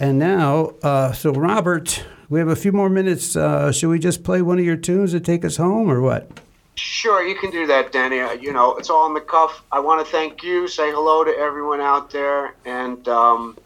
And 0.00 0.18
now, 0.18 0.72
uh, 0.82 1.12
so 1.12 1.32
Robert, 1.32 2.04
we 2.30 2.38
have 2.38 2.48
a 2.48 2.56
few 2.56 2.72
more 2.72 2.88
minutes. 2.88 3.36
Uh, 3.36 3.70
should 3.72 3.90
we 3.90 3.98
just 3.98 4.24
play 4.24 4.40
one 4.40 4.58
of 4.58 4.64
your 4.64 4.76
tunes 4.76 5.10
to 5.12 5.20
take 5.20 5.44
us 5.44 5.56
home 5.56 5.90
or 5.90 6.00
what? 6.00 6.40
Sure, 6.76 7.22
you 7.22 7.34
can 7.34 7.50
do 7.50 7.66
that, 7.66 7.92
Danny. 7.92 8.20
Uh, 8.20 8.32
You 8.32 8.52
know, 8.52 8.76
it's 8.76 8.88
all 8.88 9.04
on 9.04 9.12
the 9.12 9.20
cuff. 9.20 9.62
I 9.70 9.80
want 9.80 10.04
to 10.06 10.10
thank 10.10 10.42
you. 10.42 10.66
Say 10.68 10.90
hello 10.90 11.24
to 11.24 11.30
everyone 11.36 11.80
out 11.80 12.10
there, 12.10 12.54
and 12.64 13.06
um, 13.08 13.58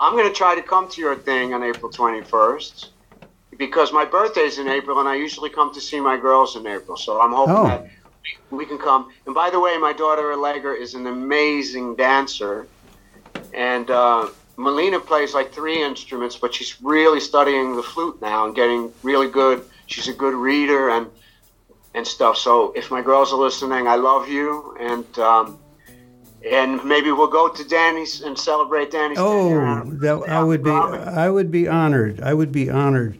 I'm 0.00 0.12
going 0.16 0.28
to 0.28 0.32
try 0.34 0.54
to 0.54 0.62
come 0.62 0.88
to 0.90 1.00
your 1.00 1.16
thing 1.16 1.52
on 1.52 1.62
April 1.62 1.90
21st 1.90 2.86
because 3.58 3.92
my 3.92 4.04
birthday's 4.04 4.58
in 4.58 4.68
April, 4.68 5.00
and 5.00 5.08
I 5.08 5.16
usually 5.16 5.50
come 5.50 5.74
to 5.74 5.80
see 5.80 6.00
my 6.00 6.16
girls 6.16 6.56
in 6.56 6.66
April. 6.66 6.96
So 6.96 7.20
I'm 7.20 7.32
hoping 7.32 7.54
Oh. 7.56 7.64
that 7.68 7.86
we, 8.50 8.58
we 8.58 8.66
can 8.66 8.78
come. 8.78 9.10
And 9.26 9.34
by 9.34 9.50
the 9.50 9.58
way, 9.60 9.76
my 9.78 9.92
daughter 9.92 10.32
Allegra 10.32 10.74
is 10.74 10.94
an 10.94 11.06
amazing 11.08 11.96
dancer, 11.96 12.66
and 13.52 13.90
uh, 13.90 14.28
Melina 14.56 15.00
plays 15.00 15.34
like 15.34 15.52
three 15.52 15.82
instruments, 15.82 16.36
but 16.36 16.54
she's 16.54 16.80
really 16.82 17.20
studying 17.20 17.76
the 17.76 17.82
flute 17.82 18.20
now 18.22 18.46
and 18.46 18.54
getting 18.54 18.92
really 19.02 19.28
good. 19.28 19.64
She's 19.86 20.08
a 20.08 20.12
good 20.12 20.34
reader 20.34 20.90
and 20.90 21.06
and 21.94 22.06
stuff. 22.06 22.36
So 22.36 22.72
if 22.72 22.90
my 22.90 23.02
girls 23.02 23.32
are 23.32 23.38
listening, 23.38 23.86
I 23.86 23.96
love 23.96 24.28
you, 24.28 24.76
and 24.78 25.18
um, 25.18 25.58
and 26.50 26.84
maybe 26.84 27.10
we'll 27.10 27.26
go 27.26 27.48
to 27.48 27.64
Danny's 27.64 28.20
and 28.22 28.38
celebrate 28.38 28.90
Danny's. 28.90 29.18
Oh, 29.18 29.82
that, 29.84 30.28
I 30.28 30.42
would 30.42 30.62
be, 30.62 30.70
I 30.70 31.28
would 31.28 31.50
be 31.50 31.66
honored. 31.66 32.20
I 32.20 32.34
would 32.34 32.52
be 32.52 32.70
honored. 32.70 33.18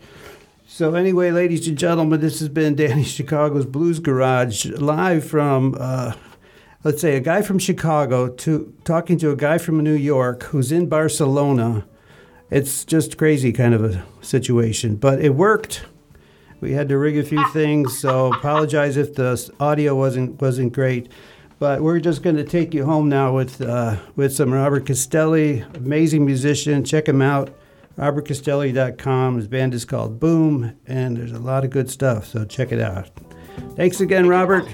So 0.68 0.95
anyway, 0.95 1.30
ladies 1.30 1.66
and 1.66 1.78
gentlemen, 1.78 2.20
this 2.20 2.39
has 2.41 2.49
been 2.49 2.76
Danny 2.76 3.03
Chicago's 3.03 3.64
Blues 3.64 3.99
Garage 3.99 4.66
live 4.66 5.24
from, 5.24 5.74
uh, 5.78 6.12
let's 6.84 7.00
say, 7.00 7.16
a 7.16 7.20
guy 7.20 7.42
from 7.42 7.58
Chicago 7.58 8.28
to 8.28 8.72
talking 8.84 9.18
to 9.18 9.30
a 9.30 9.36
guy 9.36 9.58
from 9.58 9.82
New 9.82 9.94
York 9.94 10.44
who's 10.44 10.72
in 10.72 10.88
Barcelona. 10.88 11.86
It's 12.50 12.84
just 12.84 13.18
crazy 13.18 13.52
kind 13.52 13.74
of 13.74 13.84
a 13.84 14.04
situation, 14.20 14.96
but 14.96 15.20
it 15.20 15.34
worked. 15.34 15.84
We 16.60 16.72
had 16.72 16.88
to 16.88 16.98
rig 16.98 17.18
a 17.18 17.24
few 17.24 17.46
things, 17.48 17.98
so 17.98 18.32
apologize 18.32 18.96
if 18.96 19.14
the 19.14 19.50
audio 19.60 19.94
wasn't 19.94 20.40
wasn't 20.40 20.72
great. 20.72 21.10
But 21.58 21.80
we're 21.80 22.00
just 22.00 22.22
going 22.22 22.36
to 22.36 22.44
take 22.44 22.74
you 22.74 22.84
home 22.84 23.08
now 23.08 23.34
with 23.34 23.60
uh, 23.60 23.96
with 24.14 24.34
some 24.34 24.52
Robert 24.52 24.86
Castelli, 24.86 25.64
amazing 25.74 26.24
musician. 26.24 26.84
Check 26.84 27.08
him 27.08 27.20
out, 27.20 27.54
robertcastelli.com. 27.98 29.36
His 29.36 29.48
band 29.48 29.74
is 29.74 29.84
called 29.84 30.20
Boom, 30.20 30.76
and 30.86 31.16
there's 31.16 31.32
a 31.32 31.38
lot 31.38 31.64
of 31.64 31.70
good 31.70 31.90
stuff. 31.90 32.26
So 32.26 32.44
check 32.44 32.72
it 32.72 32.80
out. 32.80 33.10
Thanks 33.74 34.00
again, 34.00 34.28
Robert. 34.28 34.66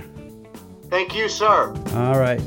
Thank 0.92 1.14
you, 1.14 1.26
sir. 1.26 1.72
All 1.94 2.18
right. 2.18 2.38